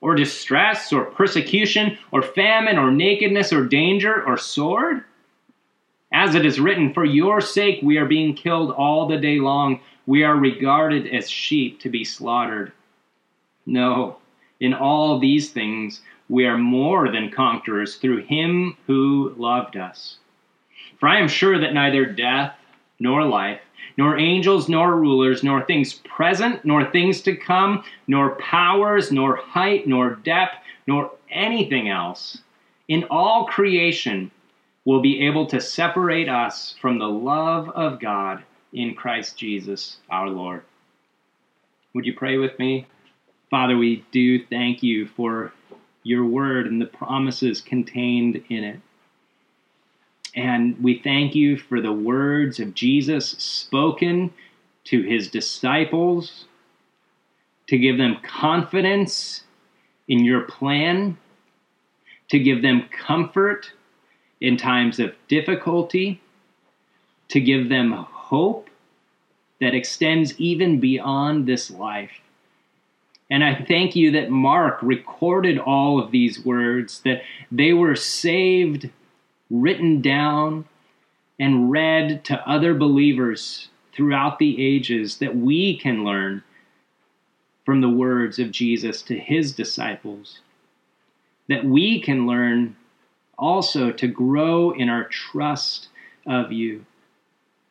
or 0.00 0.14
distress, 0.14 0.92
or 0.92 1.04
persecution, 1.04 1.98
or 2.12 2.22
famine, 2.22 2.78
or 2.78 2.90
nakedness, 2.90 3.52
or 3.52 3.66
danger, 3.66 4.22
or 4.24 4.36
sword? 4.36 5.04
As 6.12 6.34
it 6.34 6.44
is 6.44 6.60
written, 6.60 6.92
For 6.92 7.04
your 7.04 7.40
sake 7.40 7.80
we 7.82 7.96
are 7.98 8.06
being 8.06 8.34
killed 8.34 8.72
all 8.72 9.06
the 9.06 9.18
day 9.18 9.38
long. 9.38 9.80
We 10.06 10.24
are 10.24 10.36
regarded 10.36 11.06
as 11.14 11.30
sheep 11.30 11.80
to 11.80 11.88
be 11.88 12.04
slaughtered. 12.04 12.72
No, 13.64 14.16
in 14.58 14.74
all 14.74 15.18
these 15.18 15.50
things 15.50 16.02
we 16.30 16.46
are 16.46 16.56
more 16.56 17.10
than 17.10 17.28
conquerors 17.30 17.96
through 17.96 18.22
him 18.22 18.76
who 18.86 19.34
loved 19.36 19.76
us. 19.76 20.18
For 21.00 21.08
I 21.08 21.18
am 21.18 21.26
sure 21.26 21.58
that 21.58 21.74
neither 21.74 22.06
death 22.06 22.54
nor 23.00 23.26
life, 23.26 23.60
nor 23.96 24.16
angels 24.16 24.68
nor 24.68 24.94
rulers, 24.94 25.42
nor 25.42 25.62
things 25.62 25.94
present, 25.94 26.64
nor 26.64 26.88
things 26.88 27.20
to 27.22 27.34
come, 27.34 27.82
nor 28.06 28.36
powers, 28.36 29.10
nor 29.10 29.36
height, 29.36 29.88
nor 29.88 30.14
depth, 30.14 30.54
nor 30.86 31.10
anything 31.30 31.88
else 31.88 32.38
in 32.86 33.04
all 33.10 33.46
creation 33.46 34.30
will 34.84 35.00
be 35.00 35.26
able 35.26 35.46
to 35.46 35.60
separate 35.60 36.28
us 36.28 36.76
from 36.80 36.98
the 36.98 37.08
love 37.08 37.68
of 37.70 37.98
God 37.98 38.44
in 38.72 38.94
Christ 38.94 39.36
Jesus 39.36 39.96
our 40.08 40.28
Lord. 40.28 40.62
Would 41.94 42.06
you 42.06 42.14
pray 42.14 42.36
with 42.36 42.56
me? 42.60 42.86
Father, 43.50 43.76
we 43.76 44.04
do 44.12 44.44
thank 44.46 44.82
you 44.84 45.08
for 45.08 45.52
your 46.02 46.24
word 46.24 46.66
and 46.66 46.80
the 46.80 46.86
promises 46.86 47.60
contained 47.60 48.42
in 48.48 48.64
it. 48.64 48.80
And 50.34 50.80
we 50.82 50.98
thank 50.98 51.34
you 51.34 51.56
for 51.56 51.80
the 51.80 51.92
words 51.92 52.60
of 52.60 52.74
Jesus 52.74 53.30
spoken 53.30 54.32
to 54.84 55.02
his 55.02 55.28
disciples 55.28 56.46
to 57.66 57.78
give 57.78 57.98
them 57.98 58.16
confidence 58.22 59.44
in 60.08 60.24
your 60.24 60.42
plan, 60.42 61.16
to 62.28 62.38
give 62.38 62.62
them 62.62 62.88
comfort 62.90 63.72
in 64.40 64.56
times 64.56 64.98
of 64.98 65.14
difficulty, 65.28 66.20
to 67.28 67.40
give 67.40 67.68
them 67.68 67.92
hope 67.92 68.70
that 69.60 69.74
extends 69.74 70.38
even 70.40 70.80
beyond 70.80 71.46
this 71.46 71.70
life. 71.70 72.20
And 73.30 73.44
I 73.44 73.54
thank 73.54 73.94
you 73.94 74.10
that 74.10 74.30
Mark 74.30 74.80
recorded 74.82 75.58
all 75.58 76.02
of 76.02 76.10
these 76.10 76.44
words, 76.44 77.00
that 77.02 77.22
they 77.52 77.72
were 77.72 77.94
saved, 77.94 78.90
written 79.48 80.02
down, 80.02 80.64
and 81.38 81.70
read 81.70 82.24
to 82.24 82.48
other 82.48 82.74
believers 82.74 83.68
throughout 83.92 84.40
the 84.40 84.64
ages, 84.64 85.18
that 85.18 85.36
we 85.36 85.78
can 85.78 86.04
learn 86.04 86.42
from 87.64 87.80
the 87.80 87.88
words 87.88 88.40
of 88.40 88.50
Jesus 88.50 89.00
to 89.02 89.16
his 89.16 89.52
disciples, 89.52 90.40
that 91.48 91.64
we 91.64 92.00
can 92.00 92.26
learn 92.26 92.74
also 93.38 93.92
to 93.92 94.08
grow 94.08 94.72
in 94.72 94.88
our 94.88 95.04
trust 95.04 95.88
of 96.26 96.50
you, 96.50 96.84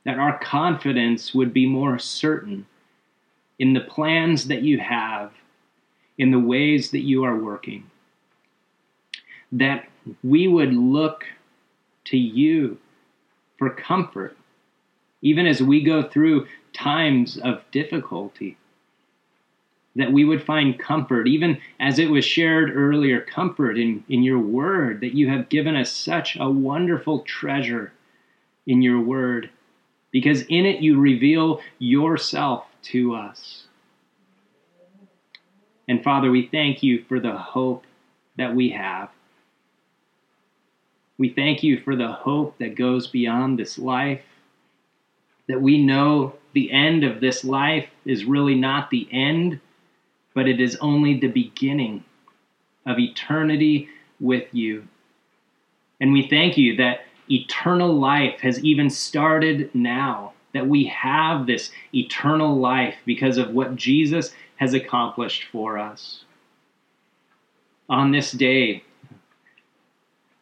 that 0.05 0.17
our 0.17 0.39
confidence 0.39 1.33
would 1.33 1.53
be 1.53 1.65
more 1.65 1.99
certain 1.99 2.65
in 3.59 3.73
the 3.73 3.81
plans 3.81 4.47
that 4.47 4.61
you 4.61 4.79
have 4.79 5.31
in 6.19 6.29
the 6.29 6.39
ways 6.39 6.91
that 6.91 6.99
you 6.99 7.23
are 7.23 7.35
working. 7.35 7.89
That 9.51 9.87
we 10.23 10.47
would 10.47 10.73
look 10.73 11.25
to 12.05 12.17
you 12.17 12.77
for 13.57 13.71
comfort 13.71 14.37
even 15.21 15.45
as 15.45 15.61
we 15.61 15.83
go 15.83 16.03
through 16.03 16.47
times 16.73 17.37
of 17.37 17.61
difficulty. 17.71 18.57
That 19.95 20.13
we 20.13 20.23
would 20.23 20.45
find 20.45 20.79
comfort, 20.79 21.27
even 21.27 21.59
as 21.79 21.99
it 21.99 22.09
was 22.09 22.23
shared 22.23 22.75
earlier, 22.75 23.21
comfort 23.21 23.77
in, 23.77 24.03
in 24.07 24.23
your 24.23 24.39
word, 24.39 25.01
that 25.01 25.15
you 25.15 25.29
have 25.29 25.49
given 25.49 25.75
us 25.75 25.91
such 25.91 26.37
a 26.39 26.49
wonderful 26.49 27.19
treasure 27.21 27.91
in 28.65 28.81
your 28.81 29.01
word, 29.01 29.49
because 30.11 30.43
in 30.43 30.65
it 30.65 30.81
you 30.81 30.99
reveal 30.99 31.59
yourself 31.79 32.65
to 32.83 33.15
us. 33.15 33.63
And 35.89 36.03
Father, 36.03 36.29
we 36.29 36.47
thank 36.47 36.83
you 36.83 37.03
for 37.09 37.19
the 37.19 37.35
hope 37.35 37.83
that 38.37 38.55
we 38.55 38.69
have. 38.69 39.09
We 41.17 41.29
thank 41.29 41.63
you 41.63 41.81
for 41.81 41.95
the 41.95 42.11
hope 42.11 42.59
that 42.59 42.75
goes 42.75 43.07
beyond 43.07 43.57
this 43.57 43.79
life, 43.79 44.21
that 45.47 45.59
we 45.59 45.83
know 45.83 46.35
the 46.53 46.71
end 46.71 47.03
of 47.03 47.19
this 47.19 47.43
life 47.43 47.89
is 48.05 48.23
really 48.23 48.53
not 48.53 48.91
the 48.91 49.09
end, 49.11 49.59
but 50.35 50.47
it 50.47 50.61
is 50.61 50.77
only 50.79 51.19
the 51.19 51.27
beginning 51.27 52.03
of 52.85 52.99
eternity 52.99 53.89
with 54.19 54.45
you. 54.53 54.87
And 55.99 56.13
we 56.13 56.27
thank 56.29 56.55
you 56.55 56.75
that 56.77 57.05
eternal 57.31 57.93
life 57.99 58.39
has 58.41 58.63
even 58.63 58.91
started 58.91 59.73
now, 59.73 60.33
that 60.53 60.67
we 60.67 60.85
have 60.85 61.47
this 61.47 61.71
eternal 61.95 62.55
life 62.57 62.95
because 63.05 63.39
of 63.39 63.49
what 63.49 63.75
Jesus 63.75 64.33
has 64.59 64.73
accomplished 64.73 65.45
for 65.53 65.77
us. 65.77 66.25
On 67.87 68.11
this 68.11 68.33
day, 68.33 68.83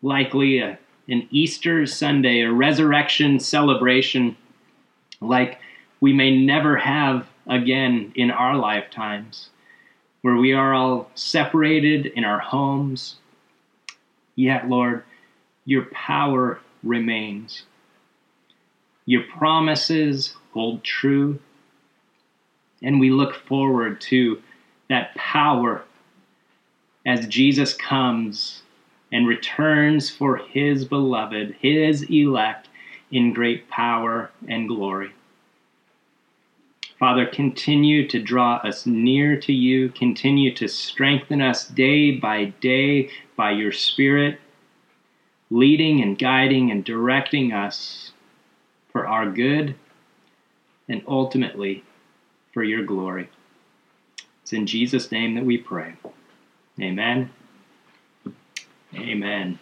likely 0.01 0.57
a, 0.57 0.79
an 1.07 1.27
Easter 1.29 1.85
Sunday, 1.85 2.41
a 2.41 2.51
resurrection 2.51 3.39
celebration 3.39 4.35
like 5.21 5.59
we 6.01 6.13
may 6.13 6.35
never 6.35 6.77
have 6.77 7.27
again 7.45 8.11
in 8.15 8.31
our 8.31 8.57
lifetimes, 8.57 9.49
where 10.23 10.35
we 10.35 10.51
are 10.51 10.73
all 10.73 11.11
separated 11.13 12.07
in 12.07 12.23
our 12.23 12.39
homes. 12.39 13.17
Yet, 14.35 14.67
Lord, 14.67 15.03
your 15.65 15.85
power 15.91 16.59
remains. 16.81 17.63
Your 19.05 19.21
promises 19.37 20.35
hold 20.53 20.83
true. 20.83 21.37
And 22.81 22.99
we 22.99 23.09
look 23.09 23.35
forward 23.35 23.99
to 24.01 24.41
that 24.89 25.15
power 25.15 25.83
as 27.05 27.27
Jesus 27.27 27.73
comes 27.73 28.61
and 29.11 29.27
returns 29.27 30.09
for 30.09 30.37
his 30.37 30.85
beloved, 30.85 31.55
his 31.59 32.03
elect, 32.03 32.67
in 33.11 33.33
great 33.33 33.69
power 33.69 34.29
and 34.47 34.67
glory. 34.67 35.11
Father, 36.99 37.25
continue 37.25 38.07
to 38.07 38.19
draw 38.19 38.55
us 38.55 38.85
near 38.85 39.39
to 39.39 39.53
you. 39.53 39.89
Continue 39.89 40.53
to 40.55 40.67
strengthen 40.67 41.41
us 41.41 41.67
day 41.67 42.11
by 42.11 42.45
day 42.59 43.09
by 43.35 43.51
your 43.51 43.71
Spirit, 43.71 44.39
leading 45.49 46.01
and 46.01 46.17
guiding 46.17 46.71
and 46.71 46.83
directing 46.83 47.53
us 47.53 48.11
for 48.91 49.07
our 49.07 49.29
good 49.29 49.75
and 50.89 51.03
ultimately 51.07 51.83
for 52.57 52.63
your 52.63 52.81
glory. 52.81 53.29
It's 54.41 54.51
in 54.51 54.65
Jesus' 54.65 55.11
name 55.11 55.35
that 55.35 55.45
we 55.45 55.59
pray. 55.59 55.93
Amen. 56.81 57.29
Amen. 58.95 59.59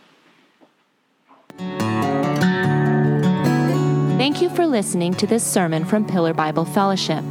Thank 4.18 4.42
you 4.42 4.50
for 4.50 4.66
listening 4.66 5.14
to 5.16 5.28
this 5.28 5.46
sermon 5.46 5.84
from 5.84 6.08
Pillar 6.08 6.34
Bible 6.34 6.64
Fellowship. 6.64 7.26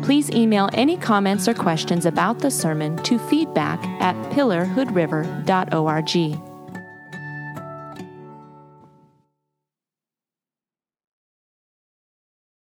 Please 0.00 0.30
email 0.30 0.70
any 0.72 0.96
comments 0.96 1.46
or 1.46 1.52
questions 1.52 2.06
about 2.06 2.38
the 2.38 2.50
sermon 2.50 2.96
to 3.02 3.18
feedback 3.18 3.84
at 4.00 4.14
pillarhoodriver.org. 4.32 6.49